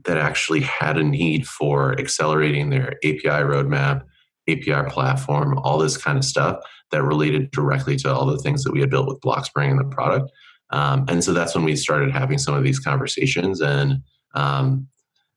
that 0.05 0.17
actually 0.17 0.61
had 0.61 0.97
a 0.97 1.03
need 1.03 1.47
for 1.47 1.99
accelerating 1.99 2.71
their 2.71 2.93
API 3.05 3.43
roadmap, 3.43 4.03
API 4.49 4.89
platform, 4.89 5.59
all 5.59 5.79
this 5.79 5.97
kind 5.97 6.19
of 6.19 6.25
stuff 6.25 6.59
that 6.93 7.03
related 7.03 7.51
directly 7.51 7.97
to 7.97 8.13
all 8.13 8.27
the 8.27 8.39
things 8.39 8.63
that 8.63 8.73
we 8.73 8.81
had 8.81 8.91
built 8.91 9.09
with 9.09 9.21
Blockspring 9.21 9.71
and 9.71 9.81
the 9.81 9.95
product. 9.95 10.31
Um, 10.71 11.05
and 11.09 11.23
so 11.23 11.33
that's 11.33 11.55
when 11.55 11.65
we 11.65 11.77
started 11.77 12.13
having 12.13 12.39
some 12.39 12.55
of 12.55 12.63
these 12.63 12.79
conversations. 12.79 13.61
And, 13.61 14.03
um, 14.35 14.87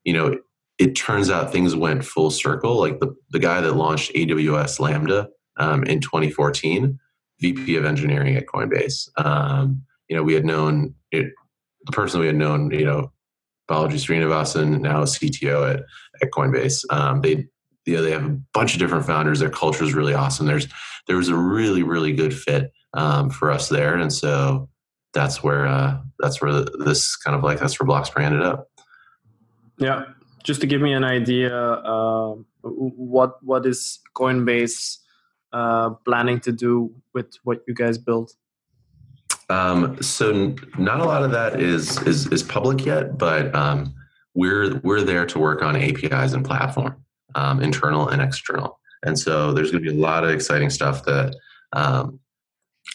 you 0.04 0.12
know, 0.12 0.26
it, 0.26 0.38
it, 0.78 0.94
turns 0.94 1.30
out 1.30 1.52
things 1.52 1.74
went 1.76 2.04
full 2.04 2.30
circle. 2.30 2.78
Like 2.78 3.00
the, 3.00 3.14
the 3.30 3.38
guy 3.38 3.60
that 3.60 3.76
launched 3.76 4.12
AWS 4.14 4.80
Lambda 4.80 5.28
um, 5.56 5.84
in 5.84 6.00
2014, 6.00 6.98
VP 7.40 7.76
of 7.76 7.84
engineering 7.84 8.36
at 8.36 8.46
Coinbase. 8.46 9.08
You 10.10 10.16
know, 10.16 10.22
we 10.22 10.34
had 10.34 10.44
known 10.44 10.94
it, 11.10 11.32
the 11.86 11.92
person 11.92 12.20
we 12.20 12.26
had 12.26 12.36
known, 12.36 12.70
you 12.70 12.84
know, 12.84 13.10
Balaji 13.70 13.92
Srinivasan, 13.94 14.80
now 14.80 15.04
CTO 15.04 15.72
at, 15.72 15.84
at 16.20 16.30
Coinbase. 16.32 16.84
Um, 16.90 17.22
they 17.22 17.46
you 17.86 17.96
know, 17.96 18.02
they 18.02 18.10
have 18.10 18.26
a 18.26 18.38
bunch 18.52 18.74
of 18.74 18.78
different 18.78 19.06
founders. 19.06 19.40
Their 19.40 19.50
culture 19.50 19.84
is 19.84 19.94
really 19.94 20.12
awesome. 20.12 20.46
There's 20.46 20.68
there 21.06 21.16
was 21.16 21.28
a 21.28 21.36
really 21.36 21.82
really 21.82 22.12
good 22.12 22.34
fit 22.34 22.72
um, 22.92 23.30
for 23.30 23.50
us 23.50 23.68
there, 23.68 23.96
and 23.96 24.12
so 24.12 24.68
that's 25.14 25.42
where 25.42 25.66
uh, 25.66 25.98
that's 26.18 26.42
where 26.42 26.52
this 26.52 27.16
kind 27.16 27.36
of 27.36 27.42
like 27.42 27.58
that's 27.58 27.80
where 27.80 27.88
Blockspring 27.88 28.24
ended 28.24 28.42
up. 28.42 28.68
Yeah, 29.78 30.04
just 30.44 30.60
to 30.60 30.66
give 30.66 30.80
me 30.80 30.92
an 30.92 31.04
idea, 31.04 31.56
uh, 31.56 32.34
what 32.62 33.42
what 33.42 33.64
is 33.64 34.00
Coinbase 34.14 34.98
uh, 35.52 35.90
planning 36.04 36.40
to 36.40 36.52
do 36.52 36.92
with 37.14 37.34
what 37.44 37.60
you 37.66 37.74
guys 37.74 37.96
built? 37.98 38.34
Um, 39.50 40.00
so 40.00 40.54
not 40.78 41.00
a 41.00 41.04
lot 41.04 41.24
of 41.24 41.32
that 41.32 41.60
is 41.60 42.00
is 42.02 42.28
is 42.28 42.42
public 42.42 42.86
yet, 42.86 43.18
but 43.18 43.54
um, 43.54 43.92
we're 44.34 44.80
we're 44.84 45.02
there 45.02 45.26
to 45.26 45.38
work 45.38 45.62
on 45.62 45.76
APIs 45.76 46.32
and 46.32 46.44
platform, 46.44 47.04
um, 47.34 47.60
internal 47.60 48.08
and 48.08 48.22
external. 48.22 48.78
And 49.02 49.18
so 49.18 49.52
there's 49.52 49.72
going 49.72 49.82
to 49.84 49.90
be 49.90 49.96
a 49.96 50.00
lot 50.00 50.24
of 50.24 50.30
exciting 50.30 50.70
stuff 50.70 51.04
that 51.04 51.34
um, 51.72 52.20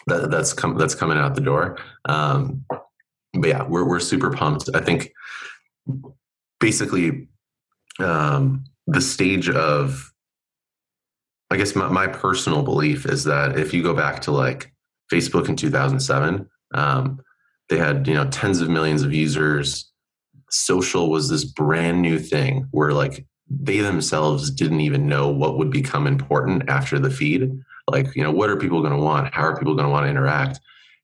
that 0.07 0.31
that's 0.31 0.53
com- 0.53 0.77
that's 0.77 0.95
coming 0.95 1.17
out 1.17 1.35
the 1.35 1.41
door. 1.41 1.77
Um, 2.05 2.65
but 2.69 3.49
yeah, 3.49 3.63
we're 3.63 3.85
we're 3.85 3.99
super 3.99 4.31
pumped. 4.31 4.69
I 4.73 4.79
think 4.79 5.11
basically 6.61 7.27
um, 7.99 8.63
the 8.87 9.01
stage 9.01 9.49
of 9.49 10.13
I 11.51 11.57
guess 11.57 11.75
my, 11.75 11.89
my 11.89 12.07
personal 12.07 12.63
belief 12.63 13.05
is 13.05 13.25
that 13.25 13.59
if 13.59 13.73
you 13.73 13.83
go 13.83 13.93
back 13.93 14.21
to 14.21 14.31
like 14.31 14.71
Facebook 15.11 15.49
in 15.49 15.55
2007. 15.55 16.49
Um, 16.73 17.19
they 17.69 17.77
had 17.77 18.07
you 18.07 18.13
know 18.13 18.27
tens 18.29 18.61
of 18.61 18.69
millions 18.69 19.03
of 19.03 19.13
users. 19.13 19.91
Social 20.49 21.09
was 21.09 21.29
this 21.29 21.43
brand 21.43 22.01
new 22.01 22.19
thing 22.19 22.67
where 22.71 22.93
like 22.93 23.25
they 23.49 23.79
themselves 23.79 24.49
didn't 24.49 24.81
even 24.81 25.07
know 25.07 25.29
what 25.29 25.57
would 25.57 25.69
become 25.71 26.07
important 26.07 26.69
after 26.69 26.99
the 26.99 27.09
feed. 27.09 27.51
Like 27.89 28.15
you 28.15 28.23
know 28.23 28.31
what 28.31 28.49
are 28.49 28.57
people 28.57 28.81
going 28.81 28.93
to 28.93 28.99
want? 28.99 29.33
How 29.33 29.43
are 29.43 29.57
people 29.57 29.75
going 29.75 29.85
to 29.85 29.91
want 29.91 30.05
to 30.05 30.09
interact? 30.09 30.59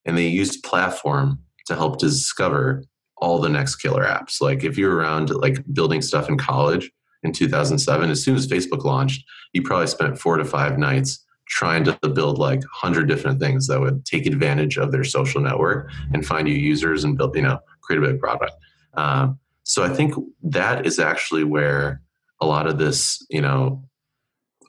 And 0.05 0.17
they 0.17 0.27
used 0.27 0.63
platform 0.63 1.39
to 1.67 1.75
help 1.75 1.99
discover 1.99 2.83
all 3.17 3.39
the 3.39 3.49
next 3.49 3.75
killer 3.75 4.03
apps. 4.03 4.41
Like 4.41 4.63
if 4.63 4.77
you're 4.77 4.95
around 4.95 5.29
like 5.29 5.63
building 5.73 6.01
stuff 6.01 6.27
in 6.27 6.37
college 6.37 6.91
in 7.23 7.31
2007, 7.31 8.09
as 8.09 8.23
soon 8.23 8.35
as 8.35 8.47
Facebook 8.47 8.83
launched, 8.83 9.23
you 9.53 9.61
probably 9.61 9.87
spent 9.87 10.19
four 10.19 10.37
to 10.37 10.45
five 10.45 10.79
nights 10.79 11.23
trying 11.51 11.83
to 11.83 11.97
build 12.13 12.37
like 12.37 12.59
100 12.59 13.07
different 13.07 13.39
things 13.39 13.67
that 13.67 13.79
would 13.79 14.05
take 14.05 14.25
advantage 14.25 14.77
of 14.77 14.91
their 14.91 15.03
social 15.03 15.41
network 15.41 15.89
and 16.13 16.25
find 16.25 16.45
new 16.45 16.53
users 16.53 17.03
and 17.03 17.17
build 17.17 17.35
you 17.35 17.41
know 17.43 17.59
create 17.81 18.01
a 18.01 18.07
big 18.07 18.19
product. 18.19 18.53
Um, 18.95 19.37
so 19.63 19.83
i 19.83 19.89
think 19.89 20.15
that 20.41 20.85
is 20.85 20.97
actually 20.97 21.43
where 21.43 22.01
a 22.41 22.45
lot 22.45 22.67
of 22.67 22.79
this 22.79 23.23
you 23.29 23.41
know 23.41 23.83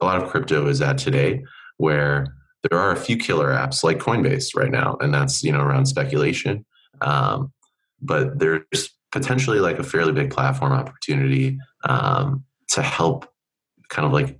a 0.00 0.04
lot 0.04 0.22
of 0.22 0.28
crypto 0.28 0.66
is 0.66 0.82
at 0.82 0.98
today 0.98 1.42
where 1.78 2.36
there 2.68 2.78
are 2.78 2.92
a 2.92 2.96
few 2.96 3.16
killer 3.16 3.48
apps 3.48 3.82
like 3.82 3.98
coinbase 3.98 4.54
right 4.54 4.70
now 4.70 4.96
and 5.00 5.12
that's 5.12 5.42
you 5.42 5.52
know 5.52 5.60
around 5.60 5.86
speculation. 5.86 6.64
Um, 7.00 7.52
but 8.00 8.38
there's 8.38 8.90
potentially 9.10 9.60
like 9.60 9.78
a 9.78 9.84
fairly 9.84 10.12
big 10.12 10.30
platform 10.30 10.72
opportunity 10.72 11.58
um, 11.84 12.44
to 12.68 12.82
help 12.82 13.26
kind 13.88 14.06
of 14.06 14.12
like 14.12 14.38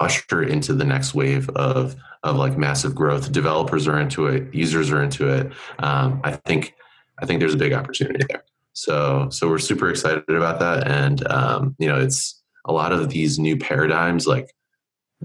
usher 0.00 0.42
into 0.42 0.72
the 0.72 0.84
next 0.84 1.14
wave 1.14 1.48
of 1.50 1.94
of 2.22 2.36
like 2.36 2.58
massive 2.58 2.94
growth. 2.94 3.30
Developers 3.30 3.86
are 3.86 3.98
into 3.98 4.26
it, 4.26 4.52
users 4.54 4.90
are 4.90 5.02
into 5.02 5.28
it. 5.28 5.52
Um, 5.78 6.20
I 6.24 6.32
think 6.32 6.74
I 7.18 7.26
think 7.26 7.40
there's 7.40 7.54
a 7.54 7.58
big 7.58 7.72
opportunity 7.72 8.24
there. 8.28 8.42
So 8.72 9.28
so 9.30 9.48
we're 9.48 9.58
super 9.58 9.88
excited 9.90 10.24
about 10.28 10.58
that, 10.60 10.86
and 10.88 11.26
um, 11.28 11.76
you 11.78 11.88
know 11.88 12.00
it's 12.00 12.42
a 12.64 12.72
lot 12.72 12.92
of 12.92 13.10
these 13.10 13.38
new 13.38 13.56
paradigms 13.56 14.26
like 14.26 14.54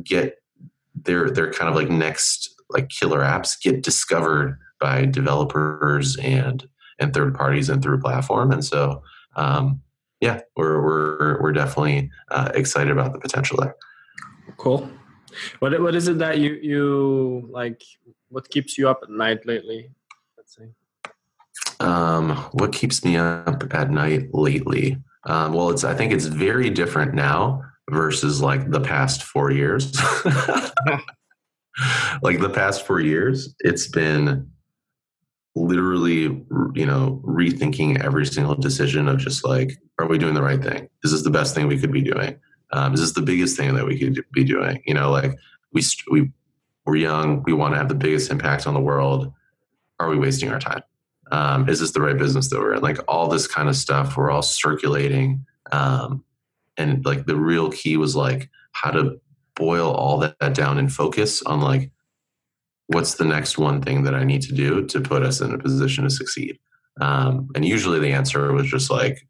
get 0.03 0.35
they're 1.03 1.29
they're 1.29 1.51
kind 1.51 1.69
of 1.69 1.75
like 1.75 1.89
next 1.89 2.53
like 2.69 2.89
killer 2.89 3.19
apps 3.19 3.61
get 3.61 3.83
discovered 3.83 4.57
by 4.79 5.05
developers 5.05 6.17
and 6.17 6.67
and 6.99 7.13
third 7.13 7.35
parties 7.35 7.69
and 7.69 7.83
through 7.83 7.99
platform 7.99 8.51
and 8.51 8.63
so 8.63 9.03
um, 9.35 9.81
yeah 10.21 10.41
we're 10.55 10.81
we're 10.81 11.41
we're 11.41 11.51
definitely 11.51 12.09
uh, 12.29 12.49
excited 12.53 12.91
about 12.91 13.13
the 13.13 13.19
potential 13.19 13.57
there 13.59 13.75
Cool. 14.65 14.89
What 15.59 15.79
what 15.79 15.93
is 15.93 16.07
it 16.07 16.17
that 16.17 16.39
you 16.39 16.53
you 16.53 17.47
like? 17.51 17.83
What 18.29 18.49
keeps 18.49 18.79
you 18.79 18.89
up 18.89 19.01
at 19.03 19.11
night 19.11 19.45
lately? 19.45 19.91
Let's 20.35 20.55
say. 20.55 20.69
Um, 21.79 22.31
what 22.53 22.73
keeps 22.73 23.05
me 23.05 23.15
up 23.15 23.61
at 23.75 23.91
night 23.91 24.33
lately? 24.33 24.97
Um, 25.27 25.53
well, 25.53 25.69
it's 25.69 25.83
I 25.83 25.93
think 25.93 26.13
it's 26.13 26.25
very 26.25 26.71
different 26.71 27.13
now 27.13 27.61
versus 27.91 28.41
like 28.41 28.71
the 28.71 28.81
past 28.81 29.21
four 29.21 29.51
years. 29.51 29.93
like 32.23 32.39
the 32.39 32.51
past 32.51 32.87
four 32.87 33.01
years, 33.01 33.53
it's 33.59 33.87
been 33.87 34.49
literally 35.53 36.43
you 36.73 36.87
know 36.87 37.21
rethinking 37.23 38.03
every 38.03 38.25
single 38.25 38.55
decision 38.55 39.07
of 39.07 39.19
just 39.19 39.45
like 39.45 39.77
are 39.99 40.07
we 40.07 40.17
doing 40.17 40.33
the 40.33 40.41
right 40.41 40.63
thing 40.63 40.89
is 41.03 41.11
this 41.11 41.21
the 41.21 41.29
best 41.29 41.55
thing 41.55 41.65
we 41.65 41.79
could 41.79 41.93
be 41.93 42.01
doing 42.01 42.37
um, 42.71 42.93
is 42.93 43.01
this 43.01 43.13
the 43.13 43.21
biggest 43.21 43.57
thing 43.57 43.75
that 43.75 43.85
we 43.85 43.97
could 43.99 44.23
be 44.31 44.43
doing? 44.43 44.81
You 44.85 44.93
know, 44.93 45.11
like 45.11 45.37
we 45.71 45.83
we 46.09 46.31
we're 46.85 46.95
young, 46.95 47.43
we 47.43 47.53
want 47.53 47.73
to 47.73 47.77
have 47.77 47.89
the 47.89 47.95
biggest 47.95 48.31
impact 48.31 48.67
on 48.67 48.73
the 48.73 48.79
world. 48.79 49.31
Are 49.99 50.09
we 50.09 50.17
wasting 50.17 50.49
our 50.49 50.59
time? 50.59 50.83
Um, 51.31 51.67
is 51.67 51.79
this 51.79 51.91
the 51.91 52.01
right 52.01 52.17
business 52.17 52.49
that 52.49 52.59
we're 52.59 52.75
in? 52.75 52.81
Like 52.81 52.99
all 53.07 53.27
this 53.27 53.47
kind 53.47 53.69
of 53.69 53.75
stuff, 53.75 54.15
we're 54.15 54.29
all 54.29 54.43
circulating. 54.43 55.45
Um, 55.71 56.23
and 56.77 57.03
like 57.05 57.25
the 57.25 57.35
real 57.35 57.71
key 57.71 57.97
was 57.97 58.15
like 58.15 58.49
how 58.73 58.91
to 58.91 59.19
boil 59.55 59.91
all 59.91 60.19
that 60.19 60.53
down 60.53 60.77
and 60.77 60.91
focus 60.91 61.41
on 61.43 61.61
like 61.61 61.91
what's 62.87 63.15
the 63.15 63.25
next 63.25 63.57
one 63.57 63.81
thing 63.81 64.03
that 64.03 64.13
I 64.13 64.23
need 64.23 64.41
to 64.43 64.53
do 64.53 64.85
to 64.85 65.01
put 65.01 65.23
us 65.23 65.41
in 65.41 65.53
a 65.53 65.57
position 65.57 66.03
to 66.03 66.09
succeed. 66.09 66.59
Um, 67.01 67.49
and 67.55 67.65
usually 67.65 67.99
the 67.99 68.13
answer 68.13 68.53
was 68.53 68.67
just 68.67 68.91
like, 68.91 69.27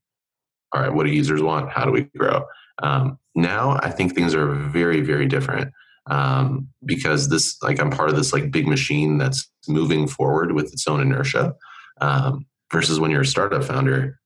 all 0.73 0.81
right, 0.81 0.93
what 0.93 1.05
do 1.05 1.11
users 1.11 1.41
want? 1.41 1.71
How 1.71 1.85
do 1.85 1.91
we 1.91 2.01
grow? 2.17 2.45
Um, 2.83 3.17
now 3.35 3.79
I 3.81 3.91
think 3.91 4.13
things 4.13 4.33
are 4.33 4.47
very, 4.47 5.01
very 5.01 5.25
different 5.27 5.71
um, 6.07 6.67
because 6.85 7.29
this, 7.29 7.61
like, 7.61 7.79
I'm 7.79 7.91
part 7.91 8.09
of 8.09 8.15
this 8.15 8.33
like 8.33 8.51
big 8.51 8.67
machine 8.67 9.17
that's 9.17 9.49
moving 9.67 10.07
forward 10.07 10.53
with 10.53 10.71
its 10.71 10.87
own 10.87 11.01
inertia. 11.01 11.53
Um, 12.01 12.45
versus 12.71 12.99
when 12.99 13.11
you're 13.11 13.21
a 13.21 13.25
startup 13.25 13.63
founder, 13.63 14.19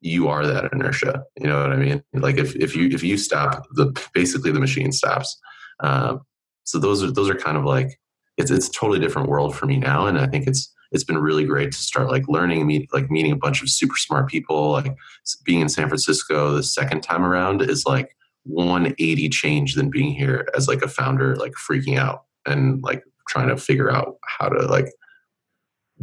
you 0.00 0.28
are 0.28 0.46
that 0.46 0.72
inertia. 0.72 1.24
You 1.38 1.46
know 1.46 1.60
what 1.60 1.72
I 1.72 1.76
mean? 1.76 2.02
Like 2.12 2.36
if 2.36 2.54
if 2.56 2.74
you 2.74 2.88
if 2.88 3.02
you 3.02 3.16
stop, 3.16 3.66
the 3.72 3.92
basically 4.14 4.50
the 4.50 4.60
machine 4.60 4.92
stops. 4.92 5.38
Um, 5.80 6.22
so 6.64 6.78
those 6.78 7.02
are 7.02 7.10
those 7.10 7.28
are 7.28 7.34
kind 7.34 7.56
of 7.56 7.64
like 7.64 8.00
it's 8.36 8.50
it's 8.50 8.68
a 8.68 8.72
totally 8.72 8.98
different 8.98 9.28
world 9.28 9.54
for 9.54 9.66
me 9.66 9.78
now, 9.78 10.06
and 10.06 10.18
I 10.18 10.26
think 10.26 10.46
it's 10.46 10.72
it's 10.92 11.04
been 11.04 11.18
really 11.18 11.44
great 11.44 11.72
to 11.72 11.78
start 11.78 12.10
like 12.10 12.28
learning 12.28 12.66
meet 12.66 12.92
like 12.92 13.10
meeting 13.10 13.32
a 13.32 13.36
bunch 13.36 13.62
of 13.62 13.70
super 13.70 13.96
smart 13.96 14.28
people 14.28 14.72
like 14.72 14.94
being 15.42 15.60
in 15.60 15.68
san 15.68 15.88
francisco 15.88 16.52
the 16.52 16.62
second 16.62 17.00
time 17.00 17.24
around 17.24 17.62
is 17.62 17.86
like 17.86 18.14
180 18.44 19.28
change 19.28 19.74
than 19.74 19.90
being 19.90 20.12
here 20.12 20.48
as 20.56 20.68
like 20.68 20.82
a 20.82 20.88
founder 20.88 21.36
like 21.36 21.52
freaking 21.52 21.98
out 21.98 22.24
and 22.46 22.82
like 22.82 23.02
trying 23.28 23.48
to 23.48 23.56
figure 23.56 23.90
out 23.90 24.16
how 24.26 24.48
to 24.48 24.66
like 24.66 24.88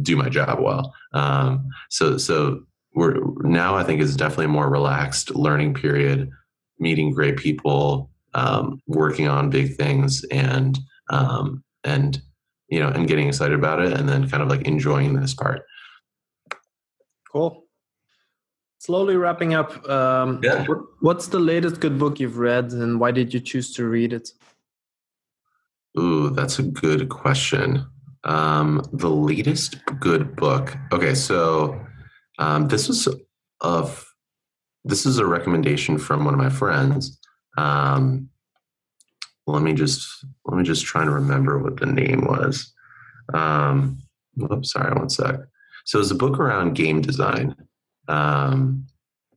do 0.00 0.16
my 0.16 0.28
job 0.28 0.58
well. 0.60 0.94
Um, 1.12 1.68
so 1.90 2.16
so 2.18 2.62
we're 2.94 3.18
now 3.42 3.76
I 3.76 3.84
think 3.84 4.00
is 4.00 4.16
definitely 4.16 4.46
a 4.46 4.48
more 4.48 4.68
relaxed 4.68 5.34
learning 5.34 5.74
period, 5.74 6.30
meeting 6.78 7.12
great 7.12 7.36
people, 7.36 8.10
um, 8.34 8.80
working 8.86 9.28
on 9.28 9.50
big 9.50 9.76
things, 9.76 10.24
and 10.24 10.78
um, 11.10 11.62
and 11.84 12.20
you 12.68 12.80
know 12.80 12.88
and 12.88 13.06
getting 13.06 13.28
excited 13.28 13.58
about 13.58 13.80
it, 13.80 13.92
and 13.92 14.08
then 14.08 14.28
kind 14.28 14.42
of 14.42 14.48
like 14.48 14.62
enjoying 14.62 15.14
this 15.14 15.34
part. 15.34 15.62
Cool. 17.30 17.64
Slowly 18.80 19.16
wrapping 19.16 19.52
up. 19.52 19.86
Um, 19.90 20.40
yeah. 20.42 20.64
What's 21.00 21.26
the 21.26 21.38
latest 21.38 21.80
good 21.80 21.98
book 21.98 22.18
you've 22.18 22.38
read, 22.38 22.72
and 22.72 22.98
why 22.98 23.10
did 23.10 23.34
you 23.34 23.38
choose 23.38 23.74
to 23.74 23.84
read 23.84 24.14
it? 24.14 24.30
Ooh, 25.98 26.30
that's 26.30 26.58
a 26.58 26.62
good 26.62 27.10
question. 27.10 27.84
Um, 28.24 28.82
the 28.94 29.10
latest 29.10 29.76
good 30.00 30.34
book. 30.34 30.74
Okay, 30.92 31.14
so 31.14 31.78
um, 32.38 32.68
this 32.68 32.88
was 32.88 33.06
of 33.60 34.06
this 34.86 35.04
is 35.04 35.18
a 35.18 35.26
recommendation 35.26 35.98
from 35.98 36.24
one 36.24 36.32
of 36.32 36.40
my 36.40 36.48
friends. 36.48 37.18
Um, 37.58 38.30
let 39.46 39.62
me 39.62 39.74
just 39.74 40.24
let 40.46 40.56
me 40.56 40.64
just 40.64 40.86
try 40.86 41.04
to 41.04 41.10
remember 41.10 41.58
what 41.58 41.78
the 41.78 41.84
name 41.84 42.24
was. 42.24 42.72
Um, 43.34 43.98
oops, 44.50 44.72
sorry, 44.72 44.94
one 44.98 45.10
sec. 45.10 45.36
So 45.84 46.00
it's 46.00 46.10
a 46.10 46.14
book 46.14 46.38
around 46.38 46.76
game 46.76 47.02
design, 47.02 47.54
um, 48.10 48.86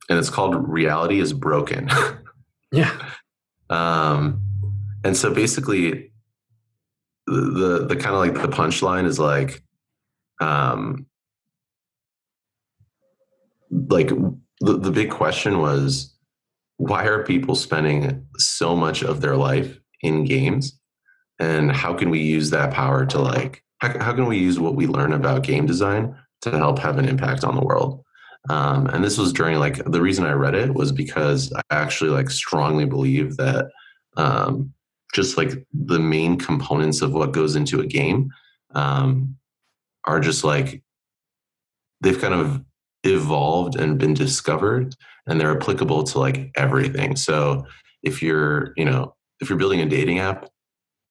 and 0.09 0.19
it's 0.19 0.29
called 0.29 0.67
"Reality 0.67 1.19
Is 1.19 1.31
Broken." 1.31 1.89
yeah. 2.71 2.91
Um, 3.69 4.41
and 5.03 5.15
so 5.15 5.33
basically, 5.33 6.11
the 7.27 7.35
the, 7.35 7.85
the 7.89 7.95
kind 7.95 8.15
of 8.15 8.19
like 8.19 8.33
the 8.33 8.55
punchline 8.55 9.05
is 9.05 9.19
like, 9.19 9.63
um, 10.41 11.05
like 13.69 14.09
the, 14.09 14.77
the 14.77 14.91
big 14.91 15.11
question 15.11 15.59
was, 15.59 16.15
why 16.77 17.05
are 17.05 17.23
people 17.23 17.55
spending 17.55 18.25
so 18.37 18.75
much 18.75 19.03
of 19.03 19.21
their 19.21 19.37
life 19.37 19.79
in 20.01 20.25
games, 20.25 20.79
and 21.39 21.71
how 21.71 21.93
can 21.93 22.09
we 22.09 22.21
use 22.21 22.49
that 22.49 22.73
power 22.73 23.05
to 23.05 23.19
like, 23.19 23.63
how, 23.77 23.99
how 23.99 24.13
can 24.13 24.25
we 24.25 24.39
use 24.39 24.59
what 24.59 24.75
we 24.75 24.87
learn 24.87 25.13
about 25.13 25.43
game 25.43 25.67
design 25.67 26.15
to 26.41 26.49
help 26.51 26.79
have 26.79 26.97
an 26.97 27.07
impact 27.07 27.43
on 27.43 27.55
the 27.55 27.61
world? 27.61 28.02
Um, 28.49 28.87
and 28.87 29.03
this 29.03 29.17
was 29.17 29.31
during 29.31 29.59
like 29.59 29.83
the 29.85 30.01
reason 30.01 30.25
I 30.25 30.33
read 30.33 30.55
it 30.55 30.73
was 30.73 30.91
because 30.91 31.53
I 31.53 31.61
actually 31.71 32.09
like 32.09 32.29
strongly 32.29 32.85
believe 32.85 33.37
that 33.37 33.69
um, 34.17 34.73
just 35.13 35.37
like 35.37 35.51
the 35.73 35.99
main 35.99 36.37
components 36.37 37.01
of 37.01 37.13
what 37.13 37.31
goes 37.31 37.55
into 37.55 37.79
a 37.79 37.87
game 37.87 38.31
um, 38.75 39.37
are 40.05 40.19
just 40.19 40.43
like 40.43 40.81
they've 42.01 42.19
kind 42.19 42.33
of 42.33 42.63
evolved 43.05 43.75
and 43.75 43.97
been 43.97 44.13
discovered 44.13 44.95
and 45.25 45.39
they're 45.39 45.55
applicable 45.55 46.03
to 46.03 46.19
like 46.19 46.51
everything. 46.55 47.15
So 47.15 47.65
if 48.03 48.21
you're 48.21 48.73
you 48.77 48.85
know 48.85 49.15
if 49.39 49.49
you're 49.49 49.57
building 49.57 49.81
a 49.81 49.85
dating 49.85 50.19
app 50.19 50.49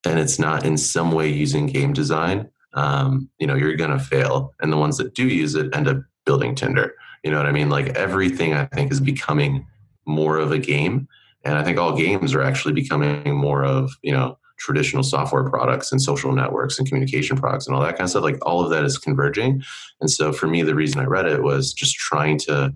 and 0.04 0.18
it's 0.18 0.38
not 0.38 0.64
in 0.64 0.76
some 0.76 1.12
way 1.12 1.28
using 1.28 1.66
game 1.66 1.92
design 1.92 2.48
um, 2.74 3.28
you 3.38 3.46
know 3.46 3.54
you're 3.54 3.76
gonna 3.76 3.98
fail 3.98 4.54
and 4.60 4.72
the 4.72 4.76
ones 4.76 4.98
that 4.98 5.14
do 5.14 5.26
use 5.26 5.54
it 5.54 5.74
end 5.74 5.88
up 5.88 5.98
building 6.24 6.54
tinder 6.54 6.94
you 7.22 7.30
know 7.30 7.36
what 7.36 7.46
i 7.46 7.52
mean 7.52 7.68
like 7.68 7.88
everything 7.96 8.54
i 8.54 8.66
think 8.66 8.90
is 8.92 9.00
becoming 9.00 9.66
more 10.06 10.38
of 10.38 10.52
a 10.52 10.58
game 10.58 11.08
and 11.44 11.58
I 11.58 11.64
think 11.64 11.78
all 11.78 11.96
games 11.96 12.34
are 12.34 12.42
actually 12.42 12.74
becoming 12.74 13.36
more 13.36 13.64
of, 13.64 13.92
you 14.02 14.12
know, 14.12 14.38
traditional 14.58 15.02
software 15.02 15.48
products 15.48 15.90
and 15.90 16.00
social 16.00 16.32
networks 16.32 16.78
and 16.78 16.86
communication 16.86 17.36
products 17.36 17.66
and 17.66 17.74
all 17.74 17.82
that 17.82 17.96
kind 17.96 18.02
of 18.02 18.10
stuff. 18.10 18.22
Like 18.22 18.38
all 18.46 18.62
of 18.62 18.70
that 18.70 18.84
is 18.84 18.96
converging. 18.96 19.62
And 20.00 20.10
so 20.10 20.32
for 20.32 20.46
me, 20.46 20.62
the 20.62 20.74
reason 20.74 21.00
I 21.00 21.04
read 21.04 21.26
it 21.26 21.42
was 21.42 21.72
just 21.72 21.96
trying 21.96 22.38
to 22.40 22.72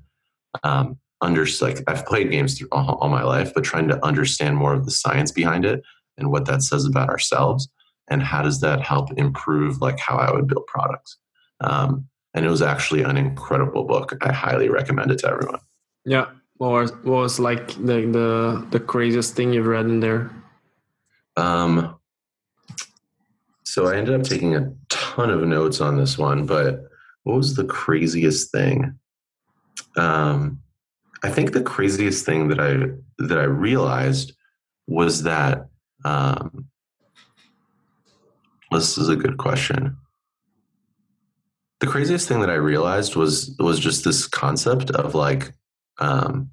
um, 0.65 0.99
under 1.21 1.47
like 1.61 1.79
I've 1.87 2.07
played 2.07 2.31
games 2.31 2.59
through 2.59 2.69
all, 2.73 2.97
all 2.97 3.09
my 3.09 3.23
life, 3.23 3.53
but 3.55 3.63
trying 3.63 3.89
to 3.89 4.05
understand 4.05 4.57
more 4.57 4.75
of 4.75 4.85
the 4.85 4.91
science 4.91 5.31
behind 5.31 5.65
it 5.65 5.83
and 6.19 6.33
what 6.33 6.47
that 6.47 6.63
says 6.63 6.87
about 6.87 7.09
ourselves 7.09 7.69
and 8.09 8.23
how 8.23 8.43
does 8.43 8.61
that 8.61 8.81
help 8.81 9.13
improve 9.17 9.81
like 9.81 9.99
how 9.99 10.17
I 10.17 10.33
would 10.33 10.49
build 10.49 10.67
products. 10.67 11.19
Um, 11.61 12.09
and 12.37 12.45
it 12.45 12.51
was 12.51 12.63
actually 12.63 13.03
an 13.03 13.17
incredible 13.17 13.85
book. 13.85 14.13
I 14.21 14.31
highly 14.31 14.69
recommend 14.69 15.11
it 15.11 15.19
to 15.21 15.29
everyone. 15.29 15.61
Yeah, 16.05 16.27
what 16.59 16.71
was, 16.71 16.93
what 17.03 17.23
was 17.23 17.41
like 17.41 17.69
the, 17.75 18.07
the 18.07 18.67
the 18.71 18.79
craziest 18.79 19.35
thing 19.35 19.53
you've 19.53 19.67
read 19.67 19.87
in 19.87 20.01
there? 20.01 20.31
Um, 21.37 21.97
so 23.65 23.87
I 23.87 23.97
ended 23.97 24.15
up 24.15 24.23
taking 24.23 24.55
a 24.55 24.73
ton 24.89 25.31
of 25.31 25.43
notes 25.43 25.81
on 25.81 25.97
this 25.97 26.17
one, 26.17 26.47
but 26.47 26.85
what 27.25 27.37
was 27.37 27.57
the 27.57 27.65
craziest 27.65 28.53
thing? 28.53 28.99
Um, 29.97 30.61
I 31.25 31.31
think 31.31 31.53
the 31.53 31.63
craziest 31.63 32.25
thing 32.25 32.49
that 32.49 32.61
I 32.61 32.93
that 33.19 33.39
I 33.39 33.45
realized 33.45 34.35
was 34.87 35.23
that 35.23 35.67
um, 36.05 36.67
this 38.71 38.99
is 38.99 39.09
a 39.09 39.17
good 39.17 39.39
question. 39.39 39.97
The 41.81 41.87
craziest 41.87 42.27
thing 42.27 42.41
that 42.41 42.51
I 42.51 42.55
realized 42.55 43.17
was 43.17 43.55
was 43.59 43.79
just 43.79 44.05
this 44.05 44.27
concept 44.27 44.91
of 44.91 45.15
like 45.15 45.53
um, 45.99 46.51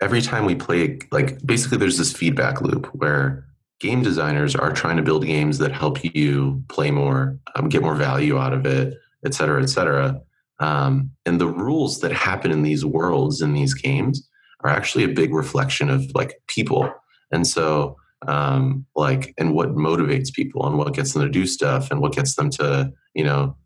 every 0.00 0.22
time 0.22 0.44
we 0.44 0.54
play, 0.54 0.98
like 1.10 1.44
basically, 1.44 1.78
there's 1.78 1.98
this 1.98 2.12
feedback 2.12 2.60
loop 2.60 2.86
where 2.94 3.44
game 3.80 4.02
designers 4.02 4.54
are 4.54 4.72
trying 4.72 4.96
to 4.96 5.02
build 5.02 5.24
games 5.24 5.58
that 5.58 5.72
help 5.72 5.98
you 6.14 6.62
play 6.68 6.90
more, 6.90 7.38
um, 7.54 7.68
get 7.68 7.82
more 7.82 7.94
value 7.94 8.38
out 8.38 8.52
of 8.52 8.66
it, 8.66 8.94
et 9.24 9.34
cetera, 9.34 9.62
et 9.62 9.68
cetera. 9.68 10.20
Um, 10.58 11.10
and 11.24 11.40
the 11.40 11.48
rules 11.48 12.00
that 12.00 12.12
happen 12.12 12.50
in 12.50 12.62
these 12.62 12.84
worlds 12.84 13.40
in 13.40 13.54
these 13.54 13.72
games 13.72 14.28
are 14.62 14.70
actually 14.70 15.04
a 15.04 15.08
big 15.08 15.32
reflection 15.32 15.88
of 15.88 16.04
like 16.14 16.34
people. 16.46 16.92
And 17.32 17.46
so, 17.46 17.96
um, 18.28 18.84
like, 18.94 19.32
and 19.38 19.54
what 19.54 19.74
motivates 19.74 20.30
people 20.30 20.66
and 20.66 20.76
what 20.76 20.92
gets 20.92 21.14
them 21.14 21.22
to 21.22 21.30
do 21.30 21.46
stuff 21.46 21.90
and 21.90 22.00
what 22.02 22.12
gets 22.12 22.34
them 22.34 22.50
to, 22.50 22.92
you 23.14 23.24
know, 23.24 23.56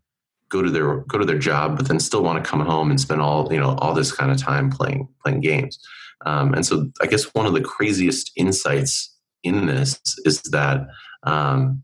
go 0.49 0.61
to 0.61 0.69
their 0.69 0.97
go 1.01 1.17
to 1.17 1.25
their 1.25 1.39
job, 1.39 1.77
but 1.77 1.87
then 1.87 1.99
still 1.99 2.23
want 2.23 2.43
to 2.43 2.49
come 2.49 2.61
home 2.61 2.89
and 2.89 2.99
spend 2.99 3.21
all 3.21 3.51
you 3.51 3.59
know 3.59 3.75
all 3.79 3.93
this 3.93 4.11
kind 4.11 4.31
of 4.31 4.37
time 4.37 4.69
playing 4.69 5.07
playing 5.23 5.41
games. 5.41 5.79
Um, 6.25 6.53
and 6.53 6.65
so, 6.65 6.89
I 7.01 7.07
guess 7.07 7.33
one 7.33 7.45
of 7.45 7.53
the 7.53 7.61
craziest 7.61 8.31
insights 8.35 9.13
in 9.43 9.65
this 9.65 9.99
is 10.25 10.41
that 10.43 10.87
um, 11.23 11.83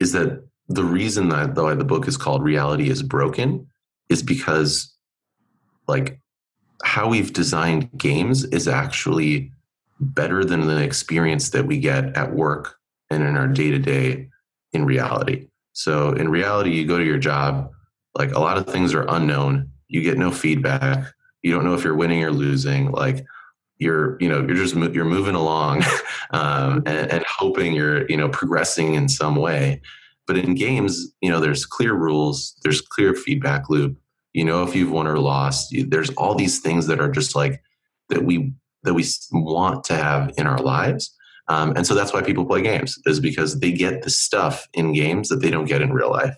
is 0.00 0.12
that 0.12 0.44
the 0.68 0.84
reason 0.84 1.30
that 1.30 1.54
though 1.54 1.74
the 1.74 1.84
book 1.84 2.06
is 2.06 2.16
called 2.16 2.42
"Reality 2.42 2.90
Is 2.90 3.02
Broken" 3.02 3.66
is 4.08 4.22
because 4.22 4.94
like 5.86 6.20
how 6.84 7.08
we've 7.08 7.32
designed 7.32 7.90
games 7.98 8.44
is 8.44 8.68
actually 8.68 9.52
better 10.00 10.44
than 10.44 10.66
the 10.66 10.82
experience 10.82 11.50
that 11.50 11.66
we 11.66 11.78
get 11.78 12.16
at 12.16 12.32
work 12.32 12.76
and 13.10 13.22
in 13.22 13.36
our 13.36 13.48
day 13.48 13.70
to 13.70 13.78
day 13.78 14.28
in 14.72 14.84
reality. 14.84 15.47
So 15.78 16.10
in 16.10 16.28
reality, 16.28 16.72
you 16.72 16.84
go 16.84 16.98
to 16.98 17.04
your 17.04 17.18
job, 17.18 17.70
like 18.16 18.32
a 18.32 18.40
lot 18.40 18.58
of 18.58 18.66
things 18.66 18.92
are 18.94 19.06
unknown. 19.08 19.70
You 19.86 20.02
get 20.02 20.18
no 20.18 20.32
feedback. 20.32 21.14
You 21.42 21.54
don't 21.54 21.64
know 21.64 21.74
if 21.74 21.84
you're 21.84 21.94
winning 21.94 22.24
or 22.24 22.32
losing. 22.32 22.90
Like 22.90 23.24
you're, 23.78 24.18
you 24.20 24.28
know, 24.28 24.40
you're 24.40 24.56
just 24.56 24.74
you're 24.74 25.04
moving 25.04 25.36
along 25.36 25.84
um, 26.32 26.78
and, 26.78 27.12
and 27.12 27.24
hoping 27.28 27.76
you're, 27.76 28.08
you 28.08 28.16
know, 28.16 28.28
progressing 28.28 28.94
in 28.94 29.08
some 29.08 29.36
way. 29.36 29.80
But 30.26 30.36
in 30.36 30.56
games, 30.56 31.12
you 31.20 31.30
know, 31.30 31.38
there's 31.38 31.64
clear 31.64 31.94
rules. 31.94 32.56
There's 32.64 32.80
clear 32.80 33.14
feedback 33.14 33.70
loop. 33.70 33.96
You 34.32 34.44
know 34.46 34.64
if 34.64 34.74
you've 34.74 34.90
won 34.90 35.06
or 35.06 35.20
lost. 35.20 35.72
There's 35.86 36.10
all 36.10 36.34
these 36.34 36.58
things 36.58 36.88
that 36.88 37.00
are 37.00 37.08
just 37.08 37.36
like 37.36 37.62
that 38.08 38.24
we 38.24 38.52
that 38.82 38.94
we 38.94 39.04
want 39.30 39.84
to 39.84 39.96
have 39.96 40.32
in 40.36 40.48
our 40.48 40.58
lives 40.58 41.14
um, 41.48 41.72
and 41.76 41.86
so 41.86 41.94
that's 41.94 42.12
why 42.12 42.22
people 42.22 42.44
play 42.44 42.62
games 42.62 42.98
is 43.06 43.20
because 43.20 43.60
they 43.60 43.72
get 43.72 44.02
the 44.02 44.10
stuff 44.10 44.68
in 44.74 44.92
games 44.92 45.28
that 45.28 45.36
they 45.36 45.50
don't 45.50 45.64
get 45.64 45.82
in 45.82 45.92
real 45.92 46.10
life. 46.10 46.36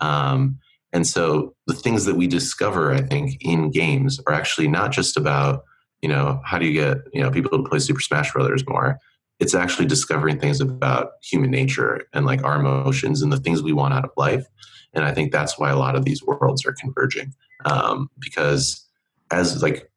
Um, 0.00 0.58
and 0.92 1.06
so 1.06 1.54
the 1.66 1.74
things 1.74 2.04
that 2.06 2.16
we 2.16 2.26
discover, 2.26 2.92
I 2.92 3.00
think, 3.00 3.38
in 3.40 3.70
games 3.70 4.20
are 4.26 4.32
actually 4.32 4.66
not 4.66 4.90
just 4.90 5.16
about, 5.16 5.62
you 6.02 6.08
know, 6.08 6.40
how 6.44 6.58
do 6.58 6.66
you 6.66 6.72
get, 6.72 6.98
you 7.12 7.22
know, 7.22 7.30
people 7.30 7.50
to 7.50 7.68
play 7.68 7.78
Super 7.78 8.00
Smash 8.00 8.32
Brothers 8.32 8.66
more. 8.66 8.98
It's 9.38 9.54
actually 9.54 9.86
discovering 9.86 10.40
things 10.40 10.60
about 10.60 11.12
human 11.22 11.50
nature 11.50 12.02
and 12.12 12.26
like 12.26 12.42
our 12.42 12.56
emotions 12.56 13.22
and 13.22 13.32
the 13.32 13.38
things 13.38 13.62
we 13.62 13.72
want 13.72 13.94
out 13.94 14.04
of 14.04 14.10
life. 14.16 14.44
And 14.92 15.04
I 15.04 15.14
think 15.14 15.30
that's 15.30 15.58
why 15.58 15.70
a 15.70 15.78
lot 15.78 15.94
of 15.94 16.04
these 16.04 16.22
worlds 16.24 16.66
are 16.66 16.74
converging. 16.78 17.34
Um, 17.64 18.10
because 18.18 18.84
as 19.30 19.62
like 19.62 19.89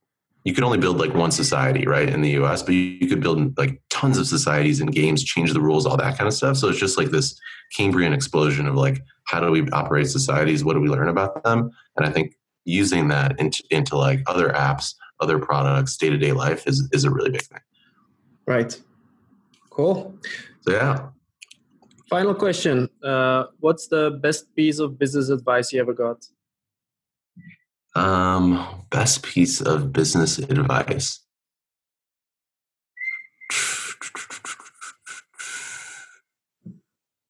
you 0.44 0.54
can 0.54 0.64
only 0.64 0.78
build 0.78 0.98
like 0.98 1.14
one 1.14 1.32
society, 1.32 1.86
right, 1.88 2.10
in 2.10 2.22
the 2.22 2.32
US, 2.32 2.62
but 2.64 2.74
you, 2.74 3.08
could 3.08 3.22
build 3.22 3.58
like 3.58 3.82
tons 3.90 4.18
of 4.18 4.28
societies 4.28 4.82
and 4.82 4.92
games, 4.92 5.24
change 5.24 5.54
the 5.54 5.62
rules, 5.62 5.86
all 5.86 5.98
that 5.98 6.18
kind 6.18 6.28
of 6.28 6.34
stuff. 6.34 6.58
So 6.58 6.70
it's 6.70 6.80
just 6.80 6.98
like 6.98 7.10
this 7.10 7.40
Cambrian 7.76 8.14
explosion 8.14 8.68
of 8.68 8.76
like, 8.76 9.02
how 9.26 9.40
do 9.40 9.52
we 9.52 9.70
operate 9.72 10.08
societies? 10.10 10.64
What 10.64 10.74
do 10.74 10.82
we 10.82 10.90
learn 10.90 11.08
about 11.08 11.44
them? 11.44 11.72
And 11.96 12.06
I 12.06 12.10
think 12.10 12.36
using 12.66 13.08
that 13.08 13.40
into, 13.40 13.64
into 13.70 13.98
like 13.98 14.22
other 14.28 14.50
apps, 14.50 14.96
other 15.22 15.40
products, 15.40 15.96
day 15.96 16.10
to 16.10 16.18
day 16.18 16.34
life 16.34 16.68
is, 16.68 16.90
is 16.92 17.06
a 17.06 17.10
really 17.10 17.30
big 17.30 17.44
thing. 17.44 17.62
Right. 18.46 18.80
Cool. 19.70 20.14
So, 20.62 20.74
yeah. 20.74 21.08
Final 22.10 22.36
question. 22.36 22.90
Uh, 23.02 23.46
what's 23.60 23.88
the 23.88 24.20
best 24.22 24.54
piece 24.56 24.80
of 24.80 25.00
business 25.00 25.30
advice 25.30 25.72
you 25.72 25.80
ever 25.80 25.94
got? 25.94 26.26
Um, 27.96 28.86
best 28.90 29.24
piece 29.24 29.62
of 29.62 29.94
business 29.94 30.40
advice. 30.40 31.20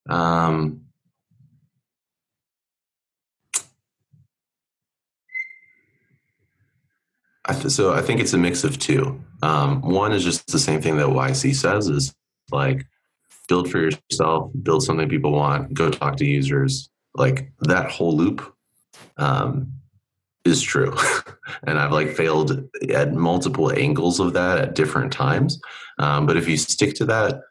Um, 0.09 0.81
so 7.67 7.93
I 7.93 8.01
think 8.01 8.19
it's 8.19 8.33
a 8.33 8.37
mix 8.37 8.63
of 8.63 8.79
two. 8.79 9.21
Um, 9.41 9.81
one 9.81 10.13
is 10.13 10.23
just 10.23 10.47
the 10.47 10.59
same 10.59 10.81
thing 10.81 10.97
that 10.97 11.07
YC 11.07 11.55
says 11.55 11.87
is 11.87 12.13
like 12.51 12.85
build 13.47 13.69
for 13.69 13.79
yourself, 13.79 14.51
build 14.61 14.83
something 14.83 15.09
people 15.09 15.31
want, 15.31 15.73
go 15.73 15.89
talk 15.89 16.17
to 16.17 16.25
users. 16.25 16.89
Like 17.15 17.51
that 17.61 17.91
whole 17.91 18.15
loop 18.15 18.55
um, 19.17 19.71
is 20.45 20.61
true, 20.61 20.95
and 21.67 21.79
I've 21.79 21.91
like 21.91 22.09
failed 22.09 22.67
at 22.89 23.13
multiple 23.13 23.71
angles 23.71 24.19
of 24.19 24.33
that 24.33 24.57
at 24.57 24.75
different 24.75 25.11
times. 25.11 25.59
Um, 25.99 26.25
but 26.25 26.37
if 26.37 26.47
you 26.47 26.57
stick 26.57 26.95
to 26.95 27.05
that, 27.05 27.41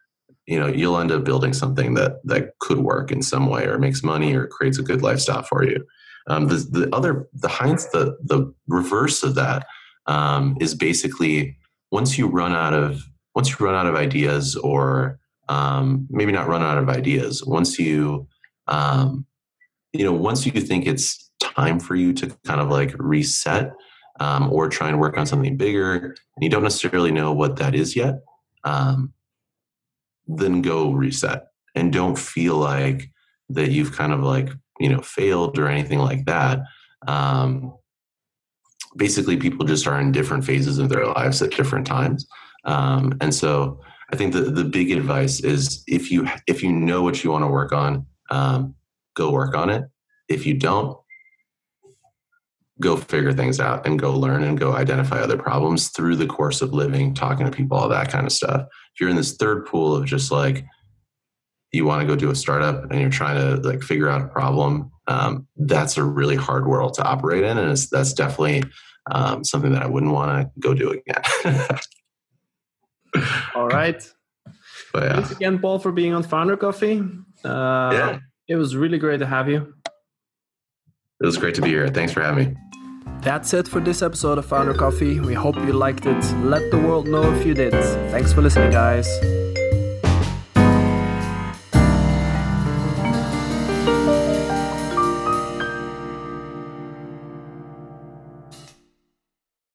you 0.47 0.59
know 0.59 0.66
you'll 0.66 0.99
end 0.99 1.12
up 1.12 1.24
building 1.24 1.53
something 1.53 1.95
that 1.95 2.20
that 2.24 2.59
could 2.59 2.78
work 2.78 3.11
in 3.11 3.22
some 3.22 3.47
way, 3.47 3.66
or 3.66 3.78
makes 3.78 4.03
money, 4.03 4.34
or 4.34 4.47
creates 4.47 4.78
a 4.78 4.82
good 4.82 5.03
lifestyle 5.03 5.43
for 5.43 5.64
you. 5.64 5.84
Um, 6.26 6.49
the 6.49 6.57
the 6.57 6.95
other 6.95 7.28
the 7.32 7.49
Heinz 7.49 7.88
the 7.90 8.16
the 8.22 8.53
reverse 8.68 9.22
of 9.22 9.34
that 9.36 9.66
um, 10.07 10.57
is 10.61 10.74
basically 10.74 11.57
once 11.90 12.18
you 12.18 12.26
run 12.26 12.53
out 12.53 12.74
of 12.74 13.03
once 13.34 13.51
you 13.51 13.64
run 13.64 13.74
out 13.74 13.86
of 13.86 13.95
ideas 13.95 14.57
or 14.57 15.18
um, 15.49 16.07
maybe 16.11 16.32
not 16.32 16.49
run 16.49 16.62
out 16.62 16.78
of 16.78 16.88
ideas 16.88 17.45
once 17.45 17.78
you 17.78 18.26
um, 18.68 19.26
you 19.93 20.05
know 20.05 20.12
once 20.12 20.47
you 20.47 20.53
think 20.53 20.86
it's 20.86 21.30
time 21.43 21.78
for 21.78 21.95
you 21.95 22.12
to 22.12 22.28
kind 22.45 22.61
of 22.61 22.70
like 22.70 22.95
reset 22.99 23.72
um, 24.20 24.53
or 24.53 24.68
try 24.68 24.88
and 24.88 25.01
work 25.01 25.16
on 25.16 25.26
something 25.26 25.57
bigger 25.57 25.95
and 25.95 26.16
you 26.40 26.49
don't 26.49 26.62
necessarily 26.62 27.11
know 27.11 27.32
what 27.32 27.57
that 27.57 27.74
is 27.74 27.97
yet 27.97 28.20
um, 28.64 29.12
then 30.26 30.62
go 30.62 30.93
reset. 30.93 31.47
And 31.74 31.93
don't 31.93 32.18
feel 32.18 32.57
like 32.57 33.11
that 33.49 33.70
you've 33.70 33.97
kind 33.97 34.12
of 34.12 34.20
like 34.20 34.51
you 34.78 34.90
know 34.90 35.01
failed 35.01 35.59
or 35.59 35.68
anything 35.68 35.99
like 35.99 36.26
that. 36.26 36.61
Um, 37.09 37.74
basically 38.97 39.38
people 39.38 39.64
just 39.64 39.86
are 39.86 39.99
in 39.99 40.12
different 40.12 40.45
phases 40.45 40.78
of 40.78 40.90
their 40.90 41.07
lives 41.07 41.40
at 41.40 41.53
different 41.53 41.86
times. 41.86 42.26
Um, 42.64 43.16
and 43.20 43.34
so 43.34 43.80
i 44.12 44.16
think 44.16 44.32
the, 44.32 44.43
the 44.43 44.62
big 44.62 44.93
advice 44.93 45.40
is 45.40 45.82
if 45.88 46.12
you 46.12 46.28
if 46.47 46.62
you 46.62 46.70
know 46.70 47.03
what 47.03 47.24
you 47.24 47.30
want 47.30 47.43
to 47.43 47.49
work 47.49 47.72
on 47.72 48.07
um, 48.30 48.74
go 49.14 49.30
work 49.30 49.55
on 49.55 49.70
it. 49.70 49.84
If 50.28 50.47
you 50.47 50.55
don't 50.55 50.97
go 52.83 52.97
figure 52.97 53.33
things 53.33 53.61
out 53.61 53.87
and 53.87 53.99
go 53.99 54.12
learn 54.12 54.43
and 54.43 54.59
go 54.59 54.72
identify 54.72 55.20
other 55.20 55.39
problems 55.39 55.89
through 55.89 56.16
the 56.16 56.26
course 56.26 56.61
of 56.61 56.74
living 56.74 57.14
talking 57.14 57.47
to 57.47 57.53
people 57.53 57.76
all 57.76 57.89
that 57.89 58.11
kind 58.11 58.26
of 58.26 58.33
stuff. 58.33 58.62
If 58.95 59.01
you're 59.01 59.11
in 59.11 59.16
this 59.16 59.37
third 59.37 59.64
pool 59.66 59.97
of 59.97 60.05
just 60.05 60.30
like 60.30 60.64
you 61.72 61.87
want 61.87 62.03
to 62.03 62.07
go 62.07 62.14
do 62.14 62.30
a 62.30 62.35
startup 62.35 62.91
and 62.91 63.01
you're 63.01 63.11
trying 63.11 63.37
to 63.37 63.57
like 63.66 63.83
figure 63.83 64.09
out 64.09 64.20
a 64.20 64.28
problem 64.28 64.91
um, 65.09 65.47
that's 65.57 65.97
a 65.97 66.05
really 66.05 66.37
hard 66.37 66.66
world 66.66 66.95
to 66.95 67.03
operate 67.03 67.45
in 67.45 67.59
and 67.59 67.76
that's 67.91 68.12
definitely 68.12 68.62
um, 69.11 69.43
something 69.43 69.72
that 69.72 69.83
i 69.83 69.87
wouldn't 69.87 70.12
want 70.12 70.30
to 70.30 70.61
go 70.61 70.74
do 70.74 70.91
again. 70.91 71.22
All 73.55 73.66
right. 73.66 74.01
But, 74.93 75.03
yeah. 75.03 75.14
thanks 75.14 75.30
again 75.33 75.59
paul 75.59 75.78
for 75.78 75.93
being 75.93 76.12
on 76.12 76.22
founder 76.22 76.57
coffee. 76.57 77.03
Uh, 77.45 77.91
yeah. 77.93 78.18
it 78.47 78.57
was 78.57 78.76
really 78.76 78.99
great 78.99 79.18
to 79.18 79.26
have 79.26 79.49
you 79.49 79.74
it 81.23 81.27
was 81.27 81.39
great 81.39 81.55
to 81.55 81.62
be 81.62 81.68
here 81.68 81.89
thanks 81.89 82.12
for 82.12 82.20
having 82.20 82.45
me 82.45 82.57
that's 83.23 83.55
it 83.55 83.68
for 83.68 83.79
this 83.79 84.03
episode 84.03 84.39
of 84.39 84.47
Founder 84.47 84.75
Coffee. 84.75 85.20
We 85.20 85.33
hope 85.33 85.55
you 85.55 85.73
liked 85.73 86.07
it. 86.07 86.25
Let 86.43 86.73
the 86.73 86.79
world 86.79 87.07
know 87.07 87.33
if 87.33 87.47
you 87.47 87.55
did. 87.55 87.70
Thanks 88.11 88.33
for 88.33 88.43
listening, 88.43 88.73
guys. 88.73 89.07